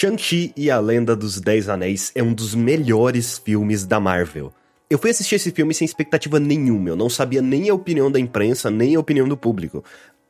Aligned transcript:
Shang-Chi 0.00 0.52
e 0.56 0.70
a 0.70 0.78
Lenda 0.78 1.16
dos 1.16 1.40
Dez 1.40 1.68
Anéis 1.68 2.12
é 2.14 2.22
um 2.22 2.32
dos 2.32 2.54
melhores 2.54 3.36
filmes 3.36 3.84
da 3.84 3.98
Marvel. 3.98 4.52
Eu 4.88 4.96
fui 4.96 5.10
assistir 5.10 5.34
esse 5.34 5.50
filme 5.50 5.74
sem 5.74 5.84
expectativa 5.84 6.38
nenhuma, 6.38 6.90
eu 6.90 6.94
não 6.94 7.10
sabia 7.10 7.42
nem 7.42 7.68
a 7.68 7.74
opinião 7.74 8.08
da 8.08 8.20
imprensa, 8.20 8.70
nem 8.70 8.94
a 8.94 9.00
opinião 9.00 9.26
do 9.26 9.36
público. 9.36 9.82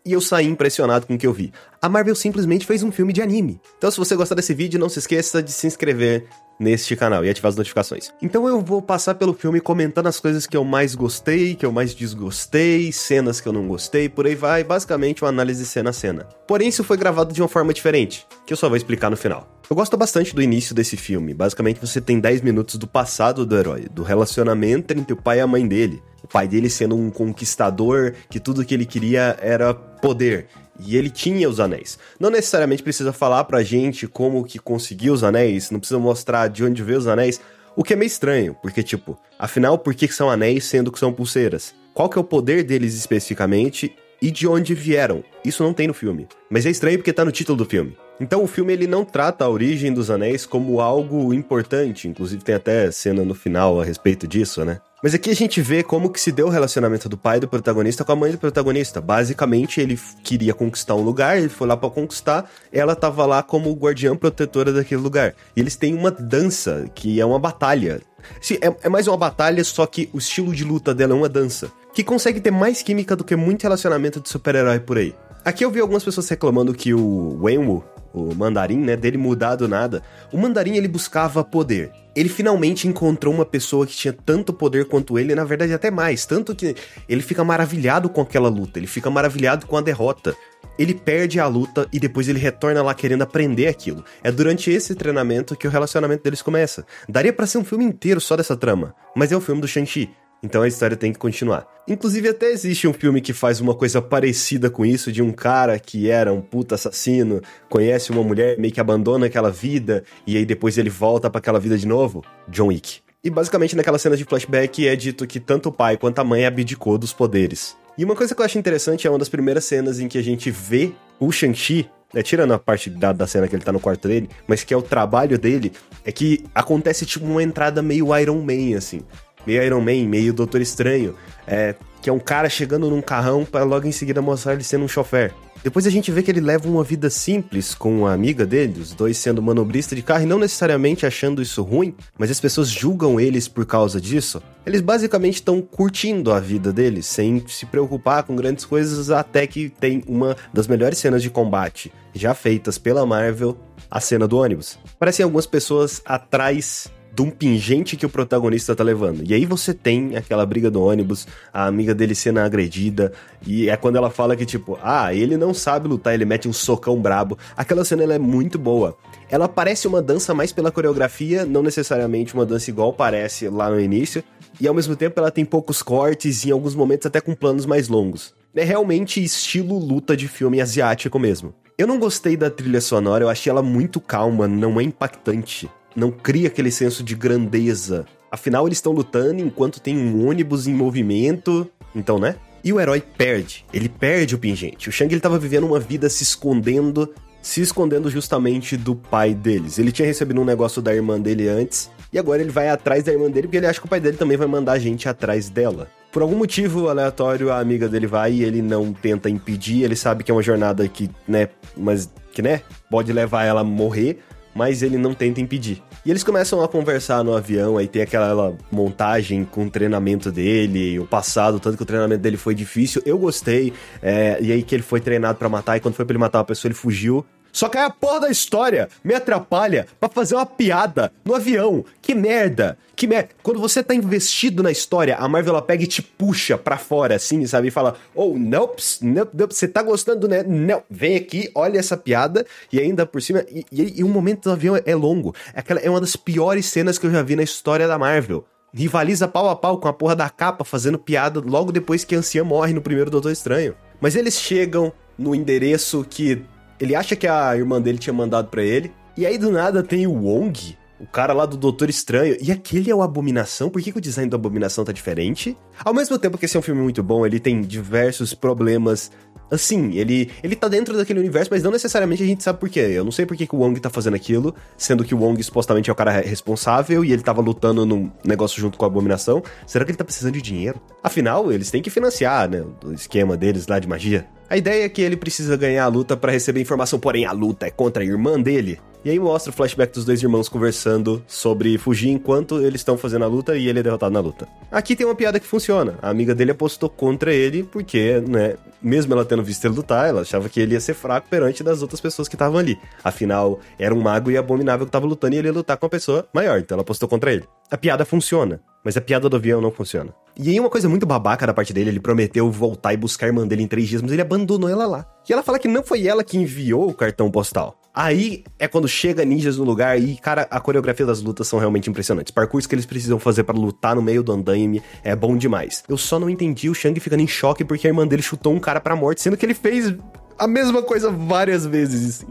E 0.07 0.13
eu 0.15 0.23
saí 0.23 0.47
impressionado 0.47 1.07
com 1.07 1.17
o 1.17 1.19
que 1.19 1.27
eu 1.27 1.35
vi. 1.35 1.53
A 1.83 1.87
Marvel 1.87 2.15
simplesmente 2.15 2.65
fez 2.65 2.83
um 2.83 2.91
filme 2.91 3.13
de 3.13 3.21
anime. 3.21 3.61
Então, 3.77 3.91
se 3.91 3.99
você 3.99 4.17
gostar 4.17 4.37
desse 4.37 4.55
vídeo, 4.55 4.81
não 4.81 4.89
se 4.89 5.01
esqueça 5.01 5.43
de 5.43 5.53
se 5.53 5.67
inscrever 5.67 6.25
neste 6.59 6.97
canal 6.97 7.25
e 7.25 7.31
ativar 7.31 7.51
as 7.51 7.57
notificações. 7.57 8.13
Então 8.21 8.49
eu 8.49 8.61
vou 8.61 8.83
passar 8.83 9.15
pelo 9.15 9.35
filme 9.35 9.61
comentando 9.61 10.07
as 10.07 10.19
coisas 10.19 10.47
que 10.47 10.57
eu 10.57 10.65
mais 10.65 10.95
gostei, 10.95 11.55
que 11.55 11.65
eu 11.65 11.73
mais 11.73 11.95
desgostei, 11.95 12.91
cenas 12.93 13.41
que 13.41 13.49
eu 13.49 13.53
não 13.53 13.67
gostei, 13.69 14.09
por 14.09 14.27
aí 14.27 14.35
vai, 14.35 14.65
basicamente 14.65 15.23
uma 15.23 15.29
análise 15.29 15.65
cena 15.65 15.91
a 15.91 15.93
cena. 15.93 16.27
Porém, 16.47 16.69
isso 16.69 16.83
foi 16.83 16.97
gravado 16.97 17.33
de 17.33 17.41
uma 17.41 17.49
forma 17.49 17.73
diferente, 17.73 18.27
que 18.47 18.53
eu 18.53 18.57
só 18.57 18.69
vou 18.69 18.77
explicar 18.77 19.11
no 19.11 19.17
final. 19.17 19.47
Eu 19.71 19.77
gosto 19.77 19.99
bastante 19.99 20.35
do 20.35 20.41
início 20.41 20.75
desse 20.75 20.97
filme. 20.97 21.35
Basicamente, 21.35 21.79
você 21.79 22.01
tem 22.01 22.19
10 22.19 22.41
minutos 22.41 22.77
do 22.77 22.87
passado 22.87 23.45
do 23.45 23.55
herói, 23.55 23.87
do 23.91 24.03
relacionamento 24.03 24.95
entre 24.95 25.13
o 25.13 25.17
pai 25.17 25.39
e 25.39 25.41
a 25.43 25.47
mãe 25.47 25.69
dele. 25.69 26.03
O 26.23 26.27
pai 26.27 26.49
dele 26.49 26.71
sendo 26.71 26.97
um 26.97 27.11
conquistador, 27.11 28.15
que 28.31 28.41
tudo 28.41 28.65
que 28.65 28.73
ele 28.73 28.87
queria 28.87 29.37
era 29.43 29.75
poder. 29.75 30.49
E 30.79 30.97
ele 30.97 31.11
tinha 31.11 31.49
os 31.49 31.61
anéis. 31.61 31.99
Não 32.19 32.31
necessariamente 32.31 32.83
precisa 32.83 33.13
falar 33.13 33.45
pra 33.45 33.63
gente 33.63 34.07
como 34.07 34.45
que 34.45 34.59
conseguiu 34.59 35.13
os 35.13 35.25
anéis, 35.25 35.71
não 35.71 35.81
precisa 35.81 35.99
mostrar 35.99 36.49
de 36.49 36.65
onde 36.65 36.83
veio 36.83 36.99
os 36.99 37.07
anéis, 37.07 37.41
o 37.75 37.85
que 37.85 37.93
é 37.93 37.97
meio 37.97 38.07
estranho, 38.07 38.57
porque 38.61 38.83
tipo, 38.83 39.19
afinal, 39.39 39.79
por 39.79 39.95
que 39.95 40.09
são 40.09 40.29
anéis 40.29 40.65
sendo 40.65 40.91
que 40.91 40.99
são 40.99 41.13
pulseiras? 41.13 41.75
Qual 41.95 42.09
que 42.09 42.19
é 42.19 42.21
o 42.21 42.25
poder 42.25 42.63
deles 42.63 42.95
especificamente 42.95 43.95
e 44.21 44.31
de 44.31 44.47
onde 44.47 44.75
vieram? 44.75 45.23
Isso 45.45 45.63
não 45.63 45.73
tem 45.73 45.87
no 45.87 45.95
filme. 45.95 46.27
Mas 46.51 46.67
é 46.67 46.71
estranho 46.71 46.99
porque 46.99 47.13
tá 47.13 47.25
no 47.25 47.33
título 47.33 47.59
do 47.59 47.65
filme. 47.65 47.97
Então 48.21 48.43
o 48.43 48.49
filme 48.49 48.73
ele 48.73 48.87
não 48.87 49.05
trata 49.05 49.45
a 49.45 49.49
origem 49.49 49.93
dos 49.93 50.11
anéis 50.11 50.45
como 50.45 50.81
algo 50.81 51.33
importante, 51.33 52.09
inclusive 52.09 52.43
tem 52.43 52.55
até 52.55 52.91
cena 52.91 53.25
no 53.25 53.35
final 53.35 53.81
a 53.81 53.85
respeito 53.85 54.27
disso, 54.27 54.65
né? 54.65 54.81
Mas 55.01 55.15
aqui 55.15 55.31
a 55.31 55.35
gente 55.35 55.63
vê 55.63 55.85
como 55.85 56.11
que 56.11 56.21
se 56.21 56.33
deu 56.33 56.49
o 56.49 56.51
relacionamento 56.51 57.09
do 57.09 57.17
pai 57.17 57.39
do 57.39 57.47
protagonista 57.47 58.05
com 58.05 58.11
a 58.11 58.17
mãe 58.17 58.33
do 58.33 58.39
protagonista. 58.39 59.01
Basicamente, 59.01 59.81
ele 59.81 59.99
queria 60.25 60.53
conquistar 60.53 60.97
um 60.97 61.03
lugar, 61.03 61.39
ele 61.39 61.49
foi 61.49 61.69
lá 61.69 61.77
para 61.77 61.89
conquistar, 61.89 62.51
ela 62.73 62.97
tava 62.97 63.25
lá 63.25 63.41
como 63.41 63.73
guardiã 63.75 64.17
protetora 64.17 64.73
daquele 64.73 65.01
lugar. 65.01 65.37
E 65.55 65.61
eles 65.61 65.77
têm 65.77 65.95
uma 65.95 66.11
dança, 66.11 66.91
que 66.97 67.21
é 67.21 67.25
uma 67.25 67.39
batalha. 67.39 68.01
Sim, 68.41 68.59
é, 68.61 68.75
é 68.83 68.89
mais 68.89 69.07
uma 69.07 69.17
batalha, 69.17 69.63
só 69.63 69.87
que 69.87 70.11
o 70.13 70.19
estilo 70.19 70.53
de 70.53 70.65
luta 70.65 70.93
dela 70.93 71.13
é 71.13 71.17
uma 71.17 71.29
dança. 71.29 71.71
Que 71.95 72.03
consegue 72.03 72.41
ter 72.41 72.51
mais 72.51 72.83
química 72.83 73.15
do 73.15 73.23
que 73.23 73.37
muito 73.37 73.63
relacionamento 73.63 74.21
de 74.21 74.29
super-herói 74.29 74.81
por 74.81 74.99
aí. 74.99 75.15
Aqui 75.49 75.65
eu 75.65 75.71
vi 75.71 75.81
algumas 75.81 76.05
pessoas 76.05 76.29
reclamando 76.29 76.75
que 76.75 76.93
o 76.93 77.39
Wenwu, 77.43 77.83
o 78.13 78.35
mandarim, 78.35 78.77
né, 78.77 78.95
dele 78.95 79.17
mudar 79.17 79.57
do 79.57 79.67
nada. 79.67 80.03
O 80.31 80.37
mandarim 80.37 80.77
ele 80.77 80.87
buscava 80.87 81.43
poder. 81.43 81.91
Ele 82.15 82.29
finalmente 82.29 82.87
encontrou 82.87 83.33
uma 83.33 83.47
pessoa 83.47 83.87
que 83.87 83.97
tinha 83.97 84.13
tanto 84.13 84.53
poder 84.53 84.85
quanto 84.85 85.19
ele, 85.19 85.33
e 85.33 85.35
na 85.35 85.45
verdade 85.45 85.73
até 85.73 85.91
mais, 85.91 86.27
tanto 86.27 86.55
que 86.55 86.77
ele 87.09 87.23
fica 87.23 87.43
maravilhado 87.43 88.11
com 88.11 88.21
aquela 88.21 88.51
luta, 88.51 88.79
ele 88.79 88.87
fica 88.87 89.09
maravilhado 89.09 89.67
com 89.67 89.79
a 89.79 89.81
derrota. 89.81 90.37
Ele 90.79 90.93
perde 90.93 91.41
a 91.41 91.47
luta 91.47 91.89
e 91.91 91.99
depois 91.99 92.29
ele 92.29 92.39
retorna 92.39 92.83
lá 92.83 92.93
querendo 92.93 93.23
aprender 93.23 93.69
aquilo. 93.69 94.05
É 94.23 94.31
durante 94.31 94.71
esse 94.71 94.95
treinamento 94.95 95.57
que 95.57 95.67
o 95.67 95.71
relacionamento 95.71 96.25
deles 96.25 96.43
começa. 96.43 96.85
Daria 97.09 97.33
para 97.33 97.47
ser 97.47 97.57
um 97.57 97.65
filme 97.65 97.87
inteiro 97.87 98.21
só 98.21 98.37
dessa 98.37 98.55
trama, 98.55 98.95
mas 99.17 99.33
é 99.33 99.37
o 99.37 99.41
filme 99.41 99.63
do 99.63 99.67
Shang-Chi. 99.67 100.11
Então 100.43 100.63
a 100.63 100.69
história 100.69 100.97
tem 100.97 101.13
que 101.13 101.19
continuar. 101.19 101.67
Inclusive, 101.89 102.29
até 102.29 102.51
existe 102.51 102.87
um 102.87 102.93
filme 102.93 103.21
que 103.21 103.33
faz 103.33 103.61
uma 103.61 103.75
coisa 103.75 104.01
parecida 104.01 104.71
com 104.71 104.85
isso, 104.85 105.11
de 105.11 105.23
um 105.23 105.33
cara 105.33 105.79
que 105.79 106.11
era 106.11 106.33
um 106.33 106.41
puta 106.41 106.75
assassino, 106.75 107.41
conhece 107.69 108.11
uma 108.11 108.23
mulher, 108.23 108.59
meio 108.59 108.73
que 108.73 108.81
abandona 108.81 109.27
aquela 109.27 109.51
vida, 109.51 110.05
e 110.27 110.37
aí 110.37 110.45
depois 110.45 110.77
ele 110.79 110.91
volta 110.91 111.31
para 111.31 111.39
aquela 111.39 111.59
vida 111.59 111.77
de 111.77 111.87
novo. 111.87 112.23
John 112.47 112.67
Wick. 112.67 113.01
E 113.25 113.31
basicamente 113.31 113.75
naquela 113.75 113.99
cena 113.99 114.17
de 114.17 114.25
flashback 114.25 114.87
é 114.87 114.95
dito 114.95 115.27
que 115.27 115.41
tanto 115.41 115.71
o 115.71 115.73
pai 115.73 115.97
quanto 115.97 116.19
a 116.21 116.25
mãe 116.25 116.47
abdicou 116.47 116.99
dos 116.99 117.13
poderes. 117.13 117.77
E 117.97 118.05
uma 118.05 118.15
coisa 118.15 118.33
que 118.33 118.41
eu 118.41 118.45
acho 118.45 118.59
interessante 118.59 119.07
é 119.07 119.11
uma 119.11 119.19
das 119.19 119.29
primeiras 119.29 119.65
cenas 119.65 119.99
em 119.99 120.07
que 120.07 120.19
a 120.19 120.23
gente 120.23 120.51
vê 120.51 120.93
o 121.19 121.33
Shang-Chi 121.33 121.91
é, 122.15 122.23
tirando 122.23 122.53
a 122.53 122.59
parte 122.59 122.89
da, 122.89 123.13
da 123.13 123.27
cena 123.27 123.49
que 123.49 123.57
ele 123.57 123.65
tá 123.65 123.73
no 123.73 123.81
quarto 123.81 124.09
dele, 124.09 124.31
mas 124.47 124.63
que 124.63 124.73
é 124.73 124.77
o 124.77 124.81
trabalho 124.81 125.39
dele, 125.39 125.73
é 126.05 126.13
que 126.13 126.45
acontece 126.55 127.05
tipo 127.05 127.27
uma 127.27 127.43
entrada 127.43 127.83
meio 127.83 128.17
Iron 128.17 128.41
Man, 128.41 128.79
assim 128.79 129.01
meio 129.47 129.63
Iron 129.63 129.81
Man, 129.81 130.09
meio 130.09 130.33
Doutor 130.33 130.61
Estranho, 130.61 131.15
é, 131.47 131.75
que 132.01 132.11
é 132.11 132.13
um 132.13 132.19
cara 132.19 132.49
chegando 132.49 132.89
num 132.91 133.03
carrão 133.03 133.45
para 133.45 133.65
logo 133.65 133.87
em 133.87 133.93
seguida 133.93 134.23
mostrar 134.23 134.55
ele 134.55 134.65
sendo 134.65 134.85
um 134.85 134.89
chofer. 134.89 135.33
Depois 135.63 135.87
a 135.87 135.91
gente 135.91 136.13
vê 136.13 136.23
que 136.23 136.31
ele 136.31 136.41
leva 136.41 136.69
uma 136.69 136.85
vida 136.85 137.11
simples 137.11 137.75
com 137.75 138.07
a 138.07 138.13
amiga 138.13 138.47
dele, 138.47 138.81
os 138.81 138.95
dois 138.95 139.19
sendo 139.19 139.43
manobrista 139.43 139.97
de 139.97 140.03
carro 140.03 140.23
e 140.23 140.27
não 140.27 140.39
necessariamente 140.39 141.05
achando 141.05 141.43
isso 141.43 141.63
ruim, 141.63 141.95
mas 142.17 142.31
as 142.31 142.39
pessoas 142.39 142.69
julgam 142.69 143.19
eles 143.19 143.49
por 143.49 143.67
causa 143.67 144.01
disso. 144.01 144.41
Eles 144.65 144.81
basicamente 144.81 145.35
estão 145.35 145.61
curtindo 145.61 146.33
a 146.33 146.39
vida 146.39 146.73
deles, 146.73 147.07
sem 147.07 147.43
se 147.49 147.67
preocupar 147.67 148.23
com 148.23 148.37
grandes 148.37 148.65
coisas, 148.65 149.11
até 149.11 149.47
que 149.49 149.69
tem 149.69 150.05
uma 150.07 150.37
das 150.53 150.69
melhores 150.69 150.99
cenas 150.99 151.23
de 151.23 151.31
combate 151.31 151.93
já 152.15 152.35
feitas 152.35 152.79
pela 152.79 153.05
Marvel, 153.07 153.57
a 153.91 154.01
cena 154.01 154.27
do 154.27 154.39
ônibus. 154.39 154.79
Parecem 154.99 155.25
algumas 155.25 155.47
pessoas 155.47 156.03
atrás 156.05 156.91
de 157.19 157.23
um 157.23 157.31
pingente 157.31 157.97
que 157.97 158.07
o 158.07 158.09
protagonista 158.09 158.77
tá 158.77 158.85
levando. 158.85 159.25
E 159.29 159.35
aí 159.35 159.45
você 159.45 159.75
tem 159.75 160.17
aquela 160.17 160.47
briga 160.47 160.71
do 160.71 160.81
ônibus, 160.81 161.27
a 161.53 161.67
amiga 161.67 161.93
dele 161.93 162.15
sendo 162.15 162.39
agredida, 162.39 163.13
e 163.45 163.69
é 163.69 163.77
quando 163.77 163.97
ela 163.97 164.09
fala 164.09 164.37
que, 164.37 164.47
tipo, 164.47 164.79
ah, 164.81 165.13
ele 165.13 165.37
não 165.37 165.53
sabe 165.53 165.89
lutar, 165.89 166.15
ele 166.15 166.25
mete 166.25 166.47
um 166.47 166.53
socão 166.53 166.97
brabo. 167.03 167.37
Aquela 167.57 167.85
cena 167.85 168.05
ela 168.05 168.15
é 168.15 168.21
muito 168.21 168.57
boa. 168.57 168.97
Ela 169.29 169.49
parece 169.49 169.89
uma 169.89 170.01
dança 170.01 170.33
mais 170.33 170.53
pela 170.53 170.71
coreografia, 170.71 171.45
não 171.45 171.61
necessariamente 171.61 172.35
uma 172.35 172.47
dança 172.47 172.71
igual 172.71 172.93
parece 172.93 173.49
lá 173.49 173.69
no 173.69 173.81
início, 173.81 174.23
e 174.61 174.69
ao 174.69 174.75
mesmo 174.75 174.95
tempo 174.95 175.19
ela 175.19 175.33
tem 175.33 175.45
poucos 175.45 175.83
cortes 175.83 176.45
e 176.45 176.51
em 176.51 176.53
alguns 176.53 176.77
momentos 176.77 177.07
até 177.07 177.21
com 177.21 177.35
planos 177.35 177.67
mais 177.67 177.89
longos. 177.89 178.33
É 178.55 178.63
realmente 178.63 179.21
estilo 179.21 179.77
luta 179.77 180.17
de 180.17 180.29
filme 180.29 180.61
asiático 180.61 181.19
mesmo. 181.19 181.53
Eu 181.77 181.89
não 181.89 181.99
gostei 181.99 182.37
da 182.37 182.49
trilha 182.49 182.81
sonora, 182.81 183.25
eu 183.25 183.29
achei 183.29 183.51
ela 183.51 183.63
muito 183.63 184.01
calma, 184.01 184.47
não 184.47 184.79
é 184.79 184.85
impactante 184.85 185.69
não 185.95 186.11
cria 186.11 186.49
aquele 186.49 186.71
senso 186.71 187.03
de 187.03 187.15
grandeza. 187.15 188.07
Afinal, 188.31 188.67
eles 188.67 188.79
estão 188.79 188.93
lutando 188.93 189.43
enquanto 189.43 189.81
tem 189.81 189.97
um 189.97 190.29
ônibus 190.29 190.67
em 190.67 190.75
movimento, 190.75 191.69
então, 191.95 192.19
né? 192.19 192.37
E 192.63 192.73
o 192.73 192.81
herói 192.81 193.01
perde, 193.01 193.65
ele 193.73 193.89
perde 193.89 194.35
o 194.35 194.39
pingente. 194.39 194.89
O 194.89 194.93
Shang 194.93 195.15
ele 195.15 195.39
vivendo 195.39 195.65
uma 195.65 195.81
vida 195.81 196.09
se 196.09 196.23
escondendo, 196.23 197.15
se 197.41 197.61
escondendo 197.61 198.11
justamente 198.11 198.77
do 198.77 198.95
pai 198.95 199.33
deles. 199.33 199.79
Ele 199.79 199.93
tinha 199.93 200.07
recebido 200.07 200.41
um 200.41 200.45
negócio 200.45 200.83
da 200.83 200.95
irmã 200.95 201.21
dele 201.21 201.49
antes, 201.49 201.91
e 202.13 202.19
agora 202.19 202.43
ele 202.43 202.51
vai 202.51 202.69
atrás 202.69 203.05
da 203.05 203.13
irmã 203.13 203.31
dele 203.31 203.47
porque 203.47 203.59
ele 203.59 203.67
acha 203.67 203.81
que 203.81 203.87
o 203.87 203.89
pai 203.89 204.01
dele 204.01 204.17
também 204.17 204.37
vai 204.37 204.47
mandar 204.47 204.73
a 204.73 204.79
gente 204.79 205.09
atrás 205.09 205.49
dela. 205.49 205.89
Por 206.11 206.23
algum 206.23 206.37
motivo 206.37 206.89
aleatório, 206.89 207.53
a 207.53 207.61
amiga 207.61 207.89
dele 207.89 208.07
vai 208.07 208.33
e 208.33 208.45
ele 208.45 208.63
não 208.63 208.93
tenta 208.93 209.29
impedir, 209.29 209.85
ele 209.85 209.95
sabe 209.95 210.25
que 210.25 210.31
é 210.31 210.35
uma 210.35 210.43
jornada 210.43 210.89
que, 210.89 211.11
né, 211.27 211.49
mas 211.77 212.11
que, 212.33 212.41
né, 212.41 212.63
pode 212.91 213.13
levar 213.13 213.45
ela 213.45 213.61
a 213.61 213.65
morrer, 213.65 214.19
mas 214.59 214.83
ele 214.83 214.99
não 214.99 215.15
tenta 215.15 215.41
impedir. 215.41 215.81
E 216.05 216.11
eles 216.11 216.25
começam 216.25 216.61
a 216.61 216.67
conversar 216.67 217.23
no 217.23 217.33
avião, 217.33 217.79
aí 217.79 217.87
tem 217.87 218.03
aquela 218.03 218.57
montagem 218.73 219.45
com 219.45 219.67
o 219.67 219.71
treinamento 219.71 220.33
dele, 220.33 220.99
o 220.99 221.07
passado, 221.07 221.61
tanto 221.61 221.77
que 221.77 221.83
o 221.85 221.87
treinamento 221.87 222.21
dele 222.21 222.37
foi 222.37 222.57
difícil. 222.57 223.01
Eu 223.07 223.17
gostei, 223.17 223.73
é, 224.03 224.37
e 224.41 224.51
aí 224.51 224.65
que 224.65 224.75
ele 224.75 224.83
foi 224.83 225.01
treinado 225.01 225.39
para 225.39 225.49
matar, 225.49 225.77
e 225.77 225.81
quando 225.81 225.95
foi 225.95 226.05
pra 226.05 226.13
ele 226.13 226.19
matar 226.19 226.39
uma 226.39 226.45
pessoa, 226.45 226.69
ele 226.69 226.75
fugiu. 226.75 227.25
Só 227.59 227.69
que 227.69 227.77
aí 227.77 227.85
a 227.85 227.91
porra 227.91 228.21
da 228.21 228.31
história 228.31 228.89
me 229.03 229.13
atrapalha 229.13 229.89
para 229.99 230.09
fazer 230.09 230.37
uma 230.37 230.47
piada 230.47 231.13
no 231.25 231.35
avião. 231.35 231.85
Que 232.01 232.15
merda! 232.15 232.79
Que 232.95 233.05
merda! 233.05 233.31
Quando 233.43 233.59
você 233.59 233.83
tá 233.83 233.93
investido 233.97 234.63
na 234.63 234.71
história, 234.71 235.17
a 235.17 235.29
Marvel 235.29 235.55
ela 235.55 235.63
pega 235.63 235.83
e 235.83 235.89
te 235.89 236.01
puxa 236.01 236.57
pra 236.57 236.79
fora, 236.79 237.17
assim, 237.17 237.45
sabe? 237.49 237.67
E 237.67 237.71
fala: 237.73 237.97
Oh, 238.15 238.39
nope, 238.39 238.81
nope, 239.03 239.37
nope, 239.37 239.55
você 239.57 239.67
tá 239.67 239.83
gostando, 239.83 240.29
né? 240.29 240.45
Não, 240.45 240.85
vem 240.89 241.17
aqui, 241.17 241.51
olha 241.53 241.81
essa 241.81 241.97
piada. 241.97 242.47
E 242.73 242.79
ainda 242.79 243.05
por 243.05 243.21
cima. 243.21 243.45
E, 243.51 243.67
e, 243.73 243.99
e 243.99 244.05
o 244.05 244.09
momento 244.09 244.45
do 244.45 244.53
avião 244.53 244.81
é 244.87 244.95
longo. 244.95 245.35
É, 245.53 245.59
aquela, 245.59 245.81
é 245.81 245.91
uma 245.91 246.01
das 246.01 246.15
piores 246.15 246.67
cenas 246.67 246.97
que 246.97 247.09
eu 247.09 247.11
já 247.11 247.23
vi 247.25 247.35
na 247.35 247.43
história 247.43 247.89
da 247.89 247.99
Marvel 247.99 248.47
rivaliza 248.73 249.27
pau 249.27 249.49
a 249.49 249.57
pau 249.57 249.79
com 249.79 249.89
a 249.89 249.93
porra 249.93 250.15
da 250.15 250.31
capa, 250.31 250.63
fazendo 250.63 250.99
piada 250.99 251.41
logo 251.45 251.73
depois 251.73 252.05
que 252.05 252.15
a 252.15 252.19
anciã 252.19 252.45
morre 252.45 252.73
no 252.73 252.83
primeiro 252.83 253.11
Doutor 253.11 253.33
Estranho. 253.33 253.75
Mas 254.01 254.15
eles 254.15 254.39
chegam 254.39 254.93
no 255.19 255.35
endereço 255.35 256.07
que 256.09 256.45
ele 256.81 256.95
acha 256.95 257.17
que 257.17 257.27
a 257.27 257.57
irmã 257.57 257.81
dele 257.81 257.99
tinha 257.99 258.13
mandado 258.13 258.49
para 258.49 258.63
ele. 258.63 258.93
E 259.17 259.27
aí 259.27 259.37
do 259.37 259.51
nada 259.51 259.83
tem 259.83 260.07
o 260.07 260.13
Wong, 260.13 260.77
o 261.01 261.07
cara 261.07 261.33
lá 261.33 261.47
do 261.47 261.57
Doutor 261.57 261.89
Estranho. 261.89 262.37
E 262.41 262.51
aquele 262.51 262.91
é 262.91 262.95
o 262.95 263.03
Abominação? 263.03 263.71
Por 263.71 263.81
que, 263.83 263.93
que, 263.93 263.99
o 263.99 264.01
design 264.01 264.29
do 264.29 264.37
Abominação 264.37 264.85
tá 264.85 264.93
diferente? 264.93 265.57
Ao 265.85 265.95
mesmo 265.95 266.19
tempo 266.19 266.37
que 266.37 266.45
esse 266.45 266.57
é 266.57 266.61
um 266.61 266.63
filme 266.63 266.83
muito 266.83 267.03
bom, 267.03 267.25
ele 267.25 267.39
tem 267.39 267.61
diversos 267.61 268.35
problemas. 268.35 269.11
Assim, 269.51 269.97
ele, 269.97 270.31
ele 270.43 270.55
tá 270.55 270.69
dentro 270.69 270.95
daquele 270.97 271.21
universo, 271.21 271.51
mas 271.51 271.63
não 271.63 271.71
necessariamente 271.71 272.23
a 272.23 272.27
gente 272.27 272.45
sabe 272.45 272.59
por 272.59 272.69
quê. 272.69 272.81
Eu 272.81 273.05
não 273.05 273.11
sei 273.11 273.25
por 273.25 273.37
que, 273.37 273.47
que 273.47 273.57
o 273.57 273.59
Wong 273.59 273.81
tá 273.81 273.89
fazendo 273.89 274.15
aquilo, 274.15 274.55
sendo 274.77 275.05
que 275.05 275.15
o 275.15 275.19
Wong 275.19 275.43
supostamente 275.43 275.89
é 275.89 275.93
o 275.93 275.97
cara 275.97 276.11
responsável 276.21 277.05
e 277.05 277.13
ele 277.13 277.23
tava 277.23 277.41
lutando 277.41 277.87
num 277.87 278.11
negócio 278.25 278.61
junto 278.61 278.77
com 278.77 278.85
a 278.85 278.89
Abominação. 278.89 279.43
Será 279.67 279.85
que 279.85 279.91
ele 279.91 279.99
tá 279.99 280.05
precisando 280.05 280.35
de 280.35 280.43
dinheiro? 280.43 280.81
Afinal, 281.03 281.51
eles 281.51 281.71
têm 281.71 281.81
que 281.81 281.89
financiar, 281.89 282.49
né? 282.49 282.63
O 282.85 282.93
esquema 282.93 283.37
deles 283.37 283.67
lá 283.67 283.79
de 283.79 283.89
magia. 283.89 284.27
A 284.51 284.57
ideia 284.57 284.85
é 284.85 284.89
que 284.89 285.03
ele 285.03 285.17
precisa 285.17 285.57
ganhar 285.57 285.85
a 285.85 285.89
luta 285.89 286.17
para 286.17 286.33
receber 286.33 286.61
informação, 286.61 286.99
porém 286.99 287.27
a 287.27 287.33
luta 287.33 287.67
é 287.67 287.71
contra 287.71 288.03
a 288.03 288.07
irmã 288.07 288.41
dele. 288.41 288.81
E 289.09 289.11
aí 289.11 289.19
mostra 289.19 289.51
o 289.51 289.55
flashback 289.55 289.95
dos 289.95 290.05
dois 290.05 290.23
irmãos 290.23 290.51
conversando 290.51 291.25
sobre 291.27 291.79
fugir 291.79 292.11
enquanto 292.11 292.61
eles 292.61 292.83
estão 292.83 292.99
fazendo 292.99 293.25
a 293.25 293.27
luta 293.27 293.57
e 293.57 293.67
ele 293.67 293.79
é 293.79 293.83
derrotado 293.83 294.13
na 294.13 294.21
luta. 294.21 294.47
Aqui 294.71 294.95
tem 294.95 295.07
uma 295.07 295.15
piada 295.15 295.41
que 295.41 295.47
funciona. 295.47 295.99
A 296.03 296.11
amiga 296.11 296.35
dele 296.35 296.51
apostou 296.51 296.91
contra 296.91 297.33
ele 297.33 297.63
porque, 297.63 298.23
né, 298.29 298.57
mesmo 298.83 299.15
ela 299.15 299.25
tendo 299.25 299.43
visto 299.43 299.65
ele 299.65 299.77
lutar, 299.77 300.11
ela 300.11 300.21
achava 300.21 300.47
que 300.51 300.61
ele 300.61 300.75
ia 300.75 300.81
ser 300.81 300.93
fraco 300.93 301.27
perante 301.31 301.65
das 301.65 301.81
outras 301.81 302.03
pessoas 302.03 302.29
que 302.29 302.35
estavam 302.35 302.59
ali. 302.59 302.79
Afinal, 303.03 303.61
era 303.79 303.95
um 303.95 304.01
mago 304.03 304.31
e 304.31 304.37
abominável 304.37 304.85
que 304.85 304.93
tava 304.93 305.07
lutando 305.07 305.35
e 305.35 305.39
ele 305.39 305.49
ia 305.49 305.55
lutar 305.55 305.79
com 305.79 305.87
uma 305.87 305.91
pessoa 305.91 306.29
maior, 306.35 306.59
então 306.59 306.75
ela 306.75 306.83
apostou 306.83 307.09
contra 307.09 307.33
ele. 307.33 307.45
A 307.71 307.79
piada 307.79 308.05
funciona, 308.05 308.61
mas 308.85 308.95
a 308.99 309.01
piada 309.01 309.27
do 309.27 309.37
avião 309.37 309.63
não 309.63 309.71
funciona. 309.71 310.15
E 310.37 310.51
aí 310.51 310.61
uma 310.61 310.69
coisa 310.69 310.87
muito 310.87 311.07
babaca 311.07 311.47
da 311.47 311.55
parte 311.55 311.73
dele, 311.73 311.89
ele 311.89 312.01
prometeu 312.01 312.51
voltar 312.51 312.93
e 312.93 312.99
buscar 312.99 313.25
a 313.25 313.29
irmã 313.31 313.47
dele 313.47 313.63
em 313.63 313.67
três 313.67 313.89
dias, 313.89 314.03
mas 314.03 314.13
ele 314.13 314.21
abandonou 314.21 314.69
ela 314.69 314.87
lá. 314.87 315.07
E 315.27 315.33
ela 315.33 315.43
fala 315.43 315.59
que 315.59 315.67
não 315.67 315.83
foi 315.83 316.07
ela 316.07 316.23
que 316.23 316.37
enviou 316.37 316.91
o 316.91 316.95
cartão 316.95 317.31
postal. 317.31 317.79
Aí 317.95 318.45
é 318.59 318.69
quando 318.69 318.87
chega 318.87 319.25
ninjas 319.25 319.57
no 319.57 319.65
lugar 319.65 320.01
e, 320.01 320.17
cara, 320.17 320.47
a 320.51 320.61
coreografia 320.61 321.05
das 321.05 321.21
lutas 321.21 321.49
são 321.49 321.59
realmente 321.59 321.91
impressionantes. 321.91 322.31
Parkours 322.31 322.67
que 322.67 322.75
eles 322.75 322.87
precisam 322.87 323.19
fazer 323.19 323.45
para 323.45 323.57
lutar 323.57 323.97
no 323.97 324.03
meio 324.03 324.23
do 324.23 324.33
andaime 324.33 324.83
é 325.03 325.17
bom 325.17 325.37
demais. 325.37 325.83
Eu 325.89 325.99
só 325.99 326.19
não 326.19 326.31
entendi 326.31 326.69
o 326.69 326.75
Shang 326.75 326.99
ficando 327.01 327.23
em 327.23 327.27
choque 327.27 327.65
porque 327.65 327.87
a 327.87 327.91
irmã 327.91 328.07
dele 328.07 328.23
chutou 328.23 328.55
um 328.55 328.61
cara 328.61 328.81
pra 328.81 328.95
morte, 328.95 329.21
sendo 329.21 329.37
que 329.37 329.45
ele 329.45 329.55
fez 329.55 329.95
a 330.39 330.47
mesma 330.47 330.83
coisa 330.83 331.11
várias 331.11 331.67
vezes 331.67 332.25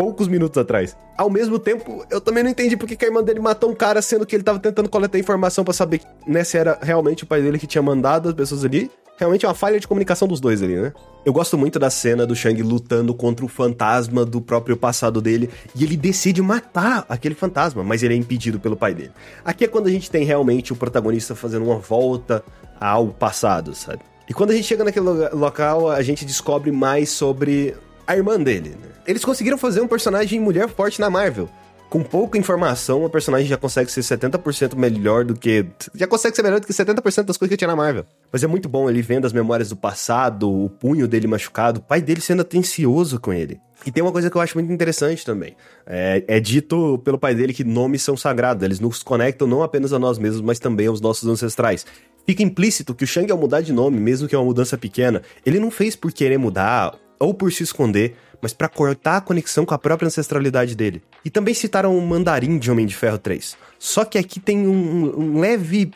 poucos 0.00 0.28
minutos 0.28 0.56
atrás. 0.56 0.96
Ao 1.14 1.28
mesmo 1.28 1.58
tempo, 1.58 2.06
eu 2.10 2.22
também 2.22 2.42
não 2.42 2.50
entendi 2.50 2.74
porque 2.74 2.96
que 2.96 3.04
a 3.04 3.08
irmã 3.08 3.22
dele 3.22 3.38
matou 3.38 3.70
um 3.70 3.74
cara, 3.74 4.00
sendo 4.00 4.24
que 4.24 4.34
ele 4.34 4.42
tava 4.42 4.58
tentando 4.58 4.88
coletar 4.88 5.18
informação 5.18 5.62
para 5.62 5.74
saber 5.74 6.00
né, 6.26 6.42
se 6.42 6.56
era 6.56 6.78
realmente 6.80 7.24
o 7.24 7.26
pai 7.26 7.42
dele 7.42 7.58
que 7.58 7.66
tinha 7.66 7.82
mandado 7.82 8.30
as 8.30 8.34
pessoas 8.34 8.64
ali 8.64 8.90
realmente 9.18 9.44
é 9.44 9.48
uma 9.48 9.54
falha 9.54 9.78
de 9.78 9.86
comunicação 9.86 10.26
dos 10.26 10.40
dois 10.40 10.62
ali, 10.62 10.76
né? 10.76 10.94
Eu 11.26 11.34
gosto 11.34 11.58
muito 11.58 11.78
da 11.78 11.90
cena 11.90 12.26
do 12.26 12.34
Shang 12.34 12.62
lutando 12.62 13.12
contra 13.12 13.44
o 13.44 13.48
fantasma 13.48 14.24
do 14.24 14.40
próprio 14.40 14.74
passado 14.74 15.20
dele 15.20 15.50
e 15.76 15.84
ele 15.84 15.98
decide 15.98 16.40
matar 16.40 17.04
aquele 17.06 17.34
fantasma, 17.34 17.84
mas 17.84 18.02
ele 18.02 18.14
é 18.14 18.16
impedido 18.16 18.58
pelo 18.58 18.78
pai 18.78 18.94
dele. 18.94 19.12
Aqui 19.44 19.64
é 19.64 19.68
quando 19.68 19.88
a 19.88 19.90
gente 19.90 20.10
tem 20.10 20.24
realmente 20.24 20.72
o 20.72 20.76
protagonista 20.76 21.34
fazendo 21.34 21.66
uma 21.66 21.76
volta 21.76 22.42
ao 22.80 23.08
passado, 23.08 23.74
sabe? 23.74 24.00
E 24.26 24.32
quando 24.32 24.52
a 24.52 24.54
gente 24.54 24.64
chega 24.64 24.84
naquele 24.84 25.04
local, 25.34 25.90
a 25.90 26.00
gente 26.00 26.24
descobre 26.24 26.72
mais 26.72 27.10
sobre 27.10 27.76
a 28.10 28.16
irmã 28.16 28.40
dele. 28.40 28.70
Né? 28.70 28.88
Eles 29.06 29.24
conseguiram 29.24 29.58
fazer 29.58 29.80
um 29.80 29.88
personagem 29.88 30.40
mulher 30.40 30.68
forte 30.68 31.00
na 31.00 31.10
Marvel 31.10 31.48
com 31.90 32.04
pouca 32.04 32.38
informação, 32.38 33.04
o 33.04 33.10
personagem 33.10 33.48
já 33.48 33.56
consegue 33.56 33.90
ser 33.90 34.02
70% 34.02 34.76
melhor 34.76 35.24
do 35.24 35.34
que. 35.34 35.66
Já 35.92 36.06
consegue 36.06 36.36
ser 36.36 36.42
melhor 36.42 36.60
do 36.60 36.66
que 36.66 36.72
70% 36.72 37.24
das 37.24 37.36
coisas 37.36 37.48
que 37.48 37.56
tinha 37.56 37.66
na 37.66 37.74
Marvel. 37.74 38.06
Mas 38.32 38.44
é 38.44 38.46
muito 38.46 38.68
bom 38.68 38.88
ele 38.88 39.02
vendo 39.02 39.26
as 39.26 39.32
memórias 39.32 39.70
do 39.70 39.76
passado, 39.76 40.48
o 40.48 40.70
punho 40.70 41.08
dele 41.08 41.26
machucado, 41.26 41.80
o 41.80 41.82
pai 41.82 42.00
dele 42.00 42.20
sendo 42.20 42.42
atencioso 42.42 43.18
com 43.18 43.32
ele. 43.32 43.60
E 43.84 43.90
tem 43.90 44.04
uma 44.04 44.12
coisa 44.12 44.30
que 44.30 44.36
eu 44.36 44.40
acho 44.40 44.56
muito 44.56 44.72
interessante 44.72 45.26
também. 45.26 45.56
É, 45.84 46.22
é, 46.28 46.38
dito 46.38 46.98
pelo 46.98 47.18
pai 47.18 47.34
dele 47.34 47.52
que 47.52 47.64
nomes 47.64 48.02
são 48.02 48.16
sagrados, 48.16 48.62
eles 48.62 48.78
nos 48.78 49.02
conectam 49.02 49.48
não 49.48 49.62
apenas 49.62 49.92
a 49.92 49.98
nós 49.98 50.16
mesmos, 50.16 50.42
mas 50.42 50.60
também 50.60 50.86
aos 50.86 51.00
nossos 51.00 51.28
ancestrais. 51.28 51.84
Fica 52.24 52.42
implícito 52.42 52.94
que 52.94 53.02
o 53.02 53.06
Shang, 53.06 53.32
ao 53.32 53.38
mudar 53.38 53.62
de 53.62 53.72
nome, 53.72 53.98
mesmo 53.98 54.28
que 54.28 54.34
é 54.36 54.38
uma 54.38 54.44
mudança 54.44 54.78
pequena, 54.78 55.22
ele 55.44 55.58
não 55.58 55.72
fez 55.72 55.96
por 55.96 56.12
querer 56.12 56.38
mudar 56.38 56.94
ou 57.20 57.32
por 57.32 57.52
se 57.52 57.62
esconder 57.62 58.16
mas 58.40 58.52
para 58.52 58.68
cortar 58.68 59.18
a 59.18 59.20
conexão 59.20 59.64
com 59.64 59.74
a 59.74 59.78
própria 59.78 60.06
ancestralidade 60.06 60.74
dele. 60.74 61.02
E 61.24 61.30
também 61.30 61.54
citaram 61.54 61.96
o 61.96 62.00
Mandarim 62.00 62.58
de 62.58 62.70
Homem 62.70 62.86
de 62.86 62.96
Ferro 62.96 63.18
3. 63.18 63.56
Só 63.78 64.04
que 64.04 64.18
aqui 64.18 64.40
tem 64.40 64.66
um, 64.66 65.18
um 65.18 65.40
leve. 65.40 65.90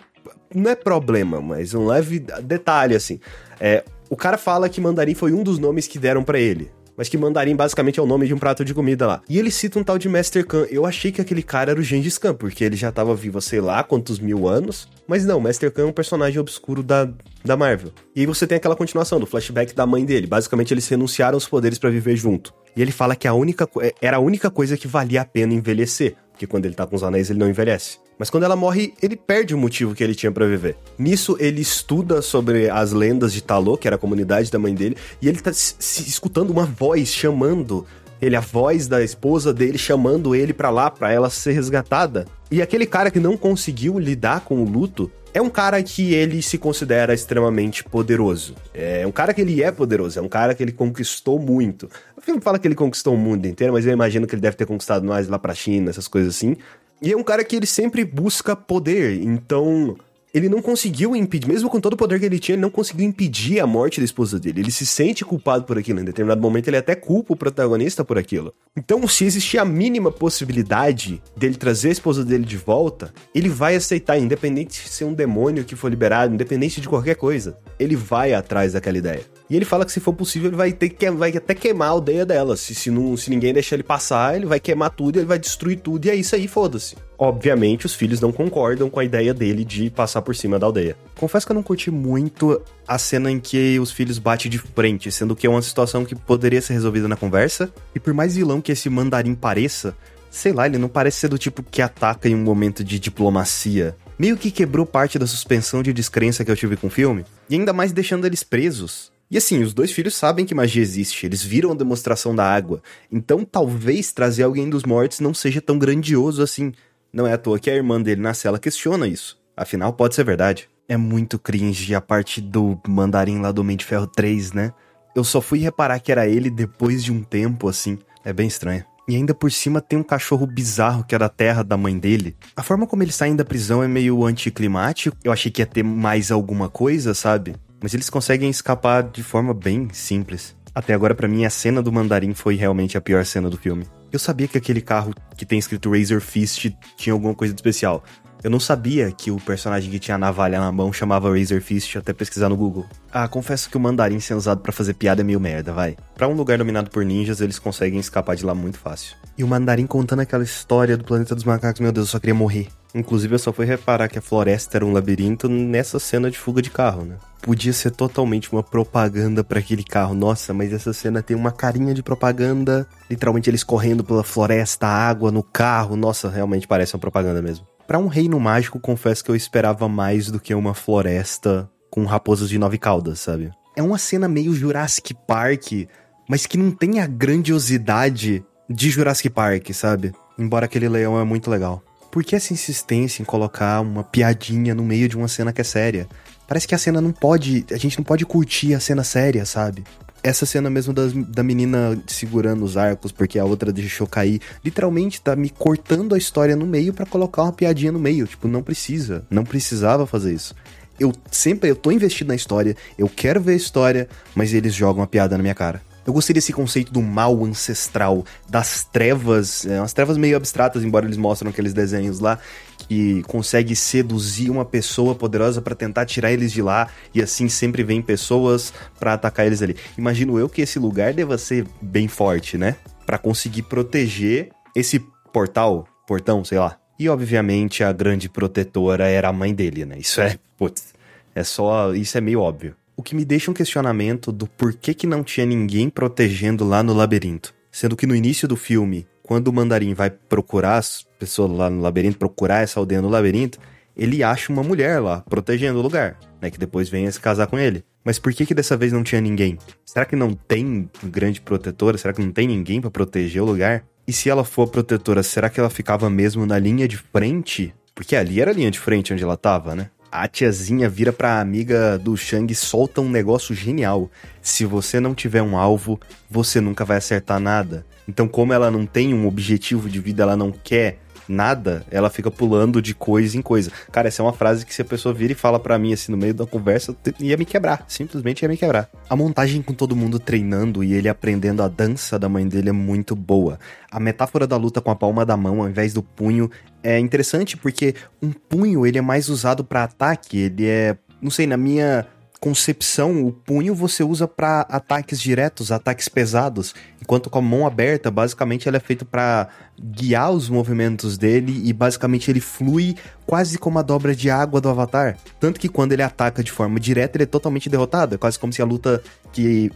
Não 0.55 0.71
é 0.71 0.75
problema, 0.75 1.41
mas 1.41 1.75
um 1.75 1.87
leve 1.87 2.21
detalhe, 2.43 2.95
assim. 2.95 3.19
É, 3.59 3.85
o 4.09 4.17
cara 4.17 4.39
fala 4.39 4.69
que 4.69 4.81
Mandarim 4.81 5.15
foi 5.15 5.33
um 5.33 5.43
dos 5.43 5.59
nomes 5.59 5.87
que 5.87 5.99
deram 5.99 6.23
para 6.23 6.39
ele 6.39 6.71
mas 6.97 7.09
que 7.09 7.19
mandarim 7.19 7.57
basicamente 7.57 7.99
é 7.99 8.03
o 8.03 8.07
nome 8.07 8.25
de 8.25 8.33
um 8.33 8.39
prato 8.39 8.65
de 8.65 8.73
comida 8.73 9.05
lá. 9.05 9.21
E 9.29 9.37
ele 9.37 9.51
cita 9.51 9.81
um 9.81 9.83
tal 9.83 9.99
de 9.99 10.09
Master 10.09 10.47
Khan. 10.47 10.67
Eu 10.71 10.87
achei 10.87 11.11
que 11.11 11.21
aquele 11.21 11.43
cara 11.43 11.73
era 11.73 11.81
o 11.81 11.83
Gengis 11.83 12.19
Khan, 12.19 12.35
porque 12.35 12.63
ele 12.63 12.77
já 12.77 12.93
tava 12.93 13.15
vivo 13.17 13.39
há 13.39 13.41
sei 13.41 13.61
lá 13.61 13.83
quantos 13.83 14.21
mil 14.21 14.47
anos. 14.47 14.89
Mas 15.05 15.25
não, 15.25 15.41
Master 15.41 15.73
Khan 15.73 15.83
é 15.83 15.87
um 15.87 15.93
personagem 15.93 16.39
obscuro 16.39 16.85
da, 16.85 17.09
da 17.45 17.57
Marvel. 17.57 17.93
E 18.17 18.21
aí 18.21 18.27
você 18.27 18.47
tem 18.47 18.57
aquela 18.57 18.75
continuação 18.75 19.21
do 19.21 19.27
flashback 19.27 19.75
da 19.75 19.87
mãe 19.87 20.05
dele. 20.05 20.27
Basicamente, 20.27 20.73
eles 20.73 20.89
renunciaram 20.89 21.37
os 21.37 21.47
poderes 21.47 21.79
para 21.79 21.91
viver 21.91 22.17
junto. 22.17 22.55
E 22.75 22.81
ele 22.81 22.91
fala 22.91 23.15
que 23.15 23.29
a 23.29 23.35
única, 23.35 23.69
era 24.01 24.17
a 24.17 24.21
única 24.21 24.51
coisa 24.51 24.77
que 24.77 24.89
valia 24.89 25.21
a 25.21 25.25
pena 25.25 25.53
envelhecer. 25.53 26.17
Porque 26.33 26.47
quando 26.47 26.65
ele 26.65 26.75
tá 26.75 26.87
com 26.87 26.97
os 26.97 27.05
anéis, 27.05 27.31
ele 27.31 27.39
não 27.39 27.49
envelhece. 27.49 27.99
Mas 28.19 28.31
quando 28.31 28.45
ela 28.45 28.57
morre, 28.57 28.95
ele 29.03 29.17
perde 29.17 29.55
o 29.55 29.59
motivo 29.59 29.95
que 29.95 30.03
ele 30.03 30.15
tinha 30.15 30.33
para 30.33 30.47
viver. 30.47 30.77
Nisso, 30.99 31.37
ele 31.39 31.61
estuda 31.61 32.23
sobre 32.23 32.71
as 32.71 32.93
lendas 32.93 33.33
de 33.33 33.43
Talô, 33.43 33.77
que 33.77 33.87
era 33.87 33.97
a 33.97 33.99
comunidade 33.99 34.51
da 34.51 34.59
mãe 34.59 34.75
dele, 34.75 34.97
e 35.21 35.29
ele 35.29 35.41
tá 35.41 35.53
se 35.53 36.09
escutando 36.09 36.51
uma 36.51 36.65
voz 36.65 37.09
chamando 37.09 37.87
ele, 38.23 38.37
a 38.37 38.41
voz 38.41 38.87
da 38.87 39.03
esposa 39.03 39.53
dele 39.53 39.77
chamando 39.77 40.35
ele 40.35 40.53
para 40.53 40.71
lá, 40.71 40.91
para 40.91 41.13
ela 41.13 41.29
ser 41.29 41.53
resgatada. 41.53 42.27
E 42.51 42.63
aquele 42.63 42.87
cara 42.87 43.11
que 43.11 43.21
não 43.21 43.37
conseguiu 43.37 43.99
lidar 43.99 44.41
com 44.41 44.63
o 44.63 44.65
luto 44.65 45.11
é 45.35 45.43
um 45.43 45.51
cara 45.51 45.83
que 45.83 46.15
ele 46.15 46.41
se 46.41 46.57
considera 46.57 47.13
extremamente 47.13 47.83
poderoso. 47.83 48.55
É 48.73 49.05
um 49.05 49.11
cara 49.11 49.35
que 49.35 49.41
ele 49.41 49.61
é 49.65 49.73
poderoso, 49.73 50.17
é 50.17 50.23
um 50.23 50.29
cara 50.29 50.55
que 50.55 50.63
ele 50.63 50.71
conquistou 50.71 51.41
muito. 51.41 51.91
O 52.17 52.21
filme 52.21 52.41
fala 52.41 52.57
que 52.57 52.69
ele 52.69 52.77
conquistou 52.77 53.15
o 53.15 53.19
mundo 53.19 53.45
inteiro, 53.45 53.73
mas 53.73 53.85
eu 53.85 53.93
imagino 53.93 54.29
que 54.29 54.35
ele 54.37 54.41
deve 54.41 54.57
ter 54.57 54.65
conquistado 54.65 55.05
mais 55.05 55.27
lá 55.27 55.37
pra 55.37 55.53
China, 55.53 55.91
essas 55.91 56.07
coisas 56.07 56.37
assim. 56.37 56.57
E 57.03 57.11
é 57.11 57.17
um 57.17 57.25
cara 57.25 57.43
que 57.43 57.57
ele 57.57 57.67
sempre 57.67 58.05
busca 58.05 58.55
poder, 58.55 59.21
então 59.21 59.97
ele 60.35 60.49
não 60.49 60.61
conseguiu 60.61 61.15
impedir, 61.15 61.47
mesmo 61.47 61.71
com 61.71 61.81
todo 61.81 61.93
o 61.93 61.97
poder 61.97 62.19
que 62.19 62.27
ele 62.27 62.41
tinha, 62.41 62.57
ele 62.57 62.63
não 62.63 62.71
conseguiu 62.71 63.07
impedir 63.07 63.61
a 63.61 63.67
morte 63.69 64.01
da 64.01 64.05
esposa 64.05 64.37
dele. 64.41 64.63
Ele 64.63 64.71
se 64.73 64.85
sente 64.85 65.25
culpado 65.25 65.63
por 65.63 65.79
aquilo. 65.79 66.01
Em 66.01 66.05
determinado 66.05 66.43
momento, 66.43 66.67
ele 66.67 66.77
até 66.77 66.97
culpa 66.97 67.35
o 67.35 67.37
protagonista 67.37 68.05
por 68.05 68.19
aquilo. 68.19 68.53
Então, 68.77 69.07
se 69.07 69.25
existir 69.25 69.59
a 69.59 69.65
mínima 69.65 70.11
possibilidade 70.11 71.23
dele 71.37 71.55
trazer 71.55 71.91
a 71.91 71.93
esposa 71.93 72.25
dele 72.25 72.45
de 72.45 72.57
volta, 72.57 73.15
ele 73.33 73.49
vai 73.49 73.77
aceitar, 73.77 74.19
independente 74.19 74.83
de 74.83 74.89
ser 74.89 75.05
um 75.05 75.15
demônio 75.15 75.65
que 75.65 75.77
for 75.77 75.89
liberado, 75.89 76.35
independente 76.35 76.81
de 76.81 76.89
qualquer 76.89 77.15
coisa. 77.15 77.57
Ele 77.79 77.95
vai 77.95 78.35
atrás 78.35 78.73
daquela 78.73 78.99
ideia. 78.99 79.23
E 79.49 79.57
ele 79.57 79.65
fala 79.65 79.85
que 79.85 79.93
se 79.93 80.01
for 80.01 80.15
possível, 80.15 80.49
ele 80.49 80.57
vai 80.57 80.73
ter 80.73 80.89
que 80.89 81.11
vai 81.11 81.37
até 81.37 81.55
queimar 81.55 81.89
a 81.89 81.91
aldeia 81.93 82.25
dela. 82.25 82.57
Se, 82.57 82.75
se, 82.75 82.91
não, 82.91 83.17
se 83.17 83.29
ninguém 83.29 83.53
deixar 83.53 83.77
ele 83.77 83.83
passar, 83.83 84.37
ele 84.37 84.47
vai 84.47 84.59
queimar 84.59 84.91
tudo, 84.91 85.19
ele 85.19 85.27
vai 85.27 85.39
destruir 85.39 85.81
tudo, 85.81 86.07
e 86.07 86.11
é 86.11 86.15
isso 86.15 86.35
aí, 86.35 86.49
foda-se. 86.49 86.97
Obviamente, 87.19 87.85
os 87.85 87.95
filhos 87.95 88.21
não 88.21 88.33
concordam 88.33 88.89
com 88.89 88.99
a 88.99 89.05
ideia 89.05 89.35
dele 89.35 89.65
de 89.65 89.91
passar 89.91 90.23
por 90.23 90.35
cima 90.35 90.59
da 90.59 90.67
aldeia. 90.67 90.97
Confesso 91.17 91.47
que 91.47 91.53
eu 91.53 91.55
não 91.55 91.63
curti 91.63 91.91
muito 91.91 92.61
a 92.89 92.99
cena 92.99 93.31
em 93.31 93.39
que 93.39 93.79
os 93.79 93.93
filhos 93.93 94.19
batem 94.19 94.51
de 94.51 94.59
frente, 94.59 95.13
sendo 95.13 95.37
que 95.37 95.47
é 95.47 95.51
uma 95.51 95.63
situação 95.63 96.05
que 96.05 96.15
poderia 96.15 96.63
ser 96.63 96.73
resolvida 96.73 97.07
na 97.07 97.17
conversa. 97.17 97.71
E 97.95 98.01
por 98.01 98.15
mais 98.15 98.35
vilão 98.35 98.61
que 98.61 98.73
esse 98.73 98.89
mandarim 98.89 99.35
pareça, 99.35 99.95
sei 100.31 100.53
lá, 100.53 100.67
ele 100.67 100.79
não 100.79 100.89
parece 100.89 101.19
ser 101.19 101.29
do 101.29 101.39
tipo 101.39 101.63
que 101.63 101.83
ataca 101.83 102.29
em 102.29 102.35
um 102.35 102.43
momento 102.43 102.83
de 102.83 102.99
diplomacia. 102.99 103.95
Meio 104.19 104.37
que 104.37 104.51
quebrou 104.51 104.87
parte 104.87 105.19
da 105.19 105.27
suspensão 105.27 105.83
de 105.83 105.93
descrença 105.93 106.45
que 106.45 106.51
eu 106.51 106.57
tive 106.57 106.77
com 106.77 106.87
o 106.87 106.91
filme, 106.91 107.25
e 107.49 107.55
ainda 107.55 107.73
mais 107.73 107.93
deixando 107.93 108.27
eles 108.27 108.43
presos. 108.43 109.14
E 109.35 109.37
assim, 109.37 109.65
os 109.65 109.75
dois 109.75 109.91
filhos 109.91 110.15
sabem 110.15 110.47
que 110.47 110.55
magia 110.55 110.81
existe, 110.81 111.27
eles 111.27 111.43
viram 111.43 111.73
a 111.73 111.75
demonstração 111.75 112.33
da 112.37 112.49
água. 112.49 112.81
Então 113.11 113.45
talvez 113.45 114.13
trazer 114.13 114.45
alguém 114.45 114.71
dos 114.71 114.85
mortos 114.85 115.19
não 115.19 115.35
seja 115.35 115.61
tão 115.61 115.77
grandioso 115.77 116.41
assim. 116.41 116.73
Não 117.13 117.27
é 117.27 117.33
à 117.33 117.37
toa 117.37 117.59
que 117.59 117.69
a 117.69 117.75
irmã 117.75 118.01
dele 118.01 118.21
na 118.21 118.33
cela 118.33 118.61
questiona 118.61 119.09
isso. 119.09 119.37
Afinal, 119.57 119.93
pode 119.93 120.15
ser 120.15 120.23
verdade. 120.23 120.69
É 120.89 120.97
muito 120.97 121.37
cringe 121.37 121.97
a 121.97 122.01
parte 122.01 122.41
do 122.41 122.81
mandarim 122.87 123.41
lá 123.41 123.51
do 123.51 123.65
Mente 123.65 123.81
de 123.81 123.87
Ferro 123.87 124.07
3, 124.07 124.53
né? 124.53 124.73
Eu 125.17 125.25
só 125.25 125.41
fui 125.41 125.59
reparar 125.59 125.99
que 125.99 126.13
era 126.13 126.29
ele 126.29 126.49
depois 126.49 127.03
de 127.03 127.11
um 127.11 127.25
tempo, 127.25 127.69
assim. 127.69 127.99
É 128.25 128.33
bem 128.33 128.47
estranho. 128.47 128.85
E 129.09 129.17
ainda 129.17 129.35
por 129.35 129.51
cima 129.51 129.81
tem 129.81 129.99
um 129.99 130.05
cachorro 130.05 130.47
bizarro 130.47 131.03
que 131.03 131.15
é 131.15 131.19
da 131.19 131.29
terra 131.29 131.65
da 131.65 131.77
mãe 131.77 131.99
dele. 131.99 132.37
A 132.55 132.63
forma 132.63 132.87
como 132.87 133.03
eles 133.03 133.17
saem 133.17 133.35
da 133.35 133.45
prisão 133.45 133.83
é 133.83 133.89
meio 133.89 134.25
anticlimático. 134.25 135.17
Eu 135.25 135.33
achei 135.33 135.51
que 135.51 135.61
ia 135.61 135.67
ter 135.67 135.83
mais 135.83 136.31
alguma 136.31 136.69
coisa, 136.69 137.15
sabe? 137.15 137.57
Mas 137.85 137.93
eles 137.93 138.09
conseguem 138.09 138.49
escapar 138.49 139.03
de 139.03 139.23
forma 139.23 139.53
bem 139.53 139.91
simples. 139.93 140.57
Até 140.75 140.95
agora, 140.95 141.15
para 141.15 141.29
mim, 141.29 141.45
a 141.45 141.51
cena 141.51 141.83
do 141.83 141.93
mandarim 141.93 142.33
foi 142.33 142.55
realmente 142.57 142.97
a 142.97 143.01
pior 143.01 143.23
cena 143.27 143.51
do 143.51 143.59
filme. 143.59 143.87
Eu 144.11 144.19
sabia 144.19 144.49
que 144.49 144.57
aquele 144.57 144.81
carro 144.81 145.13
que 145.37 145.45
tem 145.45 145.59
escrito 145.59 145.93
Razor 145.93 146.23
Fist 146.23 146.71
tinha 146.97 147.13
alguma 147.13 147.35
coisa 147.35 147.53
de 147.53 147.59
especial. 147.59 148.03
Eu 148.43 148.49
não 148.49 148.59
sabia 148.59 149.13
que 149.13 149.31
o 149.31 149.37
personagem 149.37 149.91
que 149.91 149.99
tinha 149.99 150.15
a 150.15 150.19
navalha 150.19 150.59
na 150.59 150.73
mão 150.73 150.95
chamava 150.95 151.29
Razor 151.39 151.61
Fist 151.61 151.95
até 151.97 152.15
pesquisar 152.15 152.49
no 152.49 152.57
Google. 152.57 152.87
Ah, 153.13 153.29
confesso 153.29 153.69
que 153.69 153.77
o 153.77 153.81
mandarim 153.81 154.19
sendo 154.19 154.39
usado 154.39 154.63
para 154.63 154.73
fazer 154.73 154.95
piada 154.95 155.21
é 155.21 155.25
meio 155.25 155.39
merda, 155.39 155.71
vai. 155.75 155.95
Para 156.15 156.27
um 156.27 156.33
lugar 156.33 156.57
dominado 156.57 156.89
por 156.89 157.05
ninjas, 157.05 157.43
eles 157.43 157.59
conseguem 157.59 158.01
escapar 158.01 158.35
de 158.35 158.47
lá 158.47 158.55
muito 158.55 158.79
fácil. 158.79 159.15
E 159.37 159.45
o 159.45 159.47
mandarim 159.47 159.87
contando 159.87 160.21
aquela 160.21 160.43
história 160.43 160.97
do 160.97 161.05
planeta 161.05 161.35
dos 161.35 161.45
macacos, 161.45 161.83
meu 161.83 161.93
Deus, 161.93 162.07
eu 162.07 162.13
só 162.13 162.19
queria 162.19 162.35
morrer. 162.35 162.69
Inclusive, 162.95 163.35
eu 163.35 163.39
só 163.39 163.53
fui 163.53 163.67
reparar 163.67 164.09
que 164.09 164.19
a 164.19 164.23
floresta 164.23 164.79
era 164.79 164.87
um 164.87 164.93
labirinto 164.93 165.49
nessa 165.51 165.99
cena 165.99 166.31
de 166.31 166.39
fuga 166.39 166.63
de 166.63 166.71
carro, 166.71 167.05
né? 167.05 167.17
Podia 167.45 167.73
ser 167.73 167.91
totalmente 167.91 168.51
uma 168.53 168.63
propaganda 168.63 169.45
para 169.45 169.61
aquele 169.61 169.85
carro. 169.85 170.15
Nossa, 170.15 170.53
mas 170.53 170.73
essa 170.73 170.93
cena 170.93 171.23
tem 171.23 171.37
uma 171.37 171.53
carinha 171.53 171.95
de 171.95 172.03
propaganda. 172.03 172.87
Literalmente 173.09 173.49
eles 173.49 173.63
correndo 173.63 174.03
pela 174.03 174.25
floresta, 174.25 174.87
água 174.87 175.31
no 175.31 175.43
carro. 175.43 175.95
Nossa, 175.95 176.29
realmente 176.29 176.67
parece 176.67 176.95
uma 176.95 177.01
propaganda 177.01 177.41
mesmo. 177.41 177.67
Para 177.87 177.99
um 177.99 178.07
reino 178.07 178.41
mágico, 178.41 178.81
confesso 178.81 179.23
que 179.23 179.31
eu 179.31 179.37
esperava 179.37 179.89
mais 179.89 180.31
do 180.31 180.41
que 180.41 180.55
uma 180.55 180.75
floresta 180.75 181.71
com 181.91 182.05
raposas 182.05 182.49
de 182.49 182.59
nove 182.59 182.79
caudas, 182.79 183.21
sabe? 183.21 183.53
é 183.77 183.83
uma 183.83 183.99
cena 183.99 184.29
meio 184.29 184.55
Jurassic 184.55 185.15
Park, 185.27 185.89
mas 186.29 186.47
que 186.47 186.57
não 186.57 186.71
tem 186.71 187.01
a 187.01 187.07
grandiosidade 187.07 188.45
de 188.69 188.91
Jurassic 188.91 189.29
Park, 189.31 189.71
sabe? 189.73 190.13
Embora 190.39 190.67
aquele 190.67 190.89
leão 190.89 191.19
é 191.19 191.25
muito 191.25 191.51
legal. 191.51 191.83
Por 192.11 192.23
que 192.23 192.37
essa 192.37 192.53
insistência 192.53 193.23
em 193.23 193.25
colocar 193.25 193.81
uma 193.81 194.05
piadinha 194.05 194.75
no 194.75 194.85
meio 194.85 195.09
de 195.09 195.17
uma 195.17 195.27
cena 195.27 195.53
que 195.53 195.61
é 195.61 195.65
séria? 195.65 196.09
Parece 196.47 196.69
que 196.69 196.75
a 196.75 196.79
cena 196.79 197.01
não 197.01 197.13
pode. 197.13 197.65
A 197.71 197.77
gente 197.77 197.99
não 197.99 198.05
pode 198.05 198.25
curtir 198.25 198.75
a 198.75 198.81
cena 198.81 199.03
séria, 199.03 199.45
sabe? 199.45 199.85
Essa 200.23 200.47
cena 200.47 200.71
mesmo 200.71 200.95
da, 200.95 201.43
menina 201.43 202.01
segurando 202.07 202.65
os 202.65 202.79
arcos 202.79 203.13
porque 203.13 203.39
a 203.39 203.45
outra 203.45 203.71
deixou 203.71 204.07
cair, 204.07 204.41
literalmente 204.65 205.21
tá 205.21 205.37
me 205.37 205.51
cortando 205.51 206.15
a 206.15 206.19
história 206.19 206.57
no 206.57 206.67
meio 206.67 206.95
para 206.95 207.05
colocar 207.05 207.43
uma 207.43 207.53
piadinha 207.53 207.93
no 207.93 207.99
meio. 207.99 208.27
Tipo, 208.27 208.49
não 208.49 208.63
precisa. 208.63 209.25
Não 209.29 209.45
precisava 209.45 210.07
fazer 210.07 210.33
isso. 210.33 210.55
Eu 210.99 211.13
sempre, 211.31 211.71
eu 211.71 211.77
tô 211.77 211.91
investido 211.91 212.29
na 212.29 212.35
história, 212.35 212.77
eu 212.97 213.09
quero 213.09 213.41
ver 213.41 213.53
a 213.53 213.57
história, 213.57 214.09
mas 214.35 214.55
eles 214.55 214.73
jogam 214.73 215.03
a 215.03 215.07
piada 215.07 215.37
na 215.37 215.43
minha 215.43 215.55
cara. 215.55 215.83
Eu 216.07 216.13
gostei 216.13 216.35
desse 216.35 216.53
conceito 216.53 216.93
do 216.93 217.01
mal 217.01 217.45
ancestral, 217.45 218.25
das 218.49 218.85
trevas, 218.85 219.65
é, 219.65 219.81
umas 219.81 219.93
trevas 219.93 220.19
meio 220.19 220.37
abstratas, 220.37 220.85
embora 220.85 221.07
eles 221.07 221.17
mostram 221.17 221.51
aqueles 221.51 221.73
desenhos 221.73 222.21
lá, 222.21 222.39
que 222.89 223.23
consegue 223.25 223.75
seduzir 223.75 224.51
uma 224.51 224.65
pessoa 224.65 225.15
poderosa 225.15 225.61
para 225.61 225.75
tentar 225.75 226.07
tirar 226.07 226.33
eles 226.33 226.53
de 226.53 226.63
lá, 226.63 226.89
e 227.15 227.23
assim 227.23 227.49
sempre 227.49 227.83
vem 227.83 228.03
pessoas 228.03 228.73
para 228.99 229.15
atacar 229.15 229.47
eles 229.47 229.63
ali. 229.63 229.77
Imagino 229.97 230.39
eu 230.39 230.49
que 230.49 230.63
esse 230.63 230.79
lugar 230.79 231.13
deva 231.13 231.39
ser 231.39 231.67
bem 231.81 232.09
forte, 232.09 232.57
né? 232.59 232.77
Para 233.07 233.19
conseguir 233.19 233.63
proteger 233.63 234.51
esse 234.75 235.01
portal, 235.33 235.87
portão, 236.07 236.45
sei 236.45 236.59
lá. 236.59 236.79
E 236.99 237.09
obviamente 237.09 237.83
a 237.83 237.93
grande 237.93 238.29
protetora 238.29 239.09
era 239.09 239.29
a 239.29 239.33
mãe 239.33 239.55
dele, 239.55 239.85
né? 239.85 239.97
Isso 239.99 240.21
é, 240.21 240.39
putz, 240.57 240.95
é 241.35 241.43
só, 241.43 241.93
isso 241.95 242.17
é 242.17 242.21
meio 242.21 242.41
óbvio. 242.41 242.77
O 242.97 243.03
que 243.03 243.17
me 243.17 243.25
deixa 243.25 243.51
um 243.51 243.55
questionamento 243.55 244.31
do 244.31 244.47
porquê 244.47 244.95
que 244.95 245.07
não 245.07 245.25
tinha 245.25 245.45
ninguém 245.45 245.91
protegendo 245.91 246.65
lá 246.65 246.83
no 246.83 246.95
labirinto. 246.95 247.53
Sendo 247.73 247.97
que 247.97 248.07
no 248.07 248.15
início 248.15 248.47
do 248.47 248.55
filme, 248.55 249.05
quando 249.25 249.49
o 249.49 249.53
mandarim 249.53 249.95
vai 249.95 250.11
procurar 250.11 250.77
as 250.77 251.07
pessoas 251.19 251.51
lá 251.51 251.71
no 251.71 251.81
labirinto, 251.81 252.19
procurar 252.19 252.63
essa 252.63 252.79
aldeia 252.79 253.01
no 253.01 253.09
labirinto, 253.09 253.59
ele 253.97 254.23
acha 254.23 254.53
uma 254.53 254.63
mulher 254.63 255.01
lá, 255.01 255.21
protegendo 255.23 255.79
o 255.79 255.83
lugar, 255.83 256.19
né? 256.43 256.51
Que 256.51 256.59
depois 256.59 256.91
vem 256.91 257.07
a 257.07 257.13
se 257.13 257.19
casar 257.19 257.47
com 257.47 257.59
ele. 257.59 257.83
Mas 258.05 258.19
por 258.19 258.35
que 258.35 258.45
que 258.45 258.55
dessa 258.55 258.77
vez 258.77 258.93
não 258.93 259.03
tinha 259.03 259.21
ninguém? 259.21 259.57
Será 259.85 260.05
que 260.05 260.15
não 260.15 260.35
tem 260.35 260.91
grande 261.05 261.41
protetora? 261.41 261.97
Será 261.97 262.13
que 262.13 262.23
não 262.23 262.31
tem 262.31 262.47
ninguém 262.47 262.83
para 262.83 262.91
proteger 262.91 263.41
o 263.41 263.47
lugar? 263.47 263.85
E 264.07 264.13
se 264.13 264.29
ela 264.29 264.45
for 264.45 264.69
protetora, 264.69 265.23
será 265.23 265.49
que 265.49 265.59
ela 265.59 265.71
ficava 265.71 266.11
mesmo 266.11 266.45
na 266.45 266.59
linha 266.59 266.87
de 266.87 266.99
frente? 266.99 267.75
Porque 267.95 268.15
ali 268.15 268.43
era 268.43 268.51
a 268.51 268.55
linha 268.55 268.71
de 268.71 268.79
frente 268.79 269.15
onde 269.15 269.25
ela 269.25 269.39
tava, 269.39 269.75
né? 269.75 269.89
a 270.15 270.29
tiazinha 270.29 270.89
vira 270.89 271.13
pra 271.13 271.41
amiga 271.41 271.99
do 271.99 272.17
Shang 272.17 272.53
e 272.53 272.55
solta 272.55 273.01
um 273.01 273.11
negócio 273.11 273.53
genial. 273.53 274.09
Se 274.41 274.65
você 274.65 275.01
não 275.01 275.13
tiver 275.13 275.43
um 275.43 275.59
alvo, 275.59 275.99
você 276.31 276.61
nunca 276.61 276.85
vai 276.85 276.99
acertar 276.99 277.41
nada. 277.41 277.85
Então, 278.09 278.29
como 278.29 278.53
ela 278.53 278.71
não 278.71 278.87
tem 278.87 279.15
um 279.15 279.27
objetivo 279.27 279.89
de 279.89 280.01
vida, 280.01 280.23
ela 280.23 280.37
não 280.37 280.53
quer 280.53 280.99
nada, 281.29 281.85
ela 281.91 282.11
fica 282.11 282.31
pulando 282.31 282.81
de 282.81 282.95
coisa 282.95 283.37
em 283.37 283.43
coisa. 283.43 283.71
Cara, 283.91 284.09
essa 284.09 284.23
é 284.23 284.25
uma 284.25 284.33
frase 284.33 284.65
que 284.65 284.75
se 284.75 284.83
a 284.83 284.85
pessoa 284.85 285.15
vira 285.15 285.33
e 285.33 285.37
fala 285.37 285.59
para 285.59 285.79
mim 285.79 285.93
assim 285.93 286.13
no 286.13 286.19
meio 286.19 286.35
da 286.35 286.47
conversa, 286.47 286.95
ia 287.19 287.37
me 287.37 287.45
quebrar, 287.45 287.85
simplesmente 287.89 288.43
ia 288.43 288.49
me 288.49 288.57
quebrar. 288.57 288.89
A 289.09 289.17
montagem 289.17 289.63
com 289.63 289.73
todo 289.73 289.97
mundo 289.97 290.19
treinando 290.19 290.83
e 290.83 290.93
ele 290.93 291.09
aprendendo 291.09 291.63
a 291.63 291.69
dança 291.69 292.19
da 292.19 292.29
mãe 292.29 292.47
dele 292.47 292.69
é 292.69 292.73
muito 292.73 293.15
boa. 293.15 293.59
A 293.91 293.99
metáfora 293.99 294.47
da 294.47 294.57
luta 294.57 294.81
com 294.81 294.91
a 294.91 294.97
palma 294.97 295.25
da 295.25 295.37
mão 295.37 295.63
ao 295.63 295.69
invés 295.69 295.93
do 295.93 296.03
punho 296.03 296.51
é 296.83 296.99
interessante 296.99 297.57
porque 297.57 297.95
um 298.23 298.31
punho 298.31 298.87
ele 298.87 298.99
é 298.99 299.03
mais 299.03 299.29
usado 299.29 299.65
para 299.65 299.85
ataque, 299.85 300.39
ele 300.39 300.67
é, 300.67 300.97
não 301.21 301.31
sei, 301.31 301.47
na 301.47 301.57
minha 301.57 302.07
concepção, 302.41 303.25
o 303.25 303.33
punho 303.33 303.75
você 303.75 304.03
usa 304.03 304.29
para 304.29 304.61
ataques 304.63 305.21
diretos, 305.21 305.73
ataques 305.73 306.09
pesados, 306.09 306.75
enquanto 307.01 307.31
com 307.31 307.39
a 307.39 307.43
mão 307.43 307.67
aberta, 307.67 308.11
basicamente 308.11 308.69
ela 308.69 308.77
é 308.77 308.81
feita 308.81 309.05
para 309.05 309.49
guiar 309.81 310.31
os 310.31 310.49
movimentos 310.49 311.17
dele 311.17 311.63
e 311.65 311.73
basicamente 311.73 312.31
ele 312.31 312.41
flui 312.41 312.97
quase 313.27 313.59
como 313.59 313.79
a 313.79 313.83
dobra 313.83 314.15
de 314.15 314.31
água 314.31 314.61
do 314.61 314.69
Avatar. 314.69 315.17
Tanto 315.41 315.59
que 315.59 315.69
quando 315.69 315.93
ele 315.93 316.03
ataca 316.03 316.43
de 316.43 316.53
forma 316.53 316.79
direta, 316.79 317.17
ele 317.17 317.25
é 317.25 317.27
totalmente 317.27 317.69
derrotado, 317.69 318.15
é 318.15 318.19
quase 318.19 318.39
como 318.39 318.53
se 318.53 318.61
a 318.61 318.65
luta 318.65 319.03
que 319.33 319.71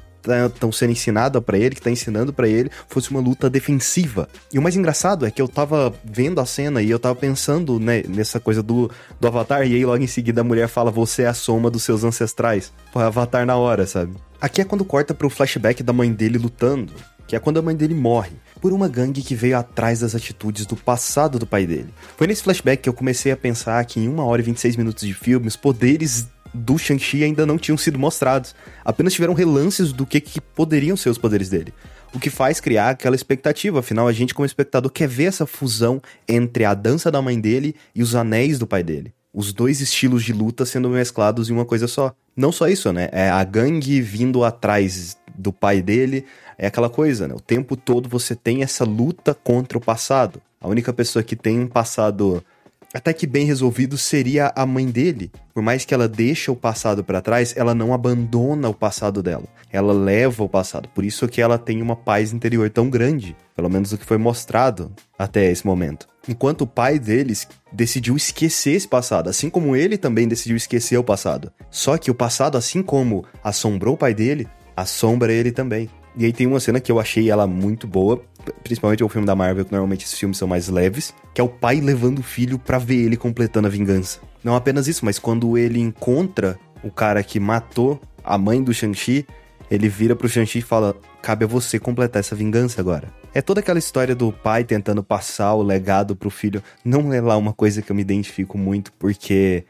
estão 0.47 0.71
sendo 0.73 0.93
ensinada 0.93 1.41
para 1.41 1.59
ele, 1.59 1.75
que 1.75 1.83
tá 1.83 1.91
ensinando 1.91 2.33
para 2.33 2.49
ele, 2.49 2.71
fosse 2.89 3.11
uma 3.11 3.21
luta 3.21 3.49
defensiva. 3.49 4.29
E 4.53 4.59
o 4.59 4.63
mais 4.63 4.77
engraçado 4.77 5.27
é 5.27 5.31
que 5.31 5.41
eu 5.41 5.49
tava 5.49 5.93
vendo 6.05 6.41
a 6.41 6.47
cena 6.47 6.83
e 6.83 6.91
eu 6.91 6.99
tava 6.99 7.15
pensando 7.15 7.79
né, 7.79 8.03
nessa 8.09 8.41
coisa 8.41 8.63
do, 8.63 8.91
do 9.21 9.27
Avatar, 9.27 9.67
e 9.67 9.75
aí 9.75 9.85
logo 9.85 10.03
em 10.03 10.07
seguida 10.07 10.41
a 10.41 10.45
mulher 10.45 10.69
fala: 10.69 10.91
Você 10.91 11.23
é 11.23 11.29
a 11.29 11.35
soma 11.35 11.71
dos 11.71 11.83
seus 11.83 12.05
ancestrais. 12.05 12.73
Pô, 12.93 13.01
Avatar 13.01 13.47
na 13.47 13.57
hora, 13.57 13.87
sabe? 13.87 14.15
Aqui 14.41 14.61
é 14.61 14.65
quando 14.65 14.85
corta 14.85 15.15
pro 15.15 15.31
flashback 15.31 15.83
da 15.83 15.93
mãe 15.93 16.13
dele 16.13 16.39
lutando, 16.39 16.93
que 17.27 17.35
é 17.35 17.39
quando 17.41 17.59
a 17.59 17.63
mãe 17.63 17.75
dele 17.75 17.95
morre 17.95 18.33
por 18.61 18.73
uma 18.73 18.89
gangue 18.89 19.23
que 19.23 19.35
veio 19.35 19.57
atrás 19.57 20.01
das 20.01 20.15
atitudes 20.15 20.67
do 20.67 20.77
passado 20.77 21.39
do 21.39 21.47
pai 21.47 21.67
dele. 21.67 21.93
Foi 22.17 22.27
nesse 22.27 22.43
flashback 22.43 22.83
que 22.83 22.89
eu 22.89 22.93
comecei 22.93 23.33
a 23.33 23.37
pensar 23.37 23.85
que 23.85 24.01
em 24.01 24.09
uma 24.09 24.25
hora 24.25 24.43
e 24.43 24.45
26 24.45 24.77
minutos 24.77 25.07
de 25.07 25.15
filme, 25.15 25.47
os 25.47 25.57
poderes 25.57 26.27
do 26.59 26.77
Shang-Chi 26.77 27.25
ainda 27.25 27.47
não 27.47 27.57
tinham 27.57 27.79
sido 27.79 27.99
mostrados. 27.99 28.55
Apenas 28.85 29.12
tiveram 29.12 29.35
relances 29.35 29.93
do 29.93 30.05
que, 30.05 30.21
que 30.21 30.41
poderiam 30.41 30.97
ser 30.97 31.11
os 31.11 31.19
poderes 31.19 31.49
dele. 31.49 31.73
O 32.15 32.19
que 32.19 32.31
faz 32.31 32.61
criar 32.61 32.91
aquela 32.91 33.17
expectativa. 33.17 33.81
Afinal, 33.81 34.09
a 34.09 34.12
gente, 34.12 34.35
como 34.35 34.47
espectador, 34.47 34.91
quer 34.91 35.09
ver 35.09 35.25
essa 35.25 35.47
fusão 35.47 36.03
entre 36.27 36.65
a 36.65 36.75
dança 36.75 37.11
da 37.11 37.23
mãe 37.23 37.41
dele 37.41 37.75
e 37.95 38.03
os 38.03 38.15
anéis 38.15 38.59
do 38.59 38.67
pai 38.67 38.83
dele. 38.83 39.12
Os 39.33 39.53
dois 39.53 39.81
estilos 39.81 40.25
de 40.25 40.33
luta 40.33 40.65
sendo 40.65 40.88
mesclados 40.88 41.50
em 41.50 41.53
uma 41.53 41.65
coisa 41.65 41.87
só. 41.87 42.15
Não 42.37 42.50
só 42.50 42.67
isso, 42.67 42.93
né? 42.93 43.09
É 43.12 43.29
a 43.29 43.45
gangue 43.45 44.00
vindo 44.00 44.43
atrás 44.43 45.17
do 45.37 45.53
pai 45.53 45.83
dele. 45.83 46.25
É 46.57 46.67
aquela 46.67 46.88
coisa, 46.88 47.29
né? 47.29 47.35
O 47.35 47.41
tempo 47.41 47.77
todo 47.77 48.09
você 48.09 48.35
tem 48.35 48.62
essa 48.62 48.85
luta 48.85 49.35
contra 49.35 49.77
o 49.77 49.81
passado. 49.81 50.41
A 50.61 50.67
única 50.67 50.93
pessoa 50.93 51.23
que 51.23 51.37
tem 51.37 51.61
um 51.61 51.69
passado 51.69 52.43
até 52.92 53.12
que 53.12 53.26
bem 53.26 53.45
resolvido 53.45 53.99
seria 53.99 54.52
a 54.54 54.64
mãe 54.64 54.87
dele. 54.87 55.30
Por 55.52 55.62
mais 55.62 55.85
que 55.85 55.92
ela 55.92 56.09
deixe 56.09 56.50
o 56.50 56.57
passado 56.57 57.04
para 57.04 57.21
trás, 57.21 57.54
ela 57.57 57.75
não 57.75 57.92
abandona 57.92 58.68
o 58.68 58.75
passado 58.75 59.23
dela. 59.23 59.45
Ela 59.71 59.92
leva 59.92 60.42
o 60.42 60.49
passado. 60.49 60.88
Por 60.88 61.04
isso 61.04 61.28
que 61.28 61.42
ela 61.42 61.59
tem 61.59 61.83
uma 61.83 61.97
paz 61.97 62.33
interior 62.33 62.71
tão 62.71 62.88
grande, 62.88 63.37
pelo 63.54 63.68
menos 63.68 63.92
o 63.92 63.99
que 63.99 64.07
foi 64.07 64.16
mostrado 64.16 64.90
até 65.18 65.50
esse 65.50 65.66
momento. 65.66 66.07
Enquanto 66.26 66.62
o 66.62 66.66
pai 66.66 66.99
deles 66.99 67.47
decidiu 67.73 68.16
esquecer 68.16 68.73
esse 68.73 68.88
passado, 68.88 69.28
assim 69.28 69.50
como 69.50 69.75
ele 69.75 69.99
também 69.99 70.28
decidiu 70.28 70.57
esquecer 70.57 70.97
o 70.99 71.04
passado. 71.04 71.52
Só 71.71 71.99
que 71.99 72.11
o 72.11 72.14
passado, 72.14 72.57
assim 72.57 72.83
como 72.83 73.25
assombrou 73.42 73.95
o 73.95 73.99
pai 73.99 74.14
dele, 74.14 74.49
assombra 74.76 75.33
ele 75.33 75.52
também. 75.52 75.90
E 76.16 76.25
aí 76.25 76.33
tem 76.33 76.47
uma 76.47 76.61
cena 76.61 76.80
que 76.80 76.90
eu 76.90 76.99
achei 76.99 77.30
ela 77.30 77.47
muito 77.47 77.87
boa, 77.87 78.21
principalmente 78.62 79.05
o 79.05 79.09
filme 79.09 79.26
da 79.26 79.35
Marvel, 79.35 79.64
que 79.64 79.73
normalmente 79.73 80.05
esses 80.05 80.19
filmes 80.19 80.38
são 80.38 80.49
mais 80.49 80.69
leves, 80.69 81.14
que 81.35 81.40
é 81.40 81.45
o 81.45 81.49
pai 81.49 81.81
levando 81.81 82.21
o 82.21 82.23
filho 82.23 82.59
para 82.59 82.78
ver 82.78 83.05
ele 83.05 83.17
completando 83.17 83.67
a 83.67 83.71
vingança. 83.71 84.21
Não 84.43 84.55
apenas 84.55 84.87
isso, 84.88 85.05
mas 85.05 85.19
quando 85.19 85.59
ele 85.59 85.81
encontra 85.81 86.59
o 86.83 86.90
cara 86.90 87.23
que 87.23 87.40
matou 87.40 88.00
a 88.25 88.38
mãe 88.38 88.62
do 88.62 88.73
Shang-Chi, 88.73 89.26
ele 89.71 89.88
vira 89.88 90.17
pro 90.17 90.28
Shang-Chi 90.28 90.59
e 90.59 90.62
fala: 90.62 90.97
cabe 91.21 91.45
a 91.45 91.49
você 91.49 91.78
completar 91.78 92.21
essa 92.21 92.35
vingança 92.35 92.81
agora. 92.81 93.09
É 93.35 93.43
toda 93.43 93.61
aquela 93.61 93.78
história 93.78 94.14
do 94.14 94.33
pai 94.33 94.64
tentando 94.64 95.02
passar 95.02 95.55
o 95.55 95.62
legado 95.62 96.17
pro 96.17 96.31
filho. 96.31 96.62
Não 96.85 97.12
é 97.12 97.21
lá 97.21 97.37
uma 97.37 97.52
coisa 97.52 97.83
que 97.83 97.93
eu 97.93 97.97
me 97.97 98.02
identifico 98.02 98.57
muito, 98.57 98.93
porque 98.95 99.64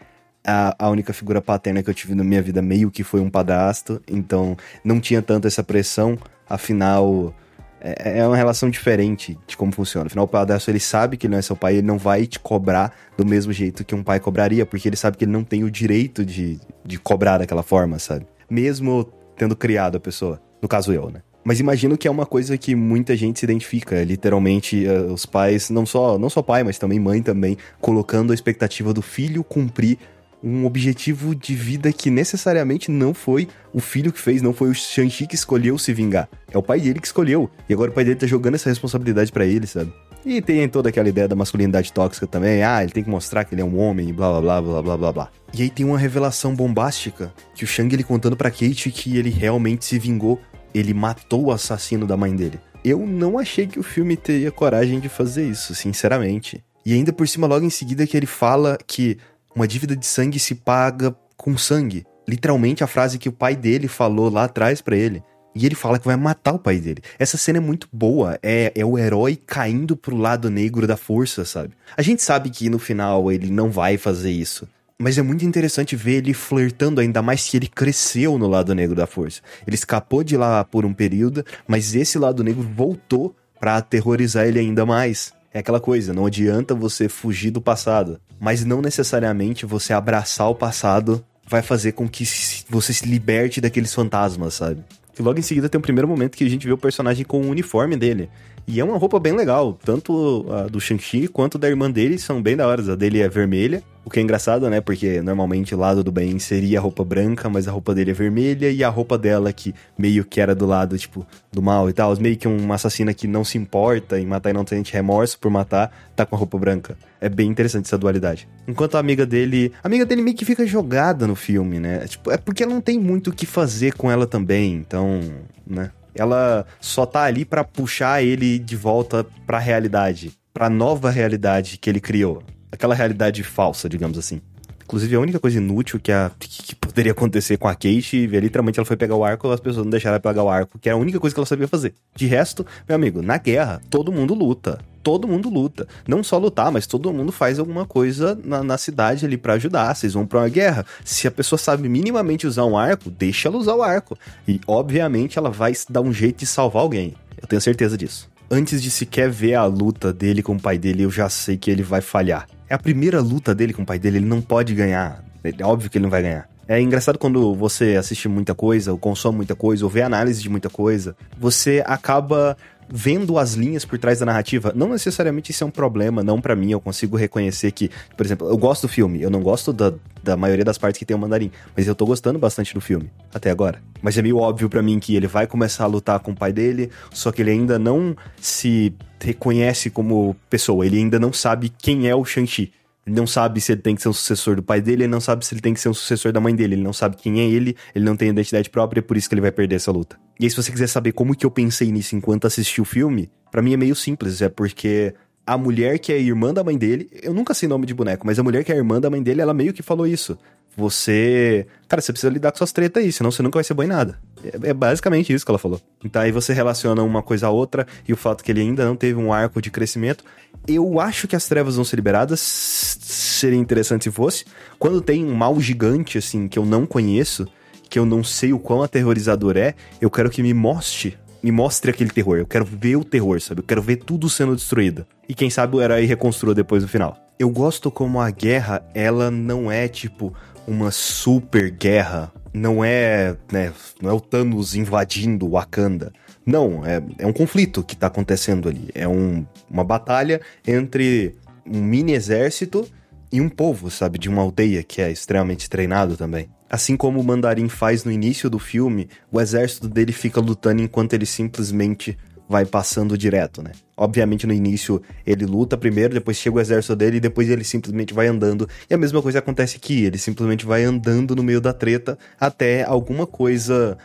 a, 0.47 0.75
a 0.79 0.89
única 0.89 1.13
figura 1.13 1.43
paterna 1.43 1.83
que 1.83 1.91
eu 1.91 1.95
tive 1.95 2.15
na 2.15 2.25
minha 2.25 2.41
vida 2.41 2.63
meio 2.63 2.91
que 2.91 3.03
foi 3.03 3.21
um 3.21 3.29
padrasto, 3.29 4.01
então 4.09 4.57
não 4.85 5.01
tinha 5.01 5.21
tanto 5.21 5.47
essa 5.47 5.63
pressão, 5.63 6.17
afinal 6.49 7.35
é, 7.81 8.19
é 8.19 8.27
uma 8.27 8.37
relação 8.37 8.69
diferente 8.71 9.39
de 9.47 9.57
como 9.57 9.73
funciona. 9.73 10.07
Afinal, 10.07 10.25
o 10.25 10.29
padrasto 10.29 10.71
ele 10.71 10.81
sabe 10.81 11.17
que 11.17 11.27
ele 11.27 11.33
não 11.33 11.39
é 11.39 11.43
seu 11.43 11.57
pai, 11.57 11.75
ele 11.77 11.87
não 11.87 11.99
vai 11.99 12.27
te 12.27 12.39
cobrar 12.39 12.95
do 13.17 13.25
mesmo 13.25 13.53
jeito 13.53 13.85
que 13.85 13.95
um 13.95 14.03
pai 14.03 14.21
cobraria, 14.21 14.67
porque 14.67 14.89
ele 14.89 14.97
sabe 14.97 15.17
que 15.17 15.25
ele 15.25 15.33
não 15.33 15.45
tem 15.45 15.65
o 15.65 15.71
direito 15.71 16.25
de, 16.25 16.61
de 16.85 16.99
cobrar 16.99 17.39
daquela 17.39 17.63
forma, 17.63 17.99
sabe? 17.99 18.27
Mesmo 18.51 19.09
tendo 19.37 19.55
criado 19.55 19.97
a 19.97 20.01
pessoa. 20.01 20.41
No 20.61 20.69
caso, 20.69 20.93
eu, 20.93 21.11
né? 21.11 21.23
Mas 21.45 21.61
imagino 21.61 21.97
que 21.97 22.07
é 22.07 22.11
uma 22.11 22.27
coisa 22.27 22.59
que 22.59 22.75
muita 22.75 23.17
gente 23.17 23.39
se 23.39 23.47
identifica. 23.47 24.03
Literalmente, 24.05 24.87
uh, 24.87 25.13
os 25.13 25.25
pais, 25.25 25.71
não 25.71 25.87
só, 25.87 26.19
não 26.19 26.29
só 26.29 26.43
pai, 26.43 26.63
mas 26.63 26.79
também 26.79 27.01
mãe 27.01 27.23
também, 27.23 27.57
colocando 27.81 28.33
a 28.33 28.35
expectativa 28.35 28.93
do 28.93 29.01
filho 29.01 29.43
cumprir 29.43 29.99
um 30.43 30.65
objetivo 30.65 31.35
de 31.35 31.55
vida 31.55 31.93
que 31.93 32.11
necessariamente 32.11 32.91
não 32.91 33.13
foi 33.13 33.49
o 33.73 33.81
filho 33.81 34.13
que 34.13 34.21
fez, 34.21 34.41
não 34.41 34.53
foi 34.53 34.71
o 34.71 34.75
Shang-Chi 34.75 35.27
que 35.27 35.35
escolheu 35.35 35.77
se 35.79 35.93
vingar. 35.93 36.29
É 36.51 36.57
o 36.57 36.63
pai 36.63 36.81
dele 36.81 37.01
que 37.01 37.07
escolheu. 37.07 37.51
E 37.69 37.73
agora 37.73 37.91
o 37.91 37.95
pai 37.95 38.05
dele 38.05 38.17
tá 38.17 38.27
jogando 38.27 38.55
essa 38.55 38.69
responsabilidade 38.69 39.33
para 39.33 39.45
ele, 39.45 39.67
sabe? 39.67 39.93
E 40.25 40.41
tem 40.43 40.69
toda 40.69 40.89
aquela 40.89 41.09
ideia 41.09 41.29
da 41.29 41.37
masculinidade 41.37 41.93
tóxica 41.93 42.27
também. 42.27 42.63
Ah, 42.63 42.83
ele 42.83 42.93
tem 42.93 43.05
que 43.05 43.11
mostrar 43.11 43.45
que 43.45 43.55
ele 43.55 43.63
é 43.63 43.65
um 43.65 43.79
homem, 43.79 44.13
blá 44.13 44.41
blá 44.41 44.41
blá 44.41 44.63
blá 44.63 44.83
blá 44.83 44.97
blá 44.97 45.13
blá. 45.13 45.29
E 45.55 45.63
aí 45.63 45.71
tem 45.71 45.87
uma 45.87 45.99
revelação 45.99 46.55
bombástica 46.55 47.33
que 47.55 47.65
o 47.65 47.67
Shang 47.67 47.95
ele 47.95 48.05
contando 48.05 48.37
para 48.37 48.51
Kate 48.51 48.91
que 48.91 49.17
ele 49.17 49.31
realmente 49.31 49.85
se 49.85 49.99
vingou. 49.99 50.41
Ele 50.75 50.93
matou 50.93 51.47
o 51.47 51.53
assassino 51.53 52.07
da 52.07 52.17
mãe 52.17 52.35
dele. 52.35 52.61
Eu 52.85 52.99
não 53.07 53.39
achei 53.39 53.67
que 53.67 53.79
o 53.79 53.83
filme 53.83 54.17
teria 54.17 54.53
coragem 54.53 55.01
de 55.01 55.09
fazer 55.09 55.49
isso, 55.49 55.75
sinceramente. 55.75 56.63
E 56.85 56.93
ainda 56.93 57.13
por 57.13 57.27
cima, 57.27 57.47
logo 57.47 57.65
em 57.65 57.71
seguida, 57.71 58.07
que 58.07 58.17
ele 58.17 58.27
fala 58.27 58.79
que 58.87 59.19
uma 59.59 59.67
dívida 59.67 59.97
de 59.97 60.07
sangue 60.07 60.39
se 60.39 60.55
paga 60.55 61.15
com 61.37 61.59
sangue. 61.59 62.07
literalmente 62.29 62.85
a 62.85 62.87
frase 62.87 63.19
que 63.19 63.29
o 63.29 63.33
pai 63.33 63.57
dele 63.57 63.89
falou 63.89 64.31
lá 64.31 64.45
atrás 64.45 64.81
para 64.83 64.97
ele. 64.97 65.23
E 65.55 65.65
ele 65.65 65.75
fala 65.75 65.99
que 65.99 66.07
vai 66.07 66.15
matar 66.15 66.53
o 66.53 66.59
pai 66.59 66.79
dele. 66.79 67.03
Essa 67.19 67.39
cena 67.39 67.57
é 67.57 67.61
muito 67.61 67.89
boa. 67.91 68.39
É, 68.43 68.71
é 68.75 68.85
o 68.85 68.99
herói 68.99 69.35
caindo 69.35 69.97
pro 69.97 70.15
lado 70.15 70.51
negro 70.51 70.87
da 70.87 70.97
força, 70.97 71.45
sabe? 71.45 71.73
A 71.97 72.03
gente 72.03 72.23
sabe 72.23 72.51
que 72.51 72.69
no 72.69 72.79
final 72.79 73.33
ele 73.33 73.51
não 73.51 73.71
vai 73.71 73.97
fazer 73.97 74.31
isso. 74.31 74.69
Mas 75.01 75.17
é 75.17 75.23
muito 75.23 75.45
interessante 75.45 75.97
ver 75.97 76.17
ele 76.17 76.35
flertando, 76.35 77.01
ainda 77.01 77.23
mais 77.23 77.43
se 77.43 77.57
ele 77.57 77.67
cresceu 77.67 78.39
no 78.39 78.47
lado 78.47 78.75
negro 78.75 78.95
da 78.95 79.07
força. 79.07 79.41
Ele 79.67 79.75
escapou 79.75 80.23
de 80.23 80.37
lá 80.37 80.63
por 80.65 80.85
um 80.85 80.93
período, 80.93 81.45
mas 81.67 81.95
esse 81.97 82.19
lado 82.19 82.45
negro 82.45 82.63
voltou 82.63 83.35
para 83.59 83.79
aterrorizar 83.79 84.47
ele 84.47 84.59
ainda 84.61 84.85
mais. 84.85 85.33
É 85.53 85.61
aquela 85.61 85.81
coisa, 85.81 86.13
não 86.13 86.27
adianta 86.27 86.75
você 86.75 87.09
fugir 87.09 87.51
do 87.51 87.61
passado, 87.61 88.21
mas 88.39 88.65
não 88.65 88.83
necessariamente 88.83 89.65
você 89.65 89.93
abraçar 89.93 90.49
o 90.51 90.55
passado 90.55 91.25
vai 91.47 91.63
fazer 91.63 91.93
com 91.93 92.07
que 92.07 92.25
você 92.69 92.93
se 92.93 93.07
liberte 93.07 93.61
daqueles 93.61 93.95
fantasmas, 93.95 94.55
sabe? 94.55 94.85
E 95.19 95.23
logo 95.23 95.39
em 95.39 95.43
seguida 95.43 95.69
tem 95.69 95.79
o 95.79 95.83
primeiro 95.83 96.07
momento 96.07 96.37
que 96.37 96.45
a 96.45 96.49
gente 96.49 96.67
vê 96.67 96.73
o 96.73 96.79
personagem 96.79 97.25
com 97.25 97.41
o 97.41 97.49
uniforme 97.49 97.97
dele. 97.97 98.29
E 98.67 98.79
é 98.79 98.85
uma 98.85 98.99
roupa 98.99 99.19
bem 99.19 99.33
legal, 99.33 99.79
tanto 99.83 100.47
a 100.51 100.69
do 100.69 100.79
Shang-Chi 100.79 101.27
quanto 101.27 101.59
da 101.59 101.69
irmã 101.69 101.91
dele 101.91 102.19
são 102.19 102.41
bem 102.41 102.55
da 102.55 102.69
hora. 102.69 102.93
A 102.93 102.95
dele 102.95 103.21
é 103.21 103.29
vermelha, 103.29 103.83
o 104.09 104.11
que 104.11 104.19
é 104.19 104.23
engraçado, 104.23 104.71
né? 104.71 104.81
Porque 104.81 105.21
normalmente 105.21 105.75
o 105.75 105.79
lado 105.79 106.03
do 106.03 106.11
bem 106.11 106.39
seria 106.39 106.79
a 106.79 106.83
roupa 106.83 107.05
branca, 107.05 107.47
mas 107.51 107.69
a 107.69 107.71
roupa 107.71 107.95
dele 107.95 108.11
é 108.13 108.15
vermelha 108.15 108.71
e 108.71 108.83
a 108.83 108.89
roupa 108.89 109.19
dela, 109.19 109.53
que 109.53 109.75
meio 109.99 110.25
que 110.25 110.41
era 110.41 110.55
do 110.55 110.65
lado, 110.65 110.97
tipo, 110.97 111.27
do 111.53 111.61
mal 111.61 111.91
e 111.91 111.93
tal, 111.93 112.17
meio 112.19 112.35
que 112.35 112.49
uma 112.49 112.77
assassina 112.77 113.13
que 113.13 113.29
não 113.29 113.45
se 113.45 113.59
importa 113.59 114.19
em 114.19 114.25
matar 114.25 114.49
e 114.49 114.55
não 114.55 114.65
tem 114.65 114.83
remorso 114.83 115.39
por 115.39 115.51
matar, 115.51 115.93
tá 116.17 116.25
com 116.25 116.35
a 116.35 116.39
roupa 116.39 116.57
branca. 116.57 116.97
É 117.21 117.29
bem 117.29 117.51
interessante 117.51 117.85
essa 117.85 117.99
dualidade. 117.99 118.49
Enquanto 118.67 118.95
a 118.95 118.99
amiga 118.99 119.27
dele. 119.27 119.73
A 119.85 119.87
amiga 119.87 120.07
dele 120.07 120.23
meio 120.23 120.37
que 120.37 120.47
fica 120.47 120.67
jogada 120.67 121.27
no 121.27 121.37
filme, 121.37 121.79
né? 121.79 122.07
Tipo, 122.07 122.31
é 122.31 122.39
porque 122.39 122.63
ela 122.63 122.73
não 122.73 122.81
tem 122.81 122.99
muito 122.99 123.29
o 123.29 123.33
que 123.35 123.45
fazer 123.45 123.93
com 123.93 124.11
ela 124.11 124.27
também, 124.27 124.73
então, 124.75 125.21
né? 125.67 125.91
ela 126.15 126.65
só 126.81 127.05
tá 127.05 127.25
ali 127.25 127.45
para 127.45 127.63
puxar 127.63 128.23
ele 128.23 128.59
de 128.59 128.75
volta 128.75 129.27
para 129.47 129.59
a 129.59 129.61
realidade, 129.61 130.33
para 130.55 130.71
nova 130.71 131.11
realidade 131.11 131.77
que 131.77 131.91
ele 131.91 132.01
criou, 132.01 132.43
aquela 132.71 132.95
realidade 132.95 133.43
falsa, 133.43 133.89
digamos 133.89 134.19
assim. 134.19 134.41
Inclusive, 134.89 135.17
a 135.17 135.21
única 135.21 135.39
coisa 135.39 135.59
inútil 135.59 136.01
que, 136.01 136.11
a, 136.11 136.31
que, 136.39 136.75
poderia 136.75 137.13
acontecer 137.13 137.59
com 137.59 137.69
a 137.69 137.75
Kate, 137.75 138.27
literalmente 138.27 138.79
ela 138.79 138.87
foi 138.87 138.97
pegar 138.97 139.17
o 139.17 139.23
arco, 139.23 139.51
as 139.51 139.61
pessoas 139.61 139.85
não 139.85 139.91
deixaram 139.91 140.15
ela 140.15 140.21
pegar 140.21 140.43
o 140.43 140.49
arco, 140.49 140.79
que 140.79 140.89
era 140.89 140.97
a 140.97 140.99
única 140.99 141.21
coisa 141.21 141.35
que 141.35 141.39
ela 141.39 141.47
sabia 141.47 141.69
fazer. 141.69 141.93
De 142.17 142.27
resto, 142.27 142.65
meu 142.89 142.97
amigo, 142.97 143.21
na 143.21 143.37
guerra, 143.37 143.83
todo 143.91 144.11
mundo 144.11 144.33
luta. 144.33 144.79
Todo 145.03 145.29
mundo 145.29 145.51
luta. 145.51 145.87
Não 146.07 146.25
só 146.25 146.39
lutar, 146.39 146.73
mas 146.73 146.87
todo 146.87 147.13
mundo 147.13 147.31
faz 147.31 147.59
alguma 147.59 147.85
coisa 147.85 148.39
na, 148.43 148.65
na 148.65 148.79
cidade 148.79 149.27
ali 149.27 149.37
para 149.37 149.53
ajudar. 149.55 149.95
Vocês 149.95 150.15
vão 150.15 150.27
pra 150.27 150.41
uma 150.41 150.49
guerra. 150.49 150.87
Se 151.05 151.29
a 151.29 151.31
pessoa 151.31 151.59
sabe 151.59 151.87
minimamente 151.87 152.47
usar 152.47 152.65
um 152.65 152.77
arco, 152.77 153.11
deixa 153.11 153.49
ela 153.49 153.59
usar 153.59 153.75
o 153.75 153.83
arco. 153.83 154.19
E, 154.47 154.59
obviamente, 154.67 155.39
ela 155.39 155.51
vai 155.51 155.75
dar 155.91 156.01
um 156.01 156.15
jeito 156.15 156.39
de 156.39 156.47
salvar 156.47 156.83
alguém. 156.83 157.15
Eu 157.41 157.47
tenho 157.47 157.61
certeza 157.61 157.97
disso 157.97 158.29
antes 158.51 158.83
de 158.83 158.91
sequer 158.91 159.31
ver 159.31 159.55
a 159.55 159.65
luta 159.65 160.13
dele 160.13 160.43
com 160.43 160.55
o 160.55 160.61
pai 160.61 160.79
dele, 160.79 161.03
eu 161.03 161.11
já 161.11 161.29
sei 161.29 161.57
que 161.57 161.71
ele 161.71 161.83
vai 161.83 162.01
falhar. 162.01 162.47
É 162.69 162.75
a 162.75 162.79
primeira 162.79 163.21
luta 163.21 163.55
dele 163.55 163.73
com 163.73 163.83
o 163.83 163.87
pai 163.87 163.99
dele, 163.99 164.19
ele 164.19 164.27
não 164.27 164.41
pode 164.41 164.75
ganhar. 164.75 165.25
É 165.45 165.65
óbvio 165.65 165.91
que 165.91 165.99
ele 165.99 166.05
não 166.05 166.11
vai 166.11 166.23
ganhar. 166.23 166.49
É 166.69 166.79
engraçado 166.79 167.19
quando 167.19 167.55
você 167.55 167.97
assiste 167.97 168.29
muita 168.29 168.55
coisa, 168.55 168.93
ou 168.93 168.99
consome 168.99 169.39
muita 169.39 169.55
coisa, 169.55 169.87
ou 169.87 169.91
vê 169.91 170.03
análise 170.03 170.43
de 170.43 170.51
muita 170.51 170.69
coisa, 170.69 171.17
você 171.39 171.83
acaba 171.87 172.59
vendo 172.91 173.39
as 173.39 173.55
linhas 173.55 173.87
por 173.87 173.99
trás 173.99 174.19
da 174.19 174.27
narrativa, 174.27 174.71
não 174.77 174.91
necessariamente 174.91 175.51
isso 175.51 175.65
é 175.65 175.67
um 175.67 175.71
problema, 175.71 176.23
não 176.23 176.41
para 176.41 176.55
mim, 176.55 176.71
eu 176.71 176.81
consigo 176.81 177.17
reconhecer 177.17 177.73
que, 177.73 177.91
por 178.15 178.25
exemplo, 178.25 178.49
eu 178.49 178.57
gosto 178.59 178.83
do 178.83 178.89
filme, 178.89 179.23
eu 179.23 179.31
não 179.31 179.41
gosto 179.41 179.73
da, 179.73 179.95
da 180.23 180.37
maioria 180.37 180.65
das 180.65 180.77
partes 180.77 180.99
que 180.99 181.07
tem 181.07 181.17
o 181.17 181.19
mandarim, 181.19 181.51
mas 181.75 181.87
eu 181.87 181.95
tô 181.95 182.05
gostando 182.05 182.39
bastante 182.39 182.75
do 182.75 182.83
filme, 182.83 183.11
até 183.33 183.51
agora. 183.51 183.83
Mas 184.03 184.19
é 184.19 184.23
meio 184.23 184.37
óbvio 184.37 184.69
para 184.69 184.83
mim 184.83 184.99
que 184.99 185.17
ele 185.17 185.27
vai 185.27 185.47
começar 185.47 185.85
a 185.85 185.87
lutar 185.87 186.21
com 186.21 186.33
o 186.33 186.37
pai 186.37 186.53
dele, 186.53 186.91
só 187.11 187.33
que 187.33 187.41
ele 187.41 187.51
ainda 187.51 187.79
não 187.79 188.15
se 188.41 188.95
reconhece 189.23 189.89
como 189.89 190.37
pessoa, 190.51 190.85
ele 190.85 190.99
ainda 190.99 191.19
não 191.19 191.33
sabe 191.33 191.71
quem 191.71 192.09
é 192.09 192.15
o 192.15 192.25
Shang-Chi. 192.25 192.73
Ele 193.09 193.17
não 193.17 193.27
sabe 193.27 193.59
se 193.59 193.73
ele 193.73 193.81
tem 193.81 193.95
que 193.95 194.03
ser 194.03 194.11
um 194.11 194.13
sucessor 194.13 194.57
do 194.57 194.63
pai 194.63 194.83
dele, 194.83 195.05
ele 195.05 195.11
não 195.11 195.21
sabe 195.21 195.45
se 195.45 195.55
ele 195.55 195.63
tem 195.63 195.73
que 195.73 195.81
ser 195.81 195.89
um 195.89 195.95
sucessor 195.95 196.31
da 196.31 196.41
mãe 196.41 196.55
dele, 196.55 196.75
ele 196.75 196.83
não 196.83 196.93
sabe 196.93 197.17
quem 197.17 197.41
é 197.41 197.49
ele, 197.49 197.75
ele 197.95 198.05
não 198.05 198.15
tem 198.15 198.29
identidade 198.29 198.69
própria, 198.69 199.01
é 199.01 199.03
por 199.03 199.17
isso 199.17 199.31
que 199.31 199.35
ele 199.35 199.41
vai 199.41 199.51
perder 199.51 199.77
essa 199.77 199.91
luta. 199.91 200.19
E 200.39 200.45
aí, 200.45 200.51
se 200.51 200.57
você 200.57 200.71
quiser 200.71 200.89
saber 200.89 201.13
como 201.13 201.35
que 201.35 201.47
eu 201.47 201.51
pensei 201.51 201.91
nisso 201.91 202.15
enquanto 202.15 202.47
assisti 202.47 202.83
o 202.83 202.85
filme, 202.85 203.31
para 203.51 203.63
mim 203.63 203.73
é 203.73 203.79
meio 203.79 203.97
simples, 203.97 204.43
é 204.43 204.51
porque 204.51 205.15
a 205.47 205.57
mulher 205.57 205.99
que 205.99 206.13
é 206.13 206.21
irmã 206.21 206.53
da 206.53 206.63
mãe 206.63 206.77
dele, 206.77 207.09
eu 207.23 207.33
nunca 207.33 207.55
sei 207.55 207.67
nome 207.67 207.87
de 207.87 207.95
boneco, 207.95 208.27
mas 208.27 208.39
a 208.39 208.43
mulher 208.43 208.63
que 208.63 208.71
é 208.71 208.77
irmã 208.77 209.01
da 209.01 209.09
mãe 209.09 209.23
dele, 209.23 209.41
ela 209.41 209.55
meio 209.55 209.73
que 209.73 209.83
falou 209.83 210.07
isso. 210.07 210.39
Você. 210.77 211.67
Cara, 211.89 212.03
você 212.03 212.13
precisa 212.13 212.31
lidar 212.31 212.53
com 212.53 212.59
suas 212.59 212.71
tretas 212.71 213.03
aí, 213.03 213.11
senão 213.11 213.31
você 213.31 213.43
nunca 213.43 213.57
vai 213.57 213.65
ser 213.65 213.73
bom 213.73 213.83
em 213.83 213.87
nada. 213.89 214.19
É, 214.45 214.69
é, 214.69 214.75
basicamente 214.75 215.33
isso 215.33 215.45
que 215.47 215.51
ela 215.51 215.59
falou. 215.59 215.81
Então 216.05 216.21
aí 216.21 216.31
você 216.31 216.53
relaciona 216.53 217.03
uma 217.03 217.23
coisa 217.23 217.47
a 217.47 217.51
outra 217.51 217.87
e 218.07 218.13
o 218.13 218.17
fato 218.17 218.45
que 218.45 218.53
ele 218.53 218.61
ainda 218.61 218.85
não 218.85 218.95
teve 218.95 219.19
um 219.19 219.33
arco 219.33 219.63
de 219.63 219.71
crescimento. 219.71 220.23
Eu 220.69 221.01
acho 221.01 221.27
que 221.27 221.35
as 221.35 221.49
trevas 221.49 221.77
vão 221.77 221.85
ser 221.85 221.97
liberadas. 221.97 222.41
Seria 222.41 223.59
interessante 223.59 224.05
se 224.05 224.11
fosse. 224.11 224.45
Quando 224.79 225.01
tem 225.01 225.25
um 225.25 225.35
mal 225.35 225.59
gigante, 225.59 226.19
assim, 226.19 226.47
que 226.47 226.59
eu 226.59 226.67
não 226.67 226.85
conheço, 226.85 227.49
que 227.89 227.99
eu 227.99 228.05
não 228.05 228.23
sei 228.23 228.53
o 228.53 228.59
quão 228.59 228.83
aterrorizador 228.83 229.57
é, 229.57 229.75
eu 229.99 230.11
quero 230.11 230.29
que 230.29 230.43
me 230.43 230.53
mostre 230.53 231.17
me 231.43 231.53
mostre 231.53 231.91
aquele 231.91 232.11
terror. 232.11 232.39
Eu 232.39 232.47
quero 232.47 232.65
ver 232.65 232.97
o 232.97 233.05
terror, 233.05 233.41
sabe? 233.41 233.61
Eu 233.61 233.65
quero 233.65 233.83
ver 233.83 233.97
tudo 233.97 234.29
sendo 234.29 234.57
destruído. 234.57 235.07
E 235.29 235.35
quem 235.35 235.51
sabe 235.51 235.77
o 235.77 235.81
herói 235.81 236.05
reconstrua 236.05 236.55
depois 236.55 236.83
do 236.83 236.89
final. 236.89 237.17
Eu 237.39 237.51
gosto 237.51 237.91
como 237.91 238.21
a 238.21 238.31
guerra, 238.31 238.83
ela 238.95 239.31
não 239.31 239.71
é 239.71 239.87
tipo 239.89 240.35
uma 240.67 240.91
super 240.91 241.71
guerra. 241.71 242.33
Não 242.53 242.85
é, 242.85 243.37
né, 243.53 243.73
não 244.03 244.11
é 244.11 244.13
o 244.13 244.21
Thanos 244.21 244.75
invadindo 244.75 245.49
Wakanda. 245.49 246.13
Não, 246.49 246.83
é, 246.83 247.03
é 247.19 247.27
um 247.27 247.33
conflito 247.33 247.85
que 247.85 247.95
tá 247.95 248.07
acontecendo 248.07 248.71
ali. 248.71 248.89
É 248.95 249.07
um, 249.07 249.45
uma 249.69 249.85
batalha 249.85 250.41
entre 250.67 251.37
um 251.67 251.83
mini 251.83 252.15
exército 252.15 252.89
e 253.31 253.39
um 253.39 253.51
povo, 253.51 253.91
sabe? 253.91 254.19
De 254.19 254.31
uma 254.31 254.41
aldeia 254.41 254.83
que 254.83 255.03
é 255.03 255.11
extremamente 255.11 255.69
treinado 255.69 256.17
também. 256.17 256.49
Assim 256.71 256.97
como 256.97 257.21
o 257.21 257.25
Mandarim 257.25 257.69
faz 257.69 258.03
no 258.03 258.11
início 258.11 258.49
do 258.49 258.59
filme, 258.59 259.11
o 259.31 259.39
exército 259.39 259.87
dele 259.87 260.11
fica 260.11 260.41
lutando 260.41 260.81
enquanto 260.81 261.13
ele 261.13 261.27
simplesmente 261.27 262.17
vai 262.49 262.65
passando 262.65 263.19
direto, 263.19 263.63
né? 263.63 263.73
Obviamente 263.95 264.47
no 264.47 264.55
início 264.55 265.03
ele 265.27 265.45
luta 265.45 265.77
primeiro, 265.77 266.15
depois 266.15 266.39
chega 266.39 266.57
o 266.57 266.61
exército 266.61 266.97
dele 266.97 267.19
e 267.19 267.21
depois 267.21 267.51
ele 267.51 267.63
simplesmente 267.63 268.15
vai 268.15 268.27
andando. 268.27 268.67
E 268.89 268.95
a 268.95 268.97
mesma 268.97 269.21
coisa 269.21 269.41
acontece 269.41 269.77
aqui, 269.77 270.05
ele 270.05 270.17
simplesmente 270.17 270.65
vai 270.65 270.83
andando 270.83 271.37
no 271.37 271.43
meio 271.43 271.61
da 271.61 271.75
treta 271.75 272.17
até 272.41 272.85
alguma 272.85 273.27
coisa 273.27 273.99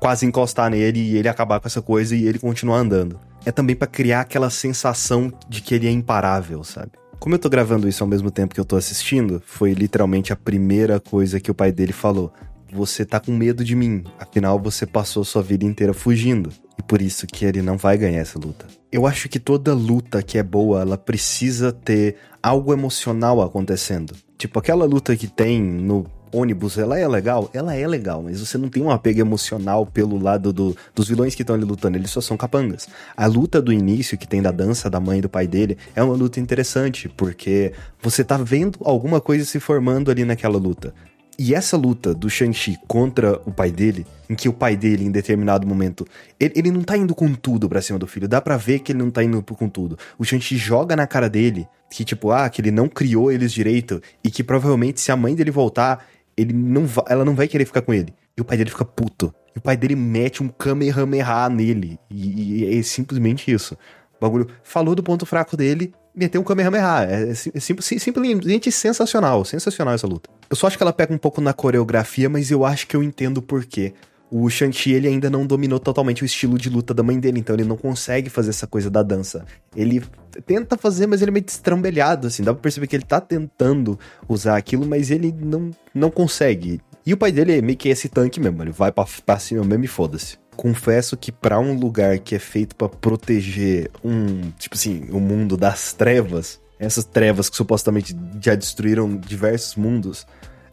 quase 0.00 0.26
encostar 0.26 0.70
nele 0.70 1.00
e 1.00 1.16
ele 1.16 1.28
acabar 1.28 1.60
com 1.60 1.66
essa 1.66 1.82
coisa 1.82 2.14
e 2.14 2.26
ele 2.26 2.38
continuar 2.38 2.78
andando. 2.78 3.18
É 3.44 3.52
também 3.52 3.74
para 3.74 3.86
criar 3.86 4.20
aquela 4.20 4.50
sensação 4.50 5.32
de 5.48 5.60
que 5.60 5.74
ele 5.74 5.86
é 5.86 5.90
imparável, 5.90 6.62
sabe? 6.64 6.92
Como 7.18 7.34
eu 7.34 7.38
tô 7.38 7.48
gravando 7.48 7.88
isso 7.88 8.04
ao 8.04 8.08
mesmo 8.08 8.30
tempo 8.30 8.54
que 8.54 8.60
eu 8.60 8.64
tô 8.64 8.76
assistindo, 8.76 9.42
foi 9.44 9.72
literalmente 9.72 10.32
a 10.32 10.36
primeira 10.36 11.00
coisa 11.00 11.40
que 11.40 11.50
o 11.50 11.54
pai 11.54 11.72
dele 11.72 11.92
falou. 11.92 12.32
Você 12.72 13.04
tá 13.04 13.18
com 13.18 13.32
medo 13.32 13.64
de 13.64 13.74
mim, 13.74 14.04
afinal 14.18 14.58
você 14.58 14.86
passou 14.86 15.24
sua 15.24 15.42
vida 15.42 15.64
inteira 15.64 15.92
fugindo. 15.92 16.50
E 16.78 16.82
por 16.82 17.02
isso 17.02 17.26
que 17.26 17.44
ele 17.44 17.60
não 17.60 17.76
vai 17.76 17.98
ganhar 17.98 18.20
essa 18.20 18.38
luta. 18.38 18.66
Eu 18.92 19.06
acho 19.06 19.28
que 19.28 19.40
toda 19.40 19.74
luta 19.74 20.22
que 20.22 20.38
é 20.38 20.42
boa, 20.42 20.82
ela 20.82 20.96
precisa 20.96 21.72
ter 21.72 22.16
algo 22.42 22.72
emocional 22.72 23.42
acontecendo. 23.42 24.14
Tipo, 24.36 24.60
aquela 24.60 24.84
luta 24.84 25.16
que 25.16 25.26
tem 25.26 25.60
no 25.60 26.06
ônibus, 26.32 26.78
ela 26.78 26.98
é 26.98 27.06
legal? 27.06 27.50
Ela 27.52 27.74
é 27.74 27.86
legal, 27.86 28.22
mas 28.22 28.40
você 28.40 28.56
não 28.58 28.68
tem 28.68 28.82
um 28.82 28.90
apego 28.90 29.20
emocional 29.20 29.86
pelo 29.86 30.18
lado 30.18 30.52
do, 30.52 30.76
dos 30.94 31.08
vilões 31.08 31.34
que 31.34 31.42
estão 31.42 31.56
ali 31.56 31.64
lutando, 31.64 31.96
eles 31.96 32.10
só 32.10 32.20
são 32.20 32.36
capangas. 32.36 32.88
A 33.16 33.26
luta 33.26 33.60
do 33.60 33.72
início, 33.72 34.18
que 34.18 34.26
tem 34.26 34.42
da 34.42 34.50
dança 34.50 34.90
da 34.90 35.00
mãe 35.00 35.18
e 35.18 35.22
do 35.22 35.28
pai 35.28 35.46
dele, 35.46 35.78
é 35.94 36.02
uma 36.02 36.14
luta 36.14 36.40
interessante, 36.40 37.08
porque 37.08 37.72
você 38.02 38.22
tá 38.22 38.36
vendo 38.36 38.78
alguma 38.84 39.20
coisa 39.20 39.44
se 39.44 39.58
formando 39.60 40.10
ali 40.10 40.24
naquela 40.24 40.58
luta. 40.58 40.94
E 41.40 41.54
essa 41.54 41.76
luta 41.76 42.12
do 42.12 42.28
Shang-Chi 42.28 42.76
contra 42.88 43.40
o 43.46 43.52
pai 43.52 43.70
dele, 43.70 44.04
em 44.28 44.34
que 44.34 44.48
o 44.48 44.52
pai 44.52 44.76
dele, 44.76 45.04
em 45.04 45.10
determinado 45.10 45.64
momento, 45.64 46.04
ele, 46.38 46.52
ele 46.56 46.70
não 46.72 46.82
tá 46.82 46.96
indo 46.96 47.14
com 47.14 47.32
tudo 47.32 47.68
pra 47.68 47.80
cima 47.80 47.96
do 47.96 48.08
filho, 48.08 48.26
dá 48.26 48.40
pra 48.40 48.56
ver 48.56 48.80
que 48.80 48.90
ele 48.90 48.98
não 48.98 49.08
tá 49.08 49.22
indo 49.22 49.40
com 49.40 49.68
tudo. 49.68 49.96
O 50.18 50.24
Shang-Chi 50.24 50.56
joga 50.56 50.96
na 50.96 51.06
cara 51.06 51.30
dele 51.30 51.68
que, 51.88 52.04
tipo, 52.04 52.32
ah, 52.32 52.48
que 52.50 52.60
ele 52.60 52.72
não 52.72 52.88
criou 52.88 53.30
eles 53.30 53.52
direito 53.52 54.02
e 54.22 54.32
que 54.32 54.42
provavelmente 54.42 55.00
se 55.00 55.12
a 55.12 55.16
mãe 55.16 55.34
dele 55.36 55.52
voltar, 55.52 56.04
ele 56.38 56.52
não 56.52 56.86
vai, 56.86 57.04
ela 57.08 57.24
não 57.24 57.34
vai 57.34 57.48
querer 57.48 57.64
ficar 57.64 57.82
com 57.82 57.92
ele. 57.92 58.14
E 58.36 58.40
o 58.40 58.44
pai 58.44 58.56
dele 58.56 58.70
fica 58.70 58.84
puto. 58.84 59.34
E 59.54 59.58
o 59.58 59.60
pai 59.60 59.76
dele 59.76 59.96
mete 59.96 60.40
um 60.40 60.48
Kamehameha 60.48 61.48
nele. 61.48 61.98
E, 62.08 62.64
e 62.64 62.78
é 62.78 62.82
simplesmente 62.82 63.50
isso. 63.52 63.74
O 64.16 64.20
bagulho 64.20 64.46
falou 64.62 64.94
do 64.94 65.02
ponto 65.02 65.26
fraco 65.26 65.56
dele, 65.56 65.92
meteu 66.14 66.40
um 66.40 66.44
Kamehameha. 66.44 67.04
É, 67.10 67.30
é, 67.30 67.30
é 67.30 67.60
simplesmente 67.98 68.70
sensacional. 68.70 69.44
Sensacional 69.44 69.94
essa 69.94 70.06
luta. 70.06 70.30
Eu 70.48 70.54
só 70.54 70.68
acho 70.68 70.76
que 70.76 70.82
ela 70.82 70.92
pega 70.92 71.12
um 71.12 71.18
pouco 71.18 71.40
na 71.40 71.52
coreografia, 71.52 72.28
mas 72.28 72.52
eu 72.52 72.64
acho 72.64 72.86
que 72.86 72.96
eu 72.96 73.02
entendo 73.02 73.42
por 73.42 73.64
quê. 73.66 73.94
O 74.30 74.48
Shang-Chi, 74.50 74.92
ele 74.92 75.08
ainda 75.08 75.30
não 75.30 75.46
dominou 75.46 75.78
totalmente 75.78 76.22
o 76.22 76.26
estilo 76.26 76.58
de 76.58 76.68
luta 76.68 76.92
da 76.92 77.02
mãe 77.02 77.18
dele, 77.18 77.40
então 77.40 77.56
ele 77.56 77.64
não 77.64 77.76
consegue 77.76 78.28
fazer 78.28 78.50
essa 78.50 78.66
coisa 78.66 78.90
da 78.90 79.02
dança. 79.02 79.46
Ele 79.74 80.02
tenta 80.46 80.76
fazer, 80.76 81.06
mas 81.06 81.22
ele 81.22 81.30
é 81.30 81.32
meio 81.32 81.44
destrambelhado, 81.44 82.26
assim. 82.26 82.42
Dá 82.42 82.52
pra 82.52 82.60
perceber 82.60 82.86
que 82.86 82.96
ele 82.96 83.04
tá 83.04 83.20
tentando 83.20 83.98
usar 84.28 84.56
aquilo, 84.56 84.86
mas 84.86 85.10
ele 85.10 85.32
não, 85.32 85.70
não 85.94 86.10
consegue. 86.10 86.80
E 87.06 87.14
o 87.14 87.16
pai 87.16 87.32
dele 87.32 87.56
é 87.56 87.62
meio 87.62 87.78
que 87.78 87.88
esse 87.88 88.06
tanque 88.06 88.38
mesmo, 88.38 88.62
ele 88.62 88.70
vai 88.70 88.92
pra, 88.92 89.06
pra 89.24 89.38
cima 89.38 89.64
mesmo 89.64 89.84
e 89.84 89.88
foda-se. 89.88 90.36
Confesso 90.54 91.16
que 91.16 91.32
para 91.32 91.58
um 91.58 91.72
lugar 91.72 92.18
que 92.18 92.34
é 92.34 92.38
feito 92.38 92.76
para 92.76 92.88
proteger 92.88 93.90
um, 94.04 94.50
tipo 94.58 94.74
assim, 94.74 95.06
o 95.10 95.16
um 95.16 95.20
mundo 95.20 95.56
das 95.56 95.94
trevas, 95.94 96.60
essas 96.78 97.06
trevas 97.06 97.48
que 97.48 97.56
supostamente 97.56 98.14
já 98.42 98.54
destruíram 98.54 99.16
diversos 99.16 99.74
mundos, 99.74 100.26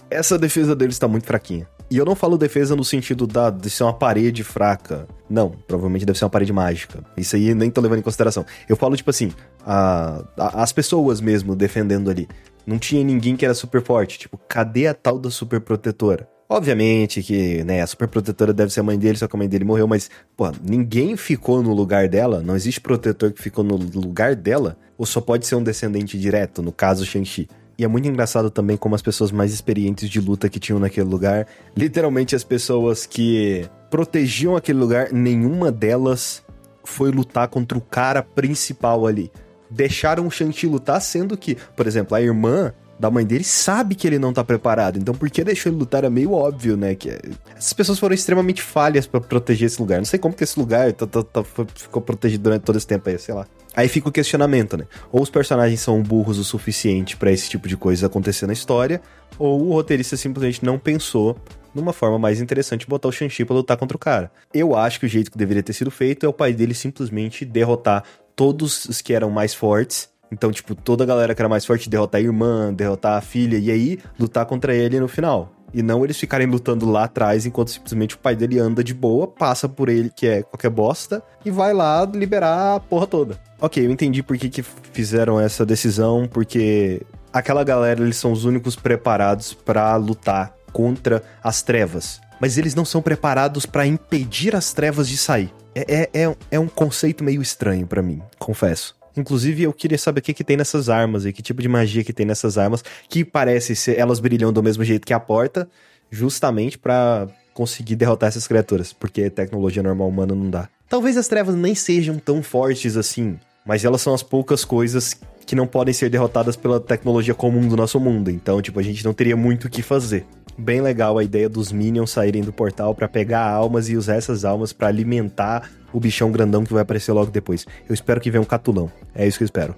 essa 0.10 0.38
defesa 0.38 0.76
deles 0.76 1.00
tá 1.00 1.08
muito 1.08 1.26
fraquinha. 1.26 1.68
E 1.90 1.98
eu 1.98 2.06
não 2.06 2.16
falo 2.16 2.38
defesa 2.38 2.76
no 2.76 2.84
sentido 2.84 3.28
da, 3.28 3.50
de 3.50 3.70
ser 3.70 3.84
uma 3.84 3.94
parede 3.94 4.44
fraca. 4.44 5.08
Não, 5.30 5.52
provavelmente 5.68 6.06
deve 6.06 6.18
ser 6.18 6.26
uma 6.26 6.32
parede 6.32 6.52
mágica. 6.52 7.04
Isso 7.16 7.36
aí 7.36 7.54
nem 7.54 7.70
tô 7.70 7.80
levando 7.82 8.00
em 8.00 8.04
consideração. 8.04 8.46
Eu 8.68 8.76
falo, 8.76 8.96
tipo 8.96 9.10
assim, 9.10 9.32
a, 9.64 10.24
a, 10.38 10.64
as 10.64 10.72
pessoas 10.72 11.22
mesmo 11.22 11.56
defendendo 11.56 12.10
ali. 12.10 12.28
Não 12.66 12.80
tinha 12.80 13.04
ninguém 13.04 13.36
que 13.36 13.46
era 13.46 13.54
super 13.54 13.84
forte. 13.84 14.18
Tipo, 14.18 14.40
cadê 14.48 14.88
a 14.88 14.94
tal 14.94 15.20
da 15.20 15.30
super 15.30 15.62
protetora? 15.62 16.28
Obviamente 16.48 17.24
que, 17.24 17.64
né, 17.64 17.82
a 17.82 17.88
super 17.88 18.08
protetora 18.08 18.54
deve 18.54 18.72
ser 18.72 18.80
a 18.80 18.84
mãe 18.84 18.98
dele, 19.00 19.18
só 19.18 19.28
que 19.28 19.36
a 19.36 19.40
mãe 19.40 19.50
dele 19.50 19.66
morreu, 19.66 19.88
mas, 19.88 20.12
pô, 20.38 20.52
ninguém 20.64 21.18
ficou 21.18 21.64
no 21.64 21.74
lugar 21.74 22.08
dela, 22.08 22.40
não 22.40 22.56
existe 22.56 22.80
protetor 22.80 23.32
que 23.32 23.42
ficou 23.42 23.64
no 23.64 23.76
lugar 23.76 24.36
dela, 24.36 24.78
ou 24.96 25.08
só 25.08 25.20
pode 25.20 25.48
ser 25.48 25.56
um 25.56 25.64
descendente 25.64 26.20
direto, 26.20 26.62
no 26.62 26.72
caso 26.72 27.04
Shang-Chi. 27.04 27.48
E 27.78 27.84
é 27.84 27.88
muito 27.88 28.08
engraçado 28.08 28.50
também 28.50 28.78
como 28.78 28.96
as 28.96 29.02
pessoas 29.02 29.32
mais 29.32 29.54
experientes 29.54 30.10
de 30.10 30.22
luta 30.22 30.50
que 30.50 30.60
tinham 30.60 30.80
naquele 30.80 31.08
lugar, 31.08 31.46
literalmente 31.76 32.36
as 32.36 32.44
pessoas 32.44 33.06
que 33.06 33.68
protegiam 33.90 34.56
aquele 34.56 34.80
lugar, 34.80 35.12
nenhuma 35.12 35.72
delas 35.72 36.44
foi 36.84 37.12
lutar 37.12 37.48
contra 37.48 37.78
o 37.78 37.82
cara 37.82 38.22
principal 38.24 39.06
ali. 39.06 39.32
Deixaram 39.70 40.28
o 40.28 40.32
Shang-Chi 40.32 40.68
lutar, 40.68 41.02
sendo 41.02 41.36
que, 41.36 41.58
por 41.76 41.88
exemplo, 41.88 42.16
a 42.16 42.22
irmã 42.22 42.74
da 42.98 43.12
mãe 43.12 43.26
dele 43.26 43.44
sabe 43.44 43.94
que 43.94 44.08
ele 44.08 44.18
não 44.18 44.32
tá 44.32 44.44
preparado. 44.44 44.98
Então, 44.98 45.14
por 45.14 45.30
que 45.30 45.44
deixou 45.44 45.72
ele 45.72 45.80
lutar? 45.80 46.04
É 46.04 46.10
meio 46.10 46.32
óbvio, 46.32 46.78
né? 46.78 46.96
Que 46.96 47.20
essas 47.56 47.74
pessoas 47.74 48.00
foram 48.00 48.16
extremamente 48.16 48.62
falhas 48.62 49.06
para 49.06 49.20
proteger 49.20 49.68
esse 49.68 49.80
lugar. 49.82 49.98
Não 49.98 50.06
sei 50.06 50.18
como 50.18 50.34
que 50.34 50.44
esse 50.44 50.58
lugar 50.58 50.94
tá, 50.94 51.06
tá, 51.06 51.24
tá, 51.24 51.44
ficou 51.74 52.02
protegido 52.02 52.44
durante 52.44 52.62
todo 52.62 52.78
esse 52.78 52.88
tempo 52.88 53.10
aí, 53.10 53.20
sei 53.20 53.36
lá. 53.36 53.46
Aí 53.76 53.88
fica 53.88 54.08
o 54.08 54.12
questionamento, 54.12 54.78
né? 54.78 54.86
Ou 55.12 55.22
os 55.22 55.30
personagens 55.30 55.82
são 55.82 56.02
burros 56.02 56.38
o 56.38 56.44
suficiente 56.44 57.18
para 57.18 57.32
esse 57.32 57.50
tipo 57.50 57.68
de 57.68 57.76
coisa 57.76 58.08
acontecer 58.08 58.48
na 58.48 58.54
história, 58.54 59.02
ou 59.38 59.62
o 59.68 59.74
roteirista 59.74 60.16
simplesmente 60.16 60.64
não 60.64 60.80
pensou 60.80 61.38
numa 61.74 61.92
forma 61.92 62.18
mais 62.18 62.40
interessante 62.40 62.88
botar 62.88 63.10
o 63.10 63.12
Shang-Chi 63.12 63.44
pra 63.44 63.56
lutar 63.56 63.76
contra 63.76 63.98
o 63.98 64.00
cara. 64.00 64.32
Eu 64.54 64.76
acho 64.76 65.00
que 65.00 65.06
o 65.06 65.10
jeito 65.10 65.30
que 65.30 65.38
deveria 65.38 65.62
ter 65.62 65.74
sido 65.74 65.92
feito 65.92 66.26
é 66.26 66.30
o 66.30 66.34
pai 66.34 66.54
dele 66.54 66.74
simplesmente 66.74 67.44
derrotar 67.44 68.04
todos 68.36 68.86
os 68.86 69.02
que 69.02 69.14
eram 69.14 69.30
mais 69.30 69.54
fortes. 69.54 70.10
Então, 70.32 70.52
tipo, 70.52 70.74
toda 70.74 71.04
a 71.04 71.08
galera 71.08 71.36
que 71.36 71.42
era 71.42 71.50
mais 71.50 71.66
forte 71.66 71.90
derrotar 71.90 72.20
a 72.20 72.24
irmã, 72.24 72.74
derrotar 72.74 73.18
a 73.18 73.22
filha, 73.22 73.58
e 73.58 73.70
aí 73.70 74.00
lutar 74.18 74.46
contra 74.46 74.74
ele 74.74 75.00
no 75.00 75.08
final. 75.08 75.52
E 75.74 75.84
não 75.84 76.06
eles 76.06 76.18
ficarem 76.18 76.48
lutando 76.48 76.90
lá 76.90 77.04
atrás 77.04 77.46
enquanto 77.46 77.70
simplesmente 77.70 78.16
o 78.16 78.18
pai 78.18 78.36
dele 78.36 78.58
anda 78.58 78.82
de 78.82 78.94
boa, 78.94 79.28
passa 79.28 79.68
por 79.68 79.90
ele, 79.90 80.10
que 80.10 80.26
é 80.26 80.42
qualquer 80.42 80.70
bosta, 80.70 81.22
e 81.44 81.52
vai 81.52 81.74
lá 81.74 82.06
liberar 82.06 82.76
a 82.76 82.80
porra 82.80 83.06
toda. 83.06 83.40
Ok, 83.66 83.84
eu 83.84 83.90
entendi 83.90 84.22
por 84.22 84.38
que, 84.38 84.48
que 84.48 84.62
fizeram 84.62 85.42
essa 85.42 85.66
decisão, 85.66 86.30
porque 86.32 87.02
aquela 87.34 87.64
galera, 87.64 88.00
eles 88.04 88.16
são 88.16 88.32
os 88.32 88.46
únicos 88.46 88.76
preparados 88.76 89.56
para 89.56 89.96
lutar 89.96 90.56
contra 90.72 91.24
as 91.44 91.64
trevas. 91.64 92.22
Mas 92.40 92.60
eles 92.60 92.76
não 92.76 92.86
são 92.86 93.02
preparados 93.02 93.66
para 93.66 93.88
impedir 93.88 94.56
as 94.56 94.72
trevas 94.72 95.10
de 95.10 95.18
sair. 95.18 95.52
É, 95.74 96.12
é, 96.14 96.26
é, 96.26 96.36
é 96.52 96.60
um 96.60 96.68
conceito 96.68 97.24
meio 97.24 97.42
estranho 97.42 97.88
para 97.88 98.04
mim, 98.04 98.22
confesso. 98.38 98.96
Inclusive, 99.18 99.64
eu 99.64 99.74
queria 99.74 99.98
saber 99.98 100.20
o 100.20 100.24
que, 100.24 100.36
que 100.36 100.44
tem 100.44 100.58
nessas 100.58 100.88
armas 100.88 101.26
e 101.26 101.34
que 101.34 101.42
tipo 101.42 101.60
de 101.60 101.68
magia 101.68 102.04
que 102.04 102.14
tem 102.14 102.24
nessas 102.24 102.60
armas, 102.60 102.84
que 103.10 103.26
parece 103.26 103.76
ser 103.76 103.98
elas 103.98 104.20
brilham 104.20 104.54
do 104.54 104.62
mesmo 104.62 104.84
jeito 104.84 105.08
que 105.08 105.14
a 105.14 105.20
porta, 105.20 105.68
justamente 106.12 106.78
para 106.78 107.28
conseguir 107.52 107.96
derrotar 107.96 108.30
essas 108.30 108.46
criaturas, 108.46 108.94
porque 108.94 109.28
tecnologia 109.28 109.82
normal 109.82 110.08
humana 110.08 110.36
não 110.36 110.52
dá. 110.52 110.70
Talvez 110.88 111.18
as 111.18 111.28
trevas 111.28 111.56
nem 111.56 111.74
sejam 111.74 112.20
tão 112.20 112.44
fortes 112.44 112.96
assim, 112.96 113.40
mas 113.66 113.84
elas 113.84 114.02
são 114.02 114.14
as 114.14 114.22
poucas 114.22 114.64
coisas 114.64 115.20
que 115.46 115.56
não 115.56 115.68
podem 115.68 115.94
ser 115.94 116.10
derrotadas 116.10 116.56
pela 116.56 116.80
tecnologia 116.80 117.34
comum 117.34 117.68
do 117.68 117.76
nosso 117.76 118.00
mundo. 118.00 118.30
Então, 118.30 118.62
tipo, 118.62 118.80
a 118.80 118.84
gente 118.84 119.04
não 119.04 119.14
teria 119.14 119.36
muito 119.36 119.66
o 119.66 119.70
que 119.70 119.82
fazer. 119.82 120.26
Bem 120.58 120.80
legal 120.80 121.18
a 121.18 121.24
ideia 121.24 121.50
dos 121.50 121.72
minions 121.72 122.12
saírem 122.12 122.42
do 122.42 122.54
portal 122.54 122.96
para 122.96 123.08
pegar 123.08 123.46
almas 123.46 123.90
e 123.90 123.98
usar 123.98 124.16
essas 124.16 124.46
almas 124.46 124.72
para 124.72 124.88
alimentar 124.88 125.70
o 125.92 126.00
bichão 126.00 126.32
grandão 126.32 126.64
que 126.64 126.74
vai 126.74 126.82
aparecer 126.82 127.12
logo 127.12 127.30
depois. 127.30 127.66
Eu 127.88 127.94
espero 127.94 128.22
que 128.22 128.32
venha 128.32 128.42
um 128.42 128.46
catulão. 128.46 128.90
É 129.14 129.28
isso 129.28 129.38
que 129.38 129.44
eu 129.44 129.48
espero. 129.48 129.76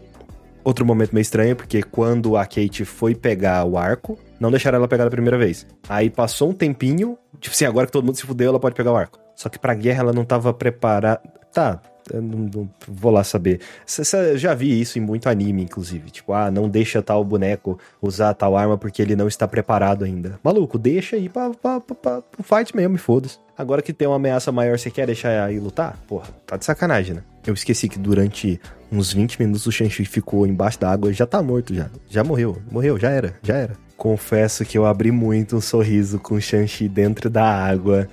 Outro 0.64 0.86
momento 0.86 1.14
meio 1.14 1.22
estranho, 1.22 1.56
porque 1.56 1.82
quando 1.82 2.36
a 2.36 2.46
Kate 2.46 2.84
foi 2.84 3.16
pegar 3.16 3.64
o 3.64 3.78
arco, 3.78 4.20
não 4.40 4.52
deixaram 4.52 4.78
ela 4.78 4.88
pegar 4.88 5.06
da 5.06 5.10
primeira 5.10 5.38
vez. 5.38 5.66
Aí 5.88 6.10
passou 6.10 6.50
um 6.50 6.54
tempinho, 6.54 7.18
tipo 7.40 7.56
assim, 7.56 7.66
agora 7.66 7.86
que 7.86 7.92
todo 7.92 8.06
mundo 8.06 8.18
se 8.18 8.26
fudeu, 8.26 8.50
ela 8.50 8.60
pode 8.60 8.76
pegar 8.76 8.92
o 8.92 8.98
arco. 8.98 9.18
Só 9.36 9.50
que 9.50 9.58
pra 9.58 9.74
guerra 9.74 10.02
ela 10.02 10.14
não 10.14 10.26
tava 10.26 10.54
preparada. 10.54 11.22
Tá, 11.54 11.82
eu 12.14 12.22
não, 12.22 12.40
não, 12.40 12.70
vou 12.88 13.12
lá 13.12 13.24
saber. 13.24 13.60
Eu 14.32 14.38
já 14.38 14.54
vi 14.54 14.80
isso 14.80 14.98
em 14.98 15.02
muito 15.02 15.28
anime, 15.28 15.64
inclusive. 15.64 16.10
Tipo, 16.10 16.34
ah, 16.34 16.50
não 16.50 16.70
deixa 16.70 17.02
tal 17.02 17.24
boneco 17.24 17.80
usar 18.02 18.34
tal 18.34 18.56
arma 18.56 18.78
porque 18.78 19.02
ele 19.02 19.16
não 19.16 19.28
está 19.28 19.48
preparado 19.48 20.04
ainda. 20.04 20.40
Maluco, 20.44 20.78
deixa 20.78 21.16
aí 21.16 21.30
pra, 21.30 21.52
pra, 21.52 21.80
pra, 21.80 21.96
pra 21.96 22.22
pro 22.22 22.44
fight 22.44 22.76
mesmo 22.76 22.96
e 22.96 23.00
foda-se. 23.00 23.40
Agora 23.58 23.82
que 23.82 23.92
tem 23.92 24.08
uma 24.08 24.18
ameaça 24.18 24.52
maior, 24.52 24.78
você 24.78 24.92
quer 24.92 25.08
deixar 25.08 25.44
aí 25.44 25.60
lutar? 25.60 25.98
Porra, 26.08 26.28
tá 26.46 26.58
de 26.58 26.66
sacanagem, 26.66 27.16
né? 27.16 27.24
Eu 27.46 27.54
esqueci 27.54 27.90
que 27.90 27.98
durante 27.98 28.60
uns 28.92 29.14
20 29.14 29.40
minutos 29.40 29.66
o 29.66 29.72
Shang-Chi 29.72 30.06
ficou 30.06 30.46
embaixo 30.46 30.80
da 30.80 30.92
água. 30.92 31.12
Já 31.12 31.26
tá 31.26 31.42
morto 31.42 31.74
já. 31.74 31.90
Já 32.10 32.24
morreu. 32.24 32.62
Morreu, 32.72 33.00
já 33.00 33.10
era, 33.10 33.36
já 33.42 33.56
era. 33.56 33.74
Confesso 33.96 34.64
que 34.64 34.78
eu 34.78 34.86
abri 34.86 35.12
muito 35.12 35.56
um 35.56 35.62
sorriso 35.62 36.20
com 36.20 36.36
o 36.36 36.42
Shang-Chi 36.42 36.88
dentro 36.88 37.30
da 37.30 37.44
água 37.44 38.08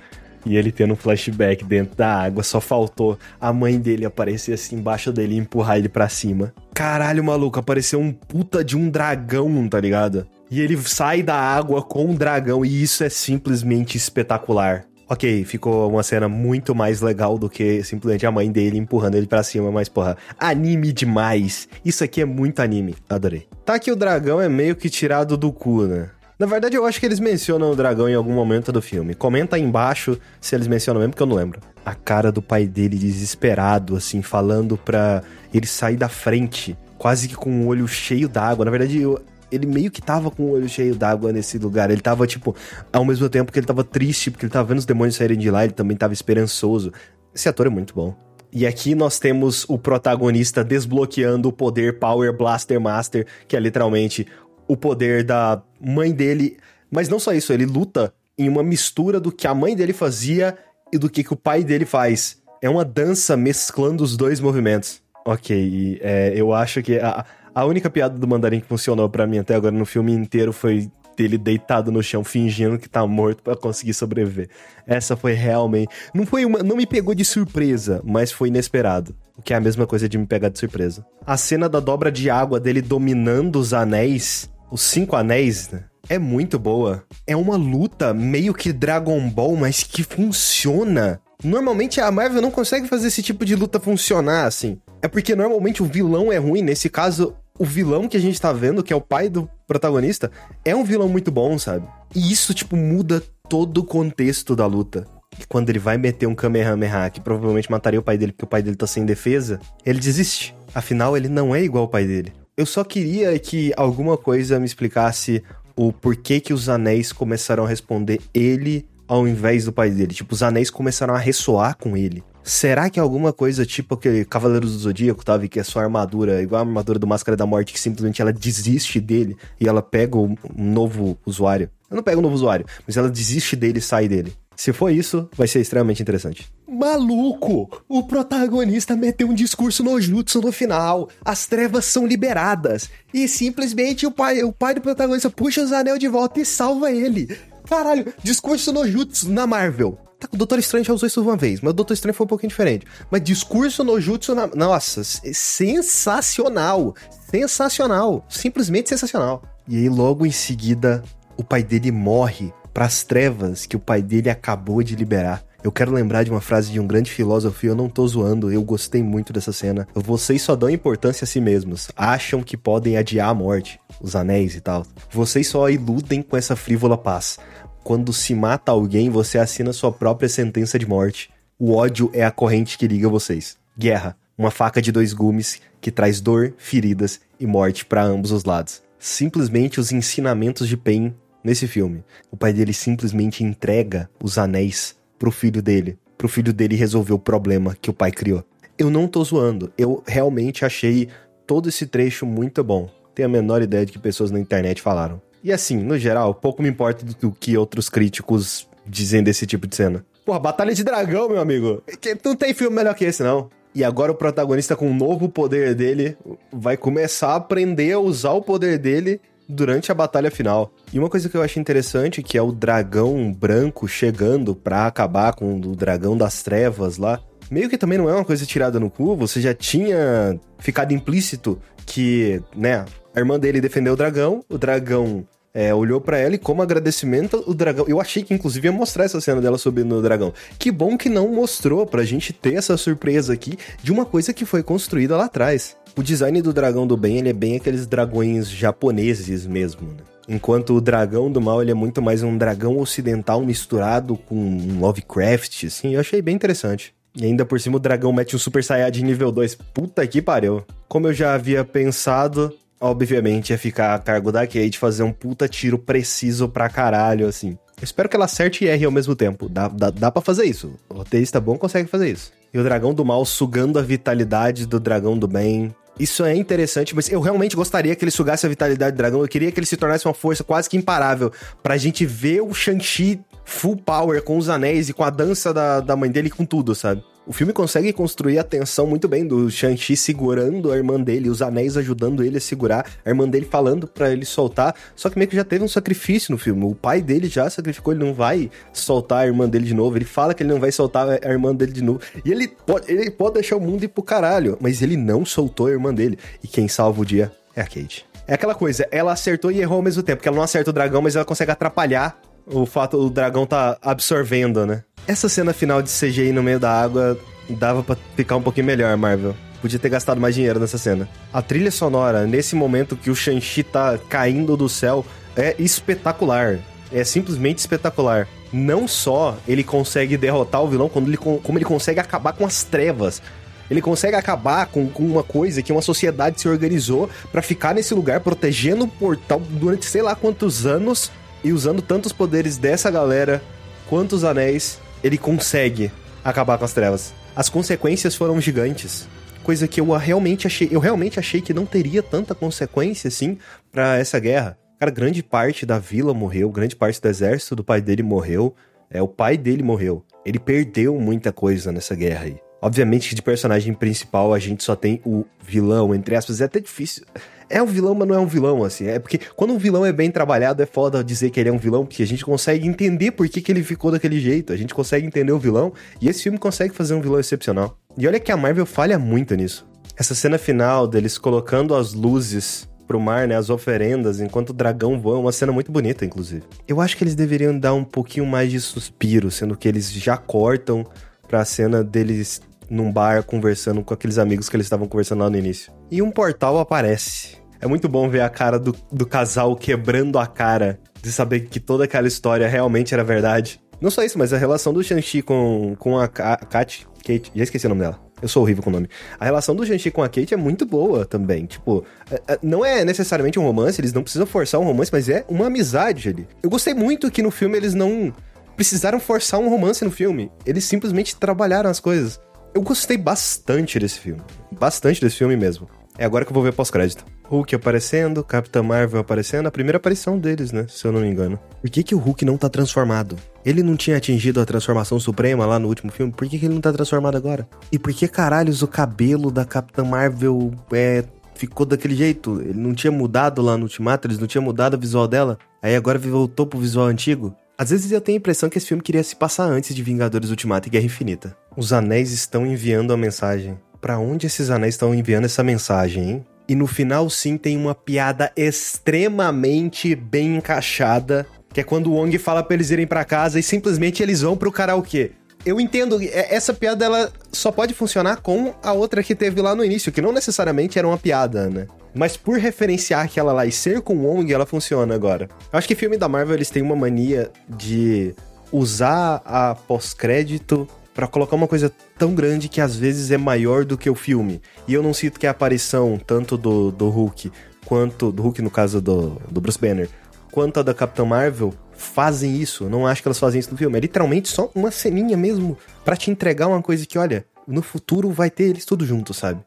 e 0.45 0.55
ele 0.55 0.71
tendo 0.71 0.93
um 0.93 0.97
flashback 0.97 1.63
dentro 1.63 1.95
da 1.95 2.21
água, 2.21 2.43
só 2.43 2.61
faltou 2.61 3.17
a 3.39 3.51
mãe 3.51 3.79
dele 3.79 4.05
aparecer 4.05 4.53
assim 4.53 4.75
embaixo 4.75 5.11
dele 5.11 5.35
e 5.35 5.37
empurrar 5.37 5.77
ele 5.77 5.89
para 5.89 6.07
cima. 6.07 6.53
Caralho, 6.73 7.23
maluco, 7.23 7.59
apareceu 7.59 7.99
um 7.99 8.11
puta 8.11 8.63
de 8.63 8.77
um 8.77 8.89
dragão, 8.89 9.67
tá 9.67 9.79
ligado? 9.79 10.27
E 10.49 10.61
ele 10.61 10.77
sai 10.77 11.23
da 11.23 11.35
água 11.35 11.81
com 11.81 12.05
um 12.05 12.15
dragão 12.15 12.63
e 12.63 12.83
isso 12.83 13.03
é 13.03 13.09
simplesmente 13.09 13.97
espetacular. 13.97 14.85
Ok, 15.07 15.45
ficou 15.45 15.87
uma 15.87 16.01
cena 16.01 16.27
muito 16.27 16.73
mais 16.73 16.99
legal 16.99 17.37
do 17.37 17.47
que 17.47 17.83
simplesmente 17.83 18.25
a 18.25 18.31
mãe 18.31 18.51
dele 18.51 18.79
empurrando 18.79 19.13
ele 19.13 19.27
para 19.27 19.43
cima, 19.43 19.71
mas 19.71 19.87
porra, 19.87 20.17
anime 20.39 20.91
demais. 20.91 21.69
Isso 21.85 22.03
aqui 22.03 22.21
é 22.21 22.25
muito 22.25 22.59
anime. 22.59 22.95
Adorei. 23.07 23.47
Tá 23.63 23.77
que 23.77 23.91
o 23.91 23.95
dragão 23.95 24.41
é 24.41 24.49
meio 24.49 24.75
que 24.75 24.89
tirado 24.89 25.37
do 25.37 25.51
cu, 25.51 25.83
né? 25.83 26.09
Na 26.37 26.45
verdade, 26.45 26.75
eu 26.75 26.85
acho 26.85 26.99
que 26.99 27.05
eles 27.05 27.19
mencionam 27.19 27.71
o 27.71 27.75
dragão 27.77 28.09
em 28.09 28.13
algum 28.13 28.33
momento 28.33 28.69
do 28.69 28.81
filme. 28.81 29.15
Comenta 29.15 29.55
aí 29.55 29.61
embaixo 29.61 30.19
se 30.41 30.53
eles 30.53 30.67
mencionam 30.67 30.99
mesmo, 30.99 31.13
porque 31.13 31.23
eu 31.23 31.27
não 31.27 31.35
lembro. 31.37 31.61
A 31.85 31.95
cara 31.95 32.29
do 32.29 32.41
pai 32.41 32.67
dele 32.67 32.97
desesperado, 32.97 33.95
assim, 33.95 34.21
falando 34.21 34.75
pra 34.75 35.23
ele 35.53 35.65
sair 35.65 35.95
da 35.95 36.09
frente, 36.09 36.77
quase 36.97 37.29
que 37.29 37.35
com 37.35 37.61
o 37.61 37.67
olho 37.67 37.87
cheio 37.87 38.27
d'água. 38.27 38.65
Na 38.65 38.71
verdade, 38.71 38.99
eu, 38.99 39.17
ele 39.49 39.65
meio 39.65 39.89
que 39.89 40.01
tava 40.01 40.29
com 40.29 40.43
o 40.43 40.51
olho 40.51 40.67
cheio 40.67 40.93
d'água 40.93 41.31
nesse 41.31 41.57
lugar. 41.57 41.89
Ele 41.89 42.01
tava, 42.01 42.27
tipo, 42.27 42.53
ao 42.91 43.05
mesmo 43.05 43.29
tempo 43.29 43.49
que 43.49 43.57
ele 43.57 43.65
tava 43.65 43.85
triste, 43.85 44.29
porque 44.29 44.45
ele 44.45 44.51
tava 44.51 44.67
vendo 44.67 44.79
os 44.79 44.85
demônios 44.85 45.15
saírem 45.15 45.37
de 45.37 45.49
lá, 45.49 45.63
ele 45.63 45.73
também 45.73 45.95
tava 45.95 46.11
esperançoso. 46.11 46.91
Esse 47.33 47.47
ator 47.47 47.67
é 47.67 47.69
muito 47.69 47.95
bom. 47.95 48.13
E 48.57 48.65
aqui 48.65 48.95
nós 48.95 49.19
temos 49.19 49.65
o 49.67 49.77
protagonista 49.77 50.63
desbloqueando 50.63 51.49
o 51.49 51.51
poder 51.51 51.99
Power 51.99 52.31
Blaster 52.31 52.79
Master, 52.79 53.27
que 53.49 53.55
é 53.57 53.59
literalmente 53.59 54.25
o 54.67 54.75
poder 54.75 55.23
da 55.23 55.61
mãe 55.79 56.11
dele. 56.11 56.57
Mas 56.89 57.09
não 57.09 57.19
só 57.19 57.33
isso, 57.33 57.51
ele 57.53 57.65
luta 57.65 58.13
em 58.37 58.49
uma 58.49 58.63
mistura 58.63 59.19
do 59.19 59.31
que 59.31 59.47
a 59.47 59.53
mãe 59.53 59.75
dele 59.75 59.93
fazia 59.93 60.57
e 60.91 60.97
do 60.97 61.09
que, 61.09 61.23
que 61.23 61.33
o 61.33 61.37
pai 61.37 61.63
dele 61.63 61.85
faz. 61.85 62.37
É 62.61 62.69
uma 62.69 62.85
dança 62.85 63.35
mesclando 63.37 64.03
os 64.03 64.17
dois 64.17 64.39
movimentos. 64.39 65.01
Ok, 65.25 65.99
é, 66.01 66.33
eu 66.35 66.53
acho 66.53 66.83
que 66.83 66.99
a, 66.99 67.25
a 67.53 67.65
única 67.65 67.89
piada 67.89 68.17
do 68.17 68.27
mandarim 68.27 68.59
que 68.59 68.67
funcionou 68.67 69.09
para 69.09 69.25
mim 69.25 69.39
até 69.39 69.55
agora 69.55 69.75
no 69.75 69.85
filme 69.85 70.11
inteiro 70.11 70.53
foi 70.53 70.89
dele 71.15 71.37
deitado 71.37 71.91
no 71.91 72.03
chão 72.03 72.23
fingindo 72.23 72.77
que 72.77 72.89
tá 72.89 73.05
morto 73.07 73.41
para 73.41 73.55
conseguir 73.55 73.93
sobreviver. 73.93 74.49
Essa 74.85 75.15
foi 75.15 75.33
realmente, 75.33 75.89
não 76.13 76.25
foi 76.25 76.45
uma, 76.45 76.61
não 76.61 76.75
me 76.75 76.85
pegou 76.85 77.15
de 77.15 77.23
surpresa, 77.23 78.01
mas 78.03 78.31
foi 78.31 78.49
inesperado. 78.49 79.15
O 79.37 79.41
que 79.41 79.53
é 79.53 79.57
a 79.57 79.61
mesma 79.61 79.87
coisa 79.87 80.07
de 80.07 80.17
me 80.17 80.25
pegar 80.25 80.49
de 80.49 80.59
surpresa. 80.59 81.05
A 81.25 81.37
cena 81.37 81.67
da 81.67 81.79
dobra 81.79 82.11
de 82.11 82.29
água 82.29 82.59
dele 82.59 82.81
dominando 82.81 83.57
os 83.57 83.73
anéis 83.73 84.49
os 84.71 84.81
Cinco 84.81 85.15
Anéis, 85.15 85.69
né? 85.69 85.85
É 86.07 86.19
muito 86.19 86.59
boa. 86.59 87.03
É 87.25 87.35
uma 87.35 87.55
luta 87.55 88.13
meio 88.13 88.53
que 88.53 88.71
Dragon 88.71 89.27
Ball, 89.29 89.55
mas 89.55 89.83
que 89.83 90.03
funciona. 90.03 91.19
Normalmente 91.43 91.99
a 91.99 92.11
Marvel 92.11 92.41
não 92.41 92.51
consegue 92.51 92.87
fazer 92.87 93.07
esse 93.07 93.23
tipo 93.23 93.43
de 93.43 93.55
luta 93.55 93.79
funcionar 93.79 94.45
assim. 94.45 94.79
É 95.01 95.07
porque 95.07 95.35
normalmente 95.35 95.81
o 95.81 95.85
vilão 95.85 96.31
é 96.31 96.37
ruim. 96.37 96.61
Nesse 96.61 96.89
caso, 96.89 97.35
o 97.57 97.65
vilão 97.65 98.07
que 98.07 98.17
a 98.17 98.19
gente 98.19 98.39
tá 98.39 98.53
vendo, 98.53 98.83
que 98.83 98.93
é 98.93 98.95
o 98.95 99.01
pai 99.01 99.29
do 99.29 99.49
protagonista, 99.67 100.31
é 100.63 100.75
um 100.75 100.83
vilão 100.83 101.07
muito 101.07 101.31
bom, 101.31 101.57
sabe? 101.57 101.87
E 102.13 102.31
isso, 102.31 102.53
tipo, 102.53 102.75
muda 102.75 103.21
todo 103.49 103.79
o 103.79 103.83
contexto 103.83 104.55
da 104.55 104.65
luta. 104.65 105.07
E 105.39 105.45
quando 105.45 105.69
ele 105.69 105.79
vai 105.79 105.97
meter 105.97 106.27
um 106.27 106.35
Kamehameha, 106.35 107.09
que 107.09 107.19
provavelmente 107.19 107.69
mataria 107.69 107.99
o 107.99 108.03
pai 108.03 108.17
dele 108.17 108.31
porque 108.31 108.45
o 108.45 108.49
pai 108.49 108.61
dele 108.61 108.75
tá 108.75 108.87
sem 108.87 109.05
defesa, 109.05 109.59
ele 109.85 109.99
desiste. 109.99 110.55
Afinal, 110.73 111.17
ele 111.17 111.27
não 111.27 111.55
é 111.55 111.61
igual 111.61 111.83
ao 111.83 111.89
pai 111.89 112.05
dele. 112.05 112.33
Eu 112.57 112.65
só 112.65 112.85
queria 112.85 113.37
que 113.37 113.73
alguma 113.75 114.15
coisa 114.15 114.57
me 114.57 114.65
explicasse 114.65 115.43
o 115.75 115.91
porquê 115.91 116.39
que 116.39 116.53
os 116.53 116.69
anéis 116.69 117.11
começaram 117.11 117.65
a 117.65 117.67
responder 117.67 118.21
ele 118.33 118.87
ao 119.05 119.27
invés 119.27 119.65
do 119.65 119.73
pai 119.73 119.89
dele. 119.89 120.13
Tipo, 120.13 120.33
os 120.33 120.41
anéis 120.41 120.69
começaram 120.69 121.13
a 121.13 121.17
ressoar 121.17 121.75
com 121.75 121.97
ele. 121.97 122.23
Será 122.41 122.89
que 122.89 122.97
alguma 122.97 123.33
coisa 123.33 123.65
tipo 123.65 123.95
aquele 123.95 124.23
Cavaleiro 124.23 124.67
do 124.67 124.77
Zodíaco, 124.77 125.25
tá? 125.25 125.37
Que 125.49 125.59
é 125.59 125.63
só 125.63 125.79
armadura, 125.79 126.41
igual 126.41 126.61
a 126.61 126.65
armadura 126.65 126.97
do 126.97 127.05
Máscara 127.05 127.35
da 127.35 127.45
Morte, 127.45 127.73
que 127.73 127.79
simplesmente 127.79 128.21
ela 128.21 128.31
desiste 128.31 129.01
dele 129.01 129.35
e 129.59 129.67
ela 129.67 129.81
pega 129.81 130.17
um 130.17 130.37
novo 130.55 131.17
usuário. 131.25 131.69
Ela 131.89 131.97
não 131.97 132.03
pega 132.03 132.19
um 132.19 132.21
novo 132.21 132.35
usuário, 132.35 132.65
mas 132.87 132.95
ela 132.95 133.09
desiste 133.09 133.57
dele 133.57 133.79
e 133.79 133.81
sai 133.81 134.07
dele. 134.07 134.33
Se 134.55 134.71
for 134.71 134.89
isso, 134.89 135.29
vai 135.35 135.47
ser 135.47 135.59
extremamente 135.59 136.01
interessante. 136.01 136.51
Maluco! 136.67 137.83
O 137.87 138.03
protagonista 138.03 138.95
meteu 138.95 139.29
um 139.29 139.33
discurso 139.33 139.83
no 139.83 139.99
jutsu 139.99 140.41
no 140.41 140.51
final. 140.51 141.09
As 141.23 141.45
trevas 141.45 141.85
são 141.85 142.05
liberadas. 142.05 142.89
E 143.13 143.27
simplesmente 143.27 144.05
o 144.05 144.11
pai, 144.11 144.43
o 144.43 144.51
pai 144.51 144.75
do 144.75 144.81
protagonista 144.81 145.29
puxa 145.29 145.63
os 145.63 145.71
anel 145.71 145.97
de 145.97 146.07
volta 146.07 146.39
e 146.39 146.45
salva 146.45 146.91
ele. 146.91 147.37
Caralho, 147.67 148.13
discurso 148.23 148.71
no 148.71 148.87
jutsu 148.87 149.29
na 149.29 149.47
Marvel. 149.47 149.97
Tá, 150.19 150.29
o 150.31 150.37
Doutor 150.37 150.59
Estranho 150.59 150.85
já 150.85 150.93
usou 150.93 151.07
isso 151.07 151.21
uma 151.21 151.35
vez, 151.35 151.61
mas 151.61 151.71
o 151.71 151.73
Doutor 151.73 151.93
Estranho 151.93 152.13
foi 152.13 152.25
um 152.25 152.27
pouquinho 152.27 152.49
diferente. 152.49 152.85
Mas 153.11 153.23
discurso 153.23 153.83
no 153.83 153.99
jutsu 153.99 154.33
na... 154.33 154.47
Nossa, 154.47 155.03
sensacional. 155.03 156.95
Sensacional. 157.29 158.25
Simplesmente 158.29 158.89
sensacional. 158.89 159.43
E 159.67 159.77
aí, 159.77 159.89
logo 159.89 160.25
em 160.25 160.31
seguida, 160.31 161.03
o 161.37 161.43
pai 161.43 161.63
dele 161.63 161.91
morre 161.91 162.53
para 162.75 162.83
as 162.83 163.03
trevas 163.03 163.65
que 163.65 163.77
o 163.77 163.79
pai 163.79 164.01
dele 164.01 164.29
acabou 164.29 164.83
de 164.83 164.97
liberar. 164.97 165.41
Eu 165.63 165.71
quero 165.71 165.93
lembrar 165.93 166.23
de 166.23 166.29
uma 166.29 166.41
frase 166.41 166.73
de 166.73 166.79
um 166.79 166.85
grande 166.85 167.09
filósofo 167.09 167.65
e 167.65 167.69
eu 167.69 167.73
não 167.73 167.87
tô 167.87 168.05
zoando, 168.05 168.51
eu 168.51 168.61
gostei 168.61 169.01
muito 169.01 169.31
dessa 169.31 169.53
cena. 169.53 169.87
Vocês 169.95 170.41
só 170.41 170.57
dão 170.57 170.69
importância 170.69 171.23
a 171.23 171.27
si 171.27 171.39
mesmos, 171.39 171.89
acham 171.95 172.43
que 172.43 172.57
podem 172.57 172.97
adiar 172.97 173.29
a 173.29 173.33
morte, 173.33 173.79
os 174.01 174.13
anéis 174.13 174.55
e 174.55 174.59
tal. 174.59 174.85
Vocês 175.09 175.47
só 175.47 175.69
iludem 175.69 176.21
com 176.21 176.35
essa 176.35 176.53
frívola 176.53 176.97
paz. 176.97 177.39
Quando 177.81 178.11
se 178.11 178.35
mata 178.35 178.73
alguém, 178.73 179.09
você 179.09 179.37
assina 179.37 179.71
sua 179.71 179.93
própria 179.93 180.27
sentença 180.27 180.77
de 180.77 180.85
morte. 180.85 181.29
O 181.57 181.75
ódio 181.75 182.09
é 182.11 182.25
a 182.25 182.31
corrente 182.31 182.77
que 182.77 182.89
liga 182.89 183.07
vocês. 183.07 183.55
Guerra, 183.79 184.17
uma 184.37 184.51
faca 184.51 184.81
de 184.81 184.91
dois 184.91 185.13
gumes 185.13 185.61
que 185.79 185.91
traz 185.91 186.19
dor, 186.19 186.53
feridas 186.57 187.21
e 187.39 187.47
morte 187.47 187.85
para 187.85 188.03
ambos 188.03 188.33
os 188.33 188.43
lados. 188.43 188.83
Simplesmente 188.99 189.79
os 189.79 189.93
ensinamentos 189.93 190.67
de 190.67 190.75
Pain 190.75 191.15
nesse 191.45 191.67
filme. 191.67 192.03
O 192.31 192.35
pai 192.35 192.51
dele 192.51 192.73
simplesmente 192.73 193.43
entrega 193.43 194.09
os 194.21 194.37
anéis 194.39 194.95
pro 195.19 195.31
filho 195.31 195.61
dele, 195.61 195.97
pro 196.17 196.27
filho 196.27 196.51
dele 196.51 196.75
resolver 196.75 197.13
o 197.13 197.19
problema 197.19 197.77
que 197.79 197.89
o 197.89 197.93
pai 197.93 198.11
criou. 198.11 198.43
Eu 198.77 198.89
não 198.89 199.07
tô 199.07 199.23
zoando, 199.23 199.71
eu 199.77 200.03
realmente 200.05 200.65
achei 200.65 201.07
todo 201.45 201.69
esse 201.69 201.85
trecho 201.85 202.25
muito 202.25 202.63
bom. 202.63 202.89
Tenho 203.13 203.29
a 203.29 203.31
menor 203.31 203.61
ideia 203.61 203.85
de 203.85 203.91
que 203.93 203.99
pessoas 203.99 204.31
na 204.31 204.39
internet 204.39 204.81
falaram. 204.81 205.21
E 205.41 205.53
assim, 205.53 205.77
no 205.77 205.97
geral, 205.97 206.33
pouco 206.33 206.61
me 206.61 206.67
importa 206.67 207.05
do 207.05 207.31
que 207.31 207.55
outros 207.55 207.87
críticos 207.87 208.67
dizem 208.85 209.23
desse 209.23 209.45
tipo 209.45 209.67
de 209.67 209.75
cena. 209.75 210.03
Porra, 210.25 210.39
Batalha 210.39 210.73
de 210.73 210.83
Dragão, 210.83 211.29
meu 211.29 211.39
amigo. 211.39 211.83
Não 212.25 212.35
tem 212.35 212.53
filme 212.53 212.75
melhor 212.75 212.95
que 212.95 213.05
esse, 213.05 213.21
não. 213.21 213.49
E 213.73 213.83
agora 213.83 214.11
o 214.11 214.15
protagonista, 214.15 214.75
com 214.75 214.89
um 214.89 214.95
novo 214.95 215.29
poder 215.29 215.75
dele, 215.75 216.17
vai 216.51 216.75
começar 216.75 217.29
a 217.29 217.35
aprender 217.35 217.91
a 217.91 217.99
usar 217.99 218.31
o 218.31 218.41
poder 218.41 218.79
dele 218.79 219.21
durante 219.47 219.91
a 219.91 219.95
batalha 219.95 220.31
final. 220.31 220.71
E 220.91 220.99
uma 220.99 221.09
coisa 221.09 221.29
que 221.29 221.35
eu 221.35 221.41
achei 221.41 221.61
interessante, 221.61 222.23
que 222.23 222.37
é 222.37 222.41
o 222.41 222.51
dragão 222.51 223.31
branco 223.31 223.87
chegando 223.87 224.55
pra 224.55 224.87
acabar 224.87 225.33
com 225.33 225.55
o 225.55 225.75
dragão 225.75 226.17
das 226.17 226.41
trevas 226.43 226.97
lá. 226.97 227.19
Meio 227.49 227.69
que 227.69 227.77
também 227.77 227.97
não 227.97 228.09
é 228.09 228.13
uma 228.13 228.25
coisa 228.25 228.45
tirada 228.45 228.79
no 228.79 228.89
cu, 228.89 229.15
você 229.15 229.39
já 229.39 229.53
tinha 229.53 230.39
ficado 230.57 230.93
implícito 230.93 231.59
que, 231.85 232.41
né, 232.55 232.85
a 233.15 233.19
irmã 233.19 233.39
dele 233.39 233.61
defendeu 233.61 233.93
o 233.93 233.95
dragão, 233.95 234.43
o 234.49 234.57
dragão 234.57 235.25
é, 235.55 235.73
olhou 235.73 236.01
para 236.01 236.17
ela 236.17 236.35
e, 236.35 236.37
como 236.37 236.61
agradecimento, 236.61 237.41
o 237.47 237.53
dragão. 237.53 237.85
Eu 237.87 238.01
achei 238.01 238.21
que, 238.23 238.33
inclusive, 238.33 238.67
ia 238.67 238.71
mostrar 238.73 239.05
essa 239.05 239.21
cena 239.21 239.39
dela 239.39 239.57
subindo 239.57 239.95
no 239.95 240.01
dragão. 240.01 240.33
Que 240.59 240.69
bom 240.69 240.97
que 240.97 241.07
não 241.07 241.29
mostrou 241.29 241.85
pra 241.85 242.03
gente 242.03 242.33
ter 242.33 242.55
essa 242.55 242.75
surpresa 242.75 243.31
aqui 243.31 243.57
de 243.81 243.89
uma 243.89 244.05
coisa 244.05 244.33
que 244.33 244.43
foi 244.43 244.61
construída 244.61 245.15
lá 245.15 245.25
atrás. 245.25 245.77
O 245.97 246.03
design 246.03 246.41
do 246.41 246.51
dragão 246.51 246.85
do 246.85 246.97
bem, 246.97 247.19
ele 247.19 247.29
é 247.29 247.33
bem 247.33 247.55
aqueles 247.55 247.87
dragões 247.87 248.49
japoneses 248.49 249.45
mesmo, 249.45 249.87
né? 249.87 250.03
Enquanto 250.27 250.73
o 250.73 250.81
dragão 250.81 251.31
do 251.31 251.39
mal, 251.39 251.61
ele 251.61 251.71
é 251.71 251.73
muito 251.73 252.01
mais 252.01 252.21
um 252.21 252.37
dragão 252.37 252.77
ocidental 252.79 253.41
misturado 253.41 254.17
com 254.17 254.35
um 254.35 254.79
Lovecraft, 254.79 255.65
assim. 255.65 255.93
Eu 255.93 256.01
achei 256.01 256.21
bem 256.21 256.35
interessante. 256.35 256.93
E 257.15 257.23
ainda 257.23 257.45
por 257.45 257.59
cima 257.61 257.77
o 257.77 257.79
dragão 257.79 258.11
mete 258.11 258.35
um 258.35 258.39
Super 258.39 258.63
Saiyajin 258.63 259.05
nível 259.05 259.31
2. 259.31 259.55
Puta 259.73 260.05
que 260.05 260.21
pariu. 260.21 260.65
Como 260.89 261.07
eu 261.07 261.13
já 261.13 261.33
havia 261.33 261.63
pensado, 261.63 262.53
obviamente 262.81 263.51
ia 263.51 263.57
ficar 263.57 263.95
a 263.95 263.99
cargo 263.99 264.31
da 264.31 264.45
Kate 264.45 264.77
fazer 264.77 265.03
um 265.03 265.13
puta 265.13 265.47
tiro 265.47 265.77
preciso 265.77 266.49
pra 266.49 266.67
caralho, 266.67 267.27
assim. 267.27 267.57
Espero 267.81 268.09
que 268.09 268.15
ela 268.15 268.25
acerte 268.25 268.65
e 268.65 268.67
erre 268.67 268.85
ao 268.85 268.91
mesmo 268.91 269.15
tempo. 269.15 269.47
Dá, 269.47 269.67
dá, 269.67 269.89
dá 269.89 270.11
pra 270.11 270.21
fazer 270.21 270.45
isso. 270.45 270.73
O 270.89 270.95
roteirista 270.95 271.39
bom 271.39 271.57
consegue 271.57 271.89
fazer 271.89 272.09
isso. 272.09 272.33
E 272.53 272.59
o 272.59 272.63
dragão 272.63 272.93
do 272.93 273.05
mal 273.05 273.23
sugando 273.25 273.77
a 273.77 273.81
vitalidade 273.81 274.65
do 274.65 274.79
dragão 274.79 275.17
do 275.17 275.27
bem. 275.27 275.73
Isso 275.99 276.25
é 276.25 276.35
interessante, 276.35 276.93
mas 276.93 277.09
eu 277.09 277.21
realmente 277.21 277.55
gostaria 277.55 277.95
que 277.95 278.03
ele 278.03 278.11
sugasse 278.11 278.45
a 278.45 278.49
vitalidade 278.49 278.93
do 278.93 278.97
dragão. 278.97 279.21
Eu 279.21 279.27
queria 279.27 279.51
que 279.51 279.59
ele 279.59 279.65
se 279.65 279.77
tornasse 279.77 280.05
uma 280.05 280.13
força 280.13 280.43
quase 280.43 280.69
que 280.69 280.75
imparável. 280.75 281.31
Pra 281.63 281.77
gente 281.77 282.05
ver 282.05 282.41
o 282.41 282.53
Shang-Chi 282.53 283.21
full 283.45 283.77
power 283.77 284.21
com 284.21 284.37
os 284.37 284.49
anéis 284.49 284.89
e 284.89 284.93
com 284.93 285.03
a 285.03 285.09
dança 285.09 285.53
da, 285.53 285.79
da 285.79 285.95
mãe 285.95 286.11
dele 286.11 286.29
com 286.29 286.45
tudo, 286.45 286.75
sabe? 286.75 287.03
O 287.27 287.33
filme 287.33 287.51
consegue 287.51 287.91
construir 287.91 288.37
a 288.37 288.43
tensão 288.43 288.85
muito 288.85 289.07
bem 289.07 289.25
do 289.25 289.49
Shang-Chi 289.49 289.97
segurando 289.97 290.71
a 290.71 290.77
irmã 290.77 291.01
dele, 291.01 291.27
os 291.27 291.41
anéis 291.41 291.75
ajudando 291.75 292.23
ele 292.23 292.37
a 292.37 292.41
segurar, 292.41 292.85
a 293.03 293.09
irmã 293.09 293.27
dele 293.27 293.47
falando 293.49 293.87
para 293.87 294.11
ele 294.11 294.23
soltar. 294.23 294.75
Só 294.95 295.09
que 295.09 295.17
meio 295.17 295.27
que 295.27 295.35
já 295.35 295.43
teve 295.43 295.63
um 295.63 295.67
sacrifício 295.67 296.31
no 296.31 296.37
filme. 296.37 296.63
O 296.65 296.75
pai 296.75 297.01
dele 297.01 297.27
já 297.27 297.49
sacrificou, 297.49 297.93
ele 297.93 298.03
não 298.03 298.13
vai 298.13 298.51
soltar 298.71 299.23
a 299.23 299.25
irmã 299.25 299.49
dele 299.49 299.65
de 299.65 299.73
novo. 299.73 299.97
Ele 299.97 300.05
fala 300.05 300.35
que 300.35 300.43
ele 300.43 300.53
não 300.53 300.59
vai 300.59 300.71
soltar 300.71 301.09
a 301.09 301.31
irmã 301.31 301.55
dele 301.55 301.71
de 301.71 301.83
novo. 301.83 301.99
E 302.23 302.31
ele 302.31 302.47
pode, 302.47 302.91
ele 302.91 303.09
pode 303.09 303.33
deixar 303.33 303.55
o 303.55 303.59
mundo 303.61 303.83
ir 303.83 303.87
pro 303.87 304.03
caralho, 304.03 304.55
mas 304.61 304.83
ele 304.83 304.95
não 304.95 305.25
soltou 305.25 305.65
a 305.65 305.71
irmã 305.71 305.91
dele. 305.91 306.19
E 306.43 306.47
quem 306.47 306.67
salva 306.67 307.01
o 307.01 307.05
dia 307.05 307.31
é 307.55 307.61
a 307.61 307.65
Kate. 307.65 308.05
É 308.27 308.35
aquela 308.35 308.53
coisa, 308.53 308.87
ela 308.91 309.11
acertou 309.11 309.51
e 309.51 309.61
errou 309.61 309.77
ao 309.77 309.83
mesmo 309.83 310.03
tempo, 310.03 310.17
porque 310.17 310.27
ela 310.27 310.37
não 310.37 310.43
acerta 310.43 310.69
o 310.69 310.73
dragão, 310.73 311.01
mas 311.01 311.15
ela 311.15 311.25
consegue 311.25 311.51
atrapalhar 311.51 312.19
o 312.47 312.65
fato 312.65 312.97
do 312.97 313.09
dragão 313.09 313.45
tá 313.45 313.77
absorvendo, 313.81 314.65
né? 314.65 314.83
Essa 315.07 315.29
cena 315.29 315.53
final 315.53 315.83
de 315.83 315.89
CGI 315.89 316.31
no 316.31 316.41
meio 316.41 316.59
da 316.59 316.71
água 316.71 317.17
dava 317.47 317.83
para 317.83 317.95
ficar 318.15 318.37
um 318.37 318.41
pouquinho 318.41 318.65
melhor, 318.65 318.97
Marvel. 318.97 319.35
Podia 319.61 319.77
ter 319.77 319.89
gastado 319.89 320.19
mais 320.19 320.33
dinheiro 320.33 320.59
nessa 320.59 320.79
cena. 320.79 321.07
A 321.31 321.43
trilha 321.43 321.69
sonora, 321.69 322.25
nesse 322.25 322.55
momento 322.55 322.95
que 322.95 323.11
o 323.11 323.15
Shang-Chi 323.15 323.63
tá 323.63 323.99
caindo 324.09 324.57
do 324.57 324.67
céu, 324.67 325.05
é 325.35 325.55
espetacular. 325.59 326.59
É 326.91 327.03
simplesmente 327.03 327.59
espetacular. 327.59 328.27
Não 328.51 328.87
só 328.87 329.37
ele 329.47 329.63
consegue 329.63 330.17
derrotar 330.17 330.63
o 330.63 330.67
vilão, 330.67 330.89
quando 330.89 331.07
ele, 331.07 331.17
como 331.17 331.57
ele 331.57 331.65
consegue 331.65 331.99
acabar 331.99 332.33
com 332.33 332.45
as 332.45 332.63
trevas. 332.63 333.21
Ele 333.69 333.81
consegue 333.81 334.15
acabar 334.15 334.65
com, 334.67 334.87
com 334.89 335.03
uma 335.03 335.23
coisa 335.23 335.61
que 335.61 335.71
uma 335.71 335.81
sociedade 335.81 336.41
se 336.41 336.47
organizou 336.47 337.09
para 337.31 337.43
ficar 337.43 337.75
nesse 337.75 337.93
lugar, 337.93 338.21
protegendo 338.21 338.85
o 338.85 338.87
portal 338.87 339.39
durante 339.39 339.85
sei 339.85 340.01
lá 340.01 340.15
quantos 340.15 340.65
anos 340.65 341.11
e 341.43 341.51
usando 341.51 341.81
tantos 341.81 342.11
poderes 342.11 342.57
dessa 342.57 342.89
galera 342.89 343.41
quanto 343.87 344.13
os 344.15 344.23
anéis, 344.23 344.79
ele 345.05 345.19
consegue 345.19 345.91
acabar 346.23 346.57
com 346.57 346.65
as 346.65 346.73
trevas. 346.73 347.13
As 347.35 347.47
consequências 347.47 348.15
foram 348.15 348.41
gigantes. 348.41 349.07
Coisa 349.43 349.67
que 349.67 349.79
eu 349.79 349.91
realmente 349.91 350.47
achei, 350.47 350.67
eu 350.71 350.79
realmente 350.79 351.19
achei 351.19 351.41
que 351.41 351.53
não 351.53 351.63
teria 351.63 352.01
tanta 352.01 352.33
consequência 352.33 353.07
assim 353.07 353.37
para 353.71 353.97
essa 353.97 354.19
guerra. 354.19 354.57
Cara, 354.79 354.91
grande 354.91 355.21
parte 355.21 355.63
da 355.63 355.77
vila 355.77 356.11
morreu, 356.11 356.49
grande 356.49 356.75
parte 356.75 356.99
do 356.99 357.07
exército 357.07 357.55
do 357.55 357.63
pai 357.63 357.81
dele 357.81 358.01
morreu. 358.01 358.55
É, 358.89 358.99
o 358.99 359.07
pai 359.07 359.37
dele 359.37 359.61
morreu. 359.61 360.03
Ele 360.25 360.39
perdeu 360.39 360.99
muita 360.99 361.31
coisa 361.31 361.71
nessa 361.71 361.93
guerra 361.93 362.25
aí. 362.25 362.37
Obviamente 362.59 363.09
que 363.09 363.15
de 363.15 363.21
personagem 363.21 363.75
principal 363.75 364.33
a 364.33 364.39
gente 364.39 364.63
só 364.63 364.75
tem 364.75 364.99
o 365.05 365.23
vilão, 365.39 365.93
entre 365.93 366.15
aspas, 366.15 366.41
é 366.41 366.45
até 366.45 366.59
difícil. 366.59 367.05
É 367.49 367.61
um 367.61 367.65
vilão, 367.65 367.95
mas 367.95 368.07
não 368.07 368.15
é 368.15 368.19
um 368.19 368.27
vilão, 368.27 368.63
assim. 368.63 368.87
É 368.87 368.99
porque 368.99 369.19
quando 369.35 369.53
um 369.53 369.57
vilão 369.57 369.85
é 369.85 369.91
bem 369.91 370.09
trabalhado, 370.09 370.61
é 370.61 370.65
foda 370.65 371.03
dizer 371.03 371.29
que 371.29 371.39
ele 371.39 371.49
é 371.49 371.51
um 371.51 371.57
vilão, 371.57 371.85
porque 371.85 372.03
a 372.03 372.07
gente 372.07 372.25
consegue 372.25 372.67
entender 372.67 373.11
por 373.11 373.27
que, 373.29 373.41
que 373.41 373.51
ele 373.51 373.63
ficou 373.63 373.91
daquele 373.91 374.19
jeito. 374.19 374.51
A 374.51 374.57
gente 374.57 374.73
consegue 374.73 375.05
entender 375.05 375.31
o 375.31 375.39
vilão, 375.39 375.73
e 376.01 376.09
esse 376.09 376.23
filme 376.23 376.37
consegue 376.37 376.73
fazer 376.73 376.93
um 376.93 377.01
vilão 377.01 377.19
excepcional. 377.19 377.77
E 377.97 378.07
olha 378.07 378.19
que 378.19 378.31
a 378.31 378.37
Marvel 378.37 378.65
falha 378.65 378.97
muito 378.99 379.35
nisso. 379.35 379.65
Essa 379.97 380.13
cena 380.13 380.37
final 380.37 380.87
deles 380.87 381.17
colocando 381.17 381.73
as 381.73 381.93
luzes 381.93 382.67
pro 382.85 382.99
mar, 382.99 383.27
né, 383.27 383.35
as 383.35 383.49
oferendas, 383.49 384.19
enquanto 384.19 384.49
o 384.51 384.53
dragão 384.53 384.99
voa, 384.99 385.17
é 385.17 385.19
uma 385.19 385.31
cena 385.31 385.51
muito 385.51 385.71
bonita, 385.71 386.05
inclusive. 386.05 386.43
Eu 386.67 386.79
acho 386.79 386.95
que 386.95 387.03
eles 387.03 387.15
deveriam 387.15 387.57
dar 387.57 387.73
um 387.73 387.83
pouquinho 387.83 388.25
mais 388.25 388.51
de 388.51 388.59
suspiro, 388.59 389.31
sendo 389.31 389.57
que 389.57 389.67
eles 389.67 389.91
já 389.91 390.17
cortam 390.17 390.85
pra 391.27 391.43
cena 391.43 391.83
deles 391.83 392.41
num 392.69 392.91
bar 392.91 393.23
conversando 393.23 393.83
com 393.83 393.93
aqueles 393.93 394.17
amigos 394.17 394.49
que 394.49 394.55
eles 394.55 394.65
estavam 394.65 394.87
conversando 394.87 395.23
lá 395.23 395.29
no 395.29 395.37
início. 395.37 395.73
E 395.91 396.01
um 396.01 396.11
portal 396.11 396.59
aparece. 396.59 397.37
É 397.59 397.67
muito 397.67 397.87
bom 397.87 398.09
ver 398.09 398.21
a 398.21 398.29
cara 398.29 398.59
do, 398.59 398.75
do 398.91 399.05
casal 399.05 399.55
quebrando 399.55 400.19
a 400.19 400.27
cara 400.27 400.79
de 401.01 401.11
saber 401.11 401.41
que 401.41 401.59
toda 401.59 401.85
aquela 401.85 402.07
história 402.07 402.47
realmente 402.47 402.93
era 402.93 403.03
verdade. 403.03 403.61
Não 403.79 403.91
só 403.91 404.03
isso, 404.03 404.17
mas 404.17 404.33
a 404.33 404.37
relação 404.37 404.73
do 404.73 404.83
Shang-Chi 404.83 405.21
com, 405.21 405.75
com 405.77 405.97
a, 405.97 406.07
Kat, 406.07 406.87
Kate, 407.05 407.31
já 407.35 407.43
esqueci 407.43 407.65
o 407.65 407.69
nome 407.69 407.81
dela. 407.81 407.99
Eu 408.21 408.27
sou 408.27 408.43
horrível 408.43 408.63
com 408.63 408.69
o 408.69 408.73
nome. 408.73 408.89
A 409.19 409.25
relação 409.25 409.55
do 409.55 409.65
Shang-Chi 409.65 409.91
com 409.91 410.01
a 410.01 410.09
Kate 410.09 410.33
é 410.33 410.37
muito 410.37 410.65
boa 410.65 411.05
também. 411.05 411.45
Tipo, 411.45 411.85
é, 412.09 412.33
é, 412.33 412.39
não 412.41 412.65
é 412.65 412.85
necessariamente 412.85 413.37
um 413.37 413.43
romance, 413.43 413.79
eles 413.79 413.93
não 413.93 414.01
precisam 414.01 414.25
forçar 414.25 414.59
um 414.59 414.63
romance, 414.63 414.91
mas 414.91 415.09
é 415.09 415.25
uma 415.27 415.47
amizade 415.47 416.09
ali. 416.09 416.27
Eu 416.41 416.49
gostei 416.49 416.73
muito 416.73 417.11
que 417.11 417.21
no 417.21 417.29
filme 417.29 417.57
eles 417.57 417.73
não 417.73 418.13
precisaram 418.55 418.99
forçar 418.99 419.39
um 419.39 419.49
romance 419.49 419.83
no 419.83 419.91
filme. 419.91 420.31
Eles 420.45 420.63
simplesmente 420.63 421.15
trabalharam 421.15 421.69
as 421.69 421.79
coisas. 421.79 422.19
Eu 422.55 422.61
gostei 422.61 422.95
bastante 422.95 423.77
desse 423.77 423.99
filme. 423.99 424.21
Bastante 424.49 425.01
desse 425.01 425.17
filme 425.17 425.35
mesmo. 425.35 425.67
É 425.97 426.05
agora 426.05 426.23
que 426.23 426.31
eu 426.31 426.33
vou 426.33 426.41
ver 426.41 426.53
pós-crédito. 426.53 427.03
Hulk 427.25 427.53
aparecendo, 427.53 428.23
Capitã 428.23 428.63
Marvel 428.63 429.01
aparecendo, 429.01 429.47
a 429.47 429.51
primeira 429.51 429.75
aparição 429.75 430.17
deles, 430.17 430.53
né? 430.53 430.65
Se 430.69 430.85
eu 430.85 430.93
não 430.93 431.01
me 431.01 431.07
engano. 431.07 431.37
Por 431.59 431.69
que, 431.69 431.83
que 431.83 431.93
o 431.93 431.97
Hulk 431.97 432.23
não 432.23 432.37
tá 432.37 432.47
transformado? 432.47 433.17
Ele 433.43 433.61
não 433.61 433.75
tinha 433.75 433.97
atingido 433.97 434.39
a 434.39 434.45
transformação 434.45 434.97
suprema 435.01 435.45
lá 435.45 435.59
no 435.59 435.67
último 435.67 435.91
filme? 435.91 436.13
Por 436.13 436.29
que, 436.29 436.39
que 436.39 436.45
ele 436.45 436.53
não 436.53 436.61
tá 436.61 436.71
transformado 436.71 437.17
agora? 437.17 437.45
E 437.73 437.77
por 437.77 437.91
que 437.93 438.07
caralhos 438.07 438.61
o 438.61 438.67
cabelo 438.69 439.29
da 439.29 439.43
Capitã 439.43 439.83
Marvel 439.83 440.53
é, 440.71 441.03
ficou 441.33 441.65
daquele 441.65 441.93
jeito? 441.93 442.39
Ele 442.39 442.57
não 442.57 442.73
tinha 442.73 442.91
mudado 442.91 443.41
lá 443.41 443.57
no 443.57 443.63
Ultimato? 443.63 444.07
Eles 444.07 444.17
não 444.17 444.27
tinham 444.27 444.45
mudado 444.45 444.75
o 444.75 444.79
visual 444.79 445.09
dela? 445.09 445.37
Aí 445.61 445.75
agora 445.75 445.99
voltou 445.99 446.47
pro 446.47 446.57
visual 446.57 446.87
antigo? 446.87 447.35
Às 447.57 447.69
vezes 447.69 447.89
eu 447.91 448.01
tenho 448.01 448.17
a 448.17 448.19
impressão 448.19 448.49
que 448.49 448.57
esse 448.57 448.67
filme 448.67 448.83
queria 448.83 449.03
se 449.03 449.15
passar 449.15 449.45
antes 449.45 449.73
de 449.73 449.81
Vingadores 449.81 450.29
Ultimato 450.29 450.67
e 450.67 450.71
Guerra 450.71 450.85
Infinita. 450.85 451.37
Os 451.57 451.71
anéis 451.71 452.11
estão 452.11 452.45
enviando 452.45 452.91
a 452.91 452.97
mensagem. 452.97 453.57
Para 453.79 453.97
onde 453.97 454.27
esses 454.27 454.49
anéis 454.49 454.73
estão 454.73 454.93
enviando 454.93 455.25
essa 455.25 455.41
mensagem, 455.41 456.09
hein? 456.09 456.25
E 456.49 456.53
no 456.53 456.67
final, 456.67 457.09
sim, 457.09 457.37
tem 457.37 457.55
uma 457.55 457.73
piada 457.73 458.31
extremamente 458.35 459.95
bem 459.95 460.35
encaixada, 460.35 461.25
que 461.53 461.61
é 461.61 461.63
quando 461.63 461.87
o 461.87 461.93
Wong 461.93 462.17
fala 462.17 462.43
pra 462.43 462.55
eles 462.55 462.71
irem 462.71 462.85
para 462.85 463.05
casa 463.05 463.39
e 463.39 463.43
simplesmente 463.43 464.03
eles 464.03 464.21
vão 464.21 464.35
pro 464.35 464.51
karaokê. 464.51 465.11
Eu 465.45 465.59
entendo, 465.59 465.99
essa 466.11 466.53
piada 466.53 466.83
ela 466.83 467.11
só 467.31 467.51
pode 467.51 467.73
funcionar 467.73 468.17
com 468.17 468.53
a 468.61 468.73
outra 468.73 469.01
que 469.01 469.15
teve 469.15 469.41
lá 469.41 469.55
no 469.55 469.63
início, 469.63 469.91
que 469.91 470.01
não 470.01 470.11
necessariamente 470.11 470.77
era 470.77 470.87
uma 470.87 470.97
piada, 470.97 471.49
né? 471.49 471.67
Mas 471.93 472.17
por 472.17 472.37
referenciar 472.37 473.05
aquela 473.05 473.31
lá 473.31 473.45
e 473.45 473.51
ser 473.51 473.81
com 473.81 473.95
o 473.95 474.05
Wong, 474.05 474.33
ela 474.33 474.45
funciona 474.45 474.93
agora. 474.93 475.29
Eu 475.53 475.57
acho 475.57 475.67
que 475.67 475.75
filme 475.75 475.97
da 475.97 476.09
Marvel 476.09 476.35
eles 476.35 476.49
têm 476.49 476.61
uma 476.61 476.75
mania 476.75 477.31
de 477.47 478.13
usar 478.51 479.21
a 479.23 479.55
pós-crédito 479.55 480.67
para 480.95 481.07
colocar 481.07 481.35
uma 481.35 481.47
coisa 481.47 481.69
tão 481.99 482.15
grande 482.15 482.47
que 482.47 482.61
às 482.61 482.73
vezes 482.73 483.11
é 483.11 483.17
maior 483.17 483.65
do 483.65 483.77
que 483.77 483.89
o 483.89 483.95
filme. 483.95 484.41
E 484.65 484.73
eu 484.73 484.81
não 484.81 484.93
sinto 484.93 485.19
que 485.19 485.27
a 485.27 485.31
aparição 485.31 485.99
tanto 485.99 486.37
do, 486.37 486.71
do 486.71 486.87
Hulk, 486.89 487.29
quanto 487.65 488.13
do 488.13 488.23
Hulk 488.23 488.41
no 488.41 488.49
caso 488.49 488.79
do, 488.81 489.21
do 489.29 489.41
Bruce 489.41 489.59
Banner, 489.59 489.89
quanto 490.31 490.61
a 490.61 490.63
da 490.63 490.73
Capitã 490.73 491.03
Marvel 491.03 491.53
fazem 491.73 492.37
isso. 492.37 492.63
Eu 492.63 492.69
não 492.69 492.87
acho 492.87 493.01
que 493.01 493.09
elas 493.09 493.19
fazem 493.19 493.39
isso 493.39 493.51
no 493.51 493.57
filme. 493.57 493.77
É 493.77 493.81
literalmente 493.81 494.29
só 494.29 494.49
uma 494.55 494.71
ceninha 494.71 495.17
mesmo 495.17 495.57
para 495.83 495.97
te 495.97 496.09
entregar 496.09 496.47
uma 496.47 496.61
coisa 496.61 496.85
que, 496.85 496.97
olha, 496.97 497.25
no 497.45 497.61
futuro 497.61 498.09
vai 498.09 498.29
ter 498.29 498.45
eles 498.45 498.63
tudo 498.63 498.85
junto, 498.85 499.13
sabe? 499.13 499.41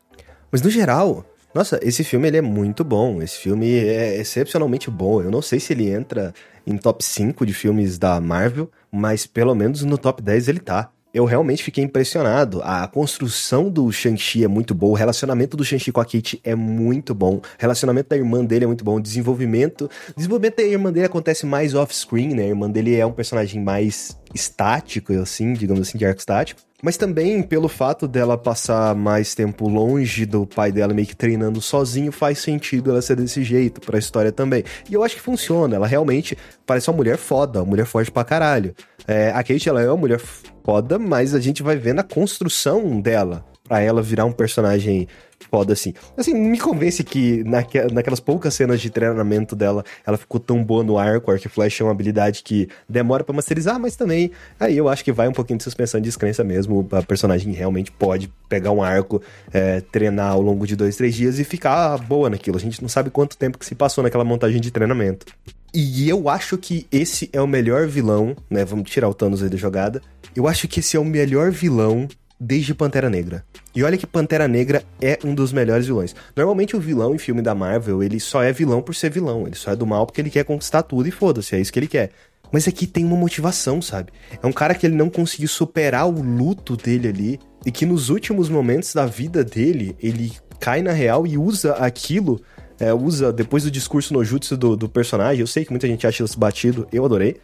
Mas 0.53 0.61
no 0.61 0.69
geral, 0.69 1.25
nossa, 1.55 1.81
esse 1.83 2.05
filme 2.05 2.29
ele 2.29 2.37
é 2.37 2.43
muito 2.43 2.85
bom. 2.85 3.23
Esse 3.23 3.39
filme 3.39 3.73
é 3.75 4.21
excepcionalmente 4.21 4.91
bom. 4.91 5.23
Eu 5.23 5.31
não 5.31 5.41
sei 5.41 5.59
se 5.59 5.73
ele 5.73 5.89
entra 5.89 6.35
em 6.67 6.77
top 6.77 7.03
5 7.03 7.47
de 7.47 7.55
filmes 7.55 7.97
da 7.97 8.21
Marvel, 8.21 8.71
mas 8.93 9.27
pelo 9.27 9.55
menos 9.55 9.83
no 9.83 9.97
top 9.97 10.23
10 10.23 10.49
ele 10.49 10.61
tá 10.61 10.91
eu 11.13 11.25
realmente 11.25 11.63
fiquei 11.63 11.83
impressionado. 11.83 12.61
A 12.63 12.87
construção 12.87 13.71
do 13.71 13.91
Shang-Chi 13.91 14.45
é 14.45 14.49
muito 14.49 14.75
boa, 14.75 14.93
o 14.93 14.97
relacionamento 14.97 15.57
do 15.57 15.65
Shang-Chi 15.65 15.93
com 15.93 16.01
a 16.01 16.05
Kate 16.05 16.41
é 16.45 16.55
muito 16.55 17.15
bom, 17.15 17.37
o 17.37 17.43
relacionamento 17.59 18.09
da 18.11 18.17
irmã 18.17 18.45
dele 18.45 18.65
é 18.65 18.67
muito 18.67 18.85
bom, 18.85 18.97
o 18.97 19.01
desenvolvimento. 19.01 19.91
O 20.11 20.15
desenvolvimento 20.17 20.57
da 20.57 20.63
irmã 20.63 20.93
dele 20.93 21.07
acontece 21.07 21.47
mais 21.47 21.75
off-screen, 21.75 22.35
né? 22.35 22.45
A 22.45 22.49
irmã 22.49 22.71
dele 22.71 22.97
é 22.97 23.05
um 23.05 23.13
personagem 23.13 23.63
mais 23.63 24.17
estático, 24.35 25.13
assim, 25.15 25.55
digamos 25.55 25.89
assim, 25.89 25.99
de 25.99 26.05
arco 26.05 26.21
estático. 26.21 26.61
Mas 26.81 26.97
também 26.97 27.43
pelo 27.43 27.69
fato 27.69 28.07
dela 28.07 28.39
passar 28.39 28.95
mais 28.95 29.35
tempo 29.35 29.69
longe 29.69 30.25
do 30.25 30.47
pai 30.47 30.71
dela, 30.71 30.95
meio 30.95 31.09
que 31.09 31.17
treinando 31.17 31.61
sozinho, 31.61 32.13
faz 32.13 32.39
sentido 32.39 32.91
ela 32.91 33.03
ser 33.03 33.17
desse 33.17 33.43
jeito 33.43 33.81
pra 33.81 33.99
história 33.99 34.31
também. 34.31 34.63
E 34.89 34.95
eu 34.95 35.03
acho 35.03 35.17
que 35.17 35.21
funciona, 35.21 35.75
ela 35.75 35.89
realmente 35.89 36.39
parece 36.65 36.89
uma 36.89 36.97
mulher 36.97 37.17
foda, 37.17 37.61
uma 37.61 37.71
mulher 37.71 37.85
forte 37.85 38.13
pra 38.13 38.23
caralho. 38.23 38.77
É, 39.09 39.31
a 39.31 39.43
Kate, 39.43 39.69
ela 39.69 39.83
é 39.83 39.89
uma 39.89 39.97
mulher 39.97 40.21
foda, 40.69 40.99
mas 40.99 41.35
a 41.35 41.41
gente 41.41 41.63
vai 41.63 41.77
vendo 41.79 42.01
a 42.01 42.05
construção 42.05 43.01
dela 43.01 43.43
para 43.69 43.81
ela 43.81 44.03
virar 44.03 44.25
um 44.25 44.33
personagem 44.33 45.07
foda 45.51 45.73
assim. 45.73 45.95
Assim, 46.17 46.35
me 46.35 46.59
convence 46.59 47.03
que 47.05 47.43
naque, 47.45 47.81
naquelas 47.93 48.21
poucas 48.21 48.55
cenas 48.55 48.81
de 48.81 48.91
treinamento 48.91 49.55
dela, 49.55 49.85
ela 50.07 50.17
ficou 50.17 50.41
tão 50.41 50.63
boa 50.63 50.83
no 50.83 50.99
arco. 50.99 51.31
Arc 51.31 51.47
Flash 51.49 51.81
é 51.81 51.85
uma 51.85 51.93
habilidade 51.93 52.43
que 52.43 52.69
demora 52.89 53.23
para 53.23 53.35
masterizar, 53.35 53.79
mas 53.79 53.97
também 53.97 54.31
aí 54.59 54.77
eu 54.77 54.89
acho 54.89 55.05
que 55.05 55.13
vai 55.13 55.29
um 55.29 55.33
pouquinho 55.33 55.59
de 55.59 55.65
suspensão 55.65 56.01
de 56.01 56.05
descrença 56.05 56.43
mesmo. 56.43 56.87
A 56.93 57.03
personagem 57.03 57.53
realmente 57.53 57.93
pode 57.93 58.31
pegar 58.49 58.73
um 58.73 58.83
arco, 58.83 59.23
é, 59.53 59.81
treinar 59.81 60.33
ao 60.33 60.43
longo 60.43 60.67
de 60.67 60.75
dois, 60.75 60.97
três 60.97 61.15
dias 61.15 61.39
e 61.39 61.45
ficar 61.45 61.97
boa 61.99 62.29
naquilo. 62.29 62.57
A 62.57 62.61
gente 62.61 62.83
não 62.83 62.89
sabe 62.89 63.11
quanto 63.11 63.37
tempo 63.37 63.59
que 63.59 63.67
se 63.67 63.75
passou 63.75 64.03
naquela 64.03 64.25
montagem 64.25 64.61
de 64.61 64.71
treinamento. 64.71 65.27
E 65.73 66.09
eu 66.09 66.29
acho 66.29 66.57
que 66.57 66.87
esse 66.91 67.29
é 67.33 67.41
o 67.41 67.47
melhor 67.47 67.87
vilão, 67.87 68.35
né? 68.49 68.65
Vamos 68.65 68.91
tirar 68.91 69.09
o 69.09 69.15
Thanos 69.15 69.43
aí 69.43 69.51
da 69.51 69.57
jogada. 69.57 70.01
Eu 70.35 70.49
acho 70.49 70.67
que 70.67 70.81
esse 70.81 70.97
é 70.97 71.01
o 71.01 71.05
melhor 71.05 71.51
vilão 71.51 72.09
desde 72.41 72.75
Pantera 72.75 73.11
Negra. 73.11 73.45
E 73.75 73.83
olha 73.83 73.97
que 73.97 74.07
Pantera 74.07 74.47
Negra 74.47 74.83
é 75.01 75.19
um 75.25 75.35
dos 75.35 75.53
melhores 75.53 75.87
vilões. 75.87 76.15
Normalmente 76.37 76.77
o 76.77 76.81
vilão 76.81 77.15
em 77.15 77.19
filme 77.19 77.43
da 77.43 77.55
Marvel, 77.55 78.03
ele 78.03 78.21
só 78.21 78.43
é 78.43 78.53
vilão 78.53 78.81
por 78.81 78.95
ser 78.95 79.11
vilão. 79.11 79.47
Ele 79.47 79.57
só 79.57 79.73
é 79.73 79.77
do 79.77 79.87
mal 79.87 80.07
porque 80.07 80.21
ele 80.21 80.31
quer 80.31 80.45
conquistar 80.45 80.83
tudo 80.83 81.09
e 81.09 81.11
foda-se, 81.11 81.55
é 81.55 81.61
isso 81.61 81.73
que 81.73 81.79
ele 81.79 81.89
quer. 81.89 82.11
Mas 82.51 82.67
aqui 82.67 82.87
tem 82.87 83.05
uma 83.05 83.17
motivação, 83.17 83.83
sabe? 83.83 84.11
É 84.43 84.47
um 84.47 84.53
cara 84.53 84.75
que 84.75 84.87
ele 84.87 84.97
não 84.97 85.11
conseguiu 85.11 85.49
superar 85.49 86.07
o 86.09 86.23
luto 86.23 86.77
dele 86.77 87.09
ali 87.09 87.41
e 87.67 87.71
que 87.71 87.85
nos 87.85 88.09
últimos 88.09 88.49
momentos 88.49 88.95
da 88.95 89.05
vida 89.05 89.45
dele, 89.45 89.95
ele 90.01 90.33
cai 90.59 90.81
na 90.81 90.93
real 90.93 91.27
e 91.27 91.37
usa 91.37 91.75
aquilo 91.75 92.41
é, 92.81 92.95
usa 92.95 93.33
depois 93.33 93.65
do 93.65 93.71
discurso 93.71 94.15
no 94.15 94.25
jutsu 94.25 94.57
do, 94.57 94.77
do, 94.77 94.89
personagem. 94.89 95.41
Eu 95.41 95.47
sei 95.47 95.65
que 95.65 95.71
muita 95.71 95.87
gente 95.87 96.07
acha 96.07 96.23
isso 96.23 96.39
batido, 96.39 96.87
eu 96.93 97.05
adorei. 97.05 97.37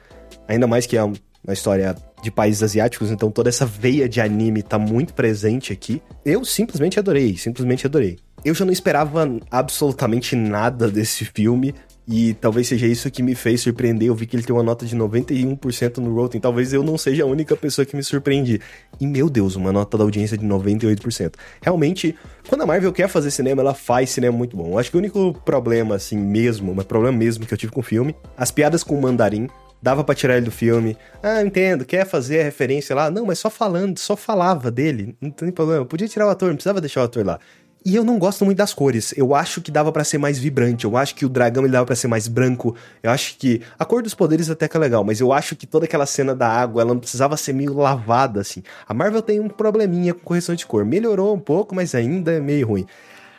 Ainda 0.46 0.66
mais 0.66 0.86
que 0.86 0.96
é 0.96 1.02
uma 1.44 1.52
história 1.52 1.94
de 2.22 2.30
países 2.30 2.62
asiáticos, 2.62 3.10
então 3.10 3.30
toda 3.30 3.48
essa 3.48 3.66
veia 3.66 4.08
de 4.08 4.20
anime 4.20 4.62
tá 4.62 4.78
muito 4.78 5.12
presente 5.12 5.72
aqui. 5.72 6.02
Eu 6.24 6.44
simplesmente 6.44 6.98
adorei, 6.98 7.36
simplesmente 7.36 7.86
adorei. 7.86 8.18
Eu 8.44 8.54
já 8.54 8.64
não 8.64 8.72
esperava 8.72 9.28
absolutamente 9.50 10.34
nada 10.34 10.90
desse 10.90 11.24
filme, 11.24 11.74
e 12.06 12.34
talvez 12.34 12.68
seja 12.68 12.86
isso 12.86 13.10
que 13.10 13.22
me 13.22 13.34
fez 13.34 13.62
surpreender. 13.62 14.08
Eu 14.08 14.14
vi 14.14 14.26
que 14.26 14.36
ele 14.36 14.42
tem 14.42 14.54
uma 14.54 14.62
nota 14.62 14.84
de 14.84 14.94
91% 14.94 15.98
no 15.98 16.14
Rotten. 16.14 16.40
Talvez 16.40 16.72
eu 16.72 16.82
não 16.82 16.98
seja 16.98 17.22
a 17.22 17.26
única 17.26 17.56
pessoa 17.56 17.86
que 17.86 17.96
me 17.96 18.02
surpreendi. 18.02 18.60
E 19.00 19.06
meu 19.06 19.30
Deus, 19.30 19.56
uma 19.56 19.72
nota 19.72 19.96
da 19.96 20.04
audiência 20.04 20.36
de 20.36 20.46
98%. 20.46 21.34
Realmente, 21.62 22.14
quando 22.46 22.62
a 22.62 22.66
Marvel 22.66 22.92
quer 22.92 23.08
fazer 23.08 23.30
cinema, 23.30 23.62
ela 23.62 23.74
faz 23.74 24.10
cinema 24.10 24.36
muito 24.36 24.54
bom. 24.54 24.72
Eu 24.72 24.78
acho 24.78 24.90
que 24.90 24.96
o 24.96 25.00
único 25.00 25.32
problema, 25.44 25.94
assim 25.94 26.18
mesmo, 26.18 26.74
mas 26.74 26.84
problema 26.84 27.16
mesmo 27.16 27.46
que 27.46 27.54
eu 27.54 27.58
tive 27.58 27.72
com 27.72 27.80
o 27.80 27.84
filme, 27.84 28.14
as 28.36 28.50
piadas 28.50 28.84
com 28.84 28.98
o 28.98 29.00
mandarim. 29.00 29.48
Dava 29.84 30.02
pra 30.02 30.14
tirar 30.14 30.38
ele 30.38 30.46
do 30.46 30.50
filme. 30.50 30.96
Ah, 31.22 31.42
entendo, 31.42 31.84
quer 31.84 32.06
fazer 32.06 32.40
a 32.40 32.44
referência 32.44 32.96
lá? 32.96 33.10
Não, 33.10 33.26
mas 33.26 33.38
só 33.38 33.50
falando, 33.50 33.98
só 33.98 34.16
falava 34.16 34.70
dele. 34.70 35.14
Não 35.20 35.30
tem 35.30 35.52
problema. 35.52 35.84
Podia 35.84 36.08
tirar 36.08 36.26
o 36.26 36.30
ator, 36.30 36.48
não 36.48 36.54
precisava 36.54 36.80
deixar 36.80 37.02
o 37.02 37.04
ator 37.04 37.22
lá. 37.22 37.38
E 37.84 37.94
eu 37.94 38.02
não 38.02 38.18
gosto 38.18 38.46
muito 38.46 38.56
das 38.56 38.72
cores. 38.72 39.12
Eu 39.14 39.34
acho 39.34 39.60
que 39.60 39.70
dava 39.70 39.92
para 39.92 40.02
ser 40.02 40.16
mais 40.16 40.38
vibrante. 40.38 40.86
Eu 40.86 40.96
acho 40.96 41.14
que 41.14 41.26
o 41.26 41.28
dragão 41.28 41.64
ele 41.64 41.72
dava 41.74 41.84
para 41.84 41.94
ser 41.94 42.08
mais 42.08 42.26
branco. 42.26 42.74
Eu 43.02 43.10
acho 43.10 43.36
que 43.36 43.60
a 43.78 43.84
cor 43.84 44.02
dos 44.02 44.14
poderes 44.14 44.48
até 44.48 44.66
que 44.66 44.74
é 44.74 44.80
legal, 44.80 45.04
mas 45.04 45.20
eu 45.20 45.34
acho 45.34 45.54
que 45.54 45.66
toda 45.66 45.84
aquela 45.84 46.06
cena 46.06 46.34
da 46.34 46.48
água, 46.48 46.80
ela 46.80 46.94
não 46.94 46.98
precisava 46.98 47.36
ser 47.36 47.52
meio 47.52 47.74
lavada 47.74 48.40
assim. 48.40 48.62
A 48.88 48.94
Marvel 48.94 49.20
tem 49.20 49.38
um 49.38 49.50
probleminha 49.50 50.14
com 50.14 50.20
correção 50.20 50.54
de 50.54 50.64
cor. 50.64 50.82
Melhorou 50.86 51.34
um 51.34 51.38
pouco, 51.38 51.74
mas 51.74 51.94
ainda 51.94 52.32
é 52.32 52.40
meio 52.40 52.66
ruim. 52.66 52.86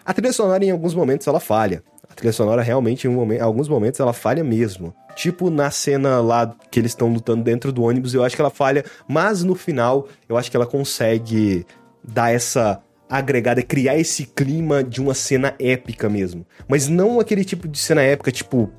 A 0.05 0.13
trilha 0.13 0.31
sonora 0.31 0.63
em 0.63 0.69
alguns 0.69 0.93
momentos 0.93 1.25
ela 1.25 1.39
falha. 1.39 1.81
A 2.15 2.21
trilha 2.25 2.31
sonora 2.31 2.61
realmente 2.61 3.07
em, 3.07 3.09
um 3.09 3.13
momento, 3.13 3.41
alguns 3.41 3.67
momentos 3.67 3.99
ela 3.99 4.13
falha 4.13 4.41
mesmo. 4.41 4.95
Tipo 5.17 5.49
na 5.49 5.69
cena 5.69 6.21
lá 6.21 6.55
que 6.71 6.79
eles 6.79 6.91
estão 6.91 7.11
lutando 7.11 7.43
dentro 7.43 7.73
do 7.73 7.83
ônibus, 7.83 8.13
eu 8.13 8.23
acho 8.23 8.37
que 8.37 8.41
ela 8.41 8.49
falha, 8.49 8.85
mas 9.05 9.43
no 9.43 9.53
final 9.53 10.07
eu 10.29 10.37
acho 10.37 10.49
que 10.49 10.55
ela 10.55 10.65
consegue 10.65 11.65
dar 12.01 12.33
essa 12.33 12.81
agregada, 13.09 13.61
criar 13.61 13.97
esse 13.97 14.25
clima 14.25 14.81
de 14.81 15.01
uma 15.01 15.13
cena 15.13 15.53
épica 15.59 16.07
mesmo. 16.07 16.45
Mas 16.69 16.87
não 16.87 17.19
aquele 17.19 17.43
tipo 17.43 17.67
de 17.67 17.77
cena 17.77 18.01
épica, 18.01 18.31
tipo, 18.31 18.71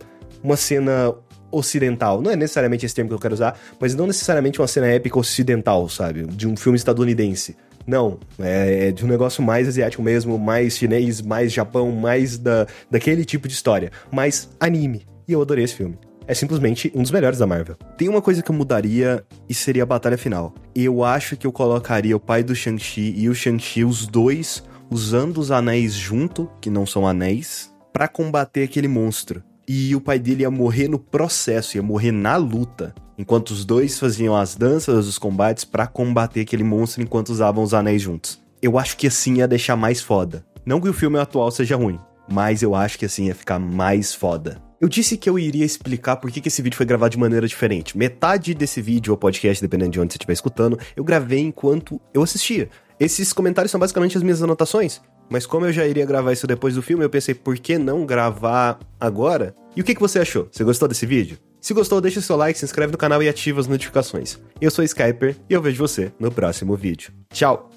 uma 0.43 0.57
cena 0.57 1.15
ocidental. 1.51 2.23
Não 2.23 2.31
é 2.31 2.37
necessariamente 2.37 2.87
esse 2.87 2.95
termo 2.95 3.11
que 3.11 3.15
eu 3.15 3.21
quero 3.21 3.35
usar, 3.35 3.59
mas 3.79 3.95
não 3.95 4.07
necessariamente 4.07 4.61
uma 4.61 4.67
cena 4.67 4.87
épica 4.87 5.19
ocidental, 5.19 5.89
sabe? 5.91 6.27
De 6.27 6.49
um 6.49 6.57
filme 6.57 6.77
estadunidense. 6.77 7.55
Não, 7.87 8.19
é, 8.39 8.89
é 8.89 8.93
de 8.93 9.05
um 9.05 9.09
negócio 9.09 9.43
mais 9.43 9.69
asiático 9.69 10.03
mesmo, 10.03 10.39
mais 10.39 10.77
chinês, 10.77 11.21
mais 11.21 11.53
Japão, 11.53 11.93
mais 11.93 12.37
da, 12.37 12.67
daquele 12.91 13.25
tipo 13.25 13.47
de 13.47 13.55
história. 13.55 13.91
Mais 14.11 14.49
anime. 14.59 15.07
E 15.29 15.33
eu 15.33 15.43
adorei 15.43 15.65
esse 15.65 15.75
filme 15.75 15.99
é 16.27 16.35
simplesmente 16.35 16.91
um 16.95 17.03
dos 17.03 17.11
melhores 17.11 17.39
da 17.39 17.47
Marvel. 17.47 17.77
Tem 17.97 18.09
uma 18.09 18.21
coisa 18.21 18.43
que 18.43 18.51
eu 18.51 18.55
mudaria 18.55 19.25
e 19.49 19.55
seria 19.55 19.85
a 19.85 19.87
batalha 19.87 20.19
final. 20.19 20.55
Eu 20.75 21.05
acho 21.05 21.37
que 21.37 21.47
eu 21.47 21.53
colocaria 21.53 22.17
o 22.17 22.21
pai 22.21 22.43
do 22.43 22.55
Shang-Chi 22.55 23.15
e 23.17 23.29
o 23.29 23.35
Shang-Chi, 23.35 23.85
os 23.85 24.07
dois, 24.07 24.65
usando 24.91 25.39
os 25.39 25.51
anéis 25.51 25.95
junto, 25.95 26.51
que 26.61 26.71
não 26.71 26.85
são 26.85 27.07
anéis, 27.07 27.73
para 27.93 28.09
combater 28.09 28.65
aquele 28.65 28.89
monstro. 28.89 29.43
E 29.69 29.95
o 29.95 30.01
pai 30.01 30.19
dele 30.19 30.43
ia 30.43 30.51
morrer 30.51 30.89
no 30.89 30.99
processo, 30.99 31.77
ia 31.77 31.83
morrer 31.83 32.13
na 32.13 32.37
luta. 32.37 32.95
Enquanto 33.19 33.51
os 33.51 33.65
dois 33.65 33.99
faziam 33.99 34.37
as 34.37 34.55
danças, 34.55 35.07
os 35.07 35.19
combates 35.19 35.65
para 35.65 35.87
combater 35.87 36.41
aquele 36.41 36.65
monstro 36.65 37.03
enquanto 37.03 37.31
usavam 37.31 37.65
os 37.65 37.73
anéis 37.73 38.03
juntos 38.03 38.45
eu 38.67 38.79
acho 38.79 38.97
que 38.97 39.07
assim 39.07 39.37
ia 39.37 39.49
deixar 39.49 39.77
mais 39.77 40.01
foda. 40.01 40.45
Não 40.65 40.81
que 40.81 40.89
o 40.89 40.93
filme 40.93 41.19
atual 41.19 41.51
seja 41.51 41.77
ruim, 41.77 41.99
mas 42.31 42.63
eu 42.63 42.75
acho 42.75 42.99
que 42.99 43.05
assim 43.05 43.27
ia 43.27 43.35
ficar 43.35 43.59
mais 43.59 44.15
foda. 44.15 44.61
Eu 44.81 44.89
disse 44.89 45.17
que 45.17 45.31
eu 45.31 45.39
iria 45.39 45.65
explicar 45.65 46.17
por 46.17 46.31
que, 46.31 46.47
esse 46.47 46.61
vídeo 46.61 46.77
foi 46.77 46.85
gravado 46.85 47.13
de 47.13 47.19
maneira 47.19 47.47
diferente. 47.47 47.97
Metade 47.97 48.53
desse 48.53 48.83
vídeo 48.83 49.13
ou 49.13 49.17
podcast, 49.17 49.63
dependendo 49.63 49.93
de 49.93 50.01
onde 50.01 50.13
você 50.13 50.17
estiver 50.17 50.35
escutando, 50.35 50.79
eu 50.95 51.03
gravei 51.03 51.41
enquanto 51.41 52.01
eu 52.13 52.23
assistia. 52.23 52.69
Esses 53.01 53.33
comentários 53.33 53.71
são 53.71 53.81
basicamente 53.81 54.17
as 54.17 54.23
minhas 54.23 54.43
anotações. 54.43 55.01
Mas 55.31 55.47
como 55.47 55.67
eu 55.67 55.73
já 55.73 55.87
iria 55.87 56.05
gravar 56.05 56.33
isso 56.33 56.47
depois 56.47 56.75
do 56.75 56.83
filme, 56.83 57.05
eu 57.05 57.11
pensei, 57.11 57.35
por 57.35 57.57
que 57.57 57.79
não 57.79 58.05
gravar 58.05 58.79
agora? 59.01 59.55
E 59.75 59.81
o 59.81 59.85
que, 59.85 59.95
que 59.95 60.01
você 60.01 60.19
achou? 60.19 60.49
Você 60.51 60.63
gostou 60.63 60.89
desse 60.89 61.07
vídeo? 61.07 61.39
Se 61.67 61.75
gostou, 61.75 62.01
deixa 62.01 62.21
seu 62.21 62.37
like, 62.37 62.57
se 62.57 62.65
inscreve 62.65 62.93
no 62.93 62.97
canal 62.97 63.21
e 63.21 63.29
ativa 63.29 63.59
as 63.59 63.67
notificações. 63.67 64.39
Eu 64.61 64.71
sou 64.71 64.83
o 64.83 64.87
Skyper 64.87 65.35
e 65.51 65.53
eu 65.53 65.61
vejo 65.61 65.79
você 65.79 66.13
no 66.17 66.31
próximo 66.31 66.77
vídeo. 66.77 67.13
Tchau! 67.29 67.76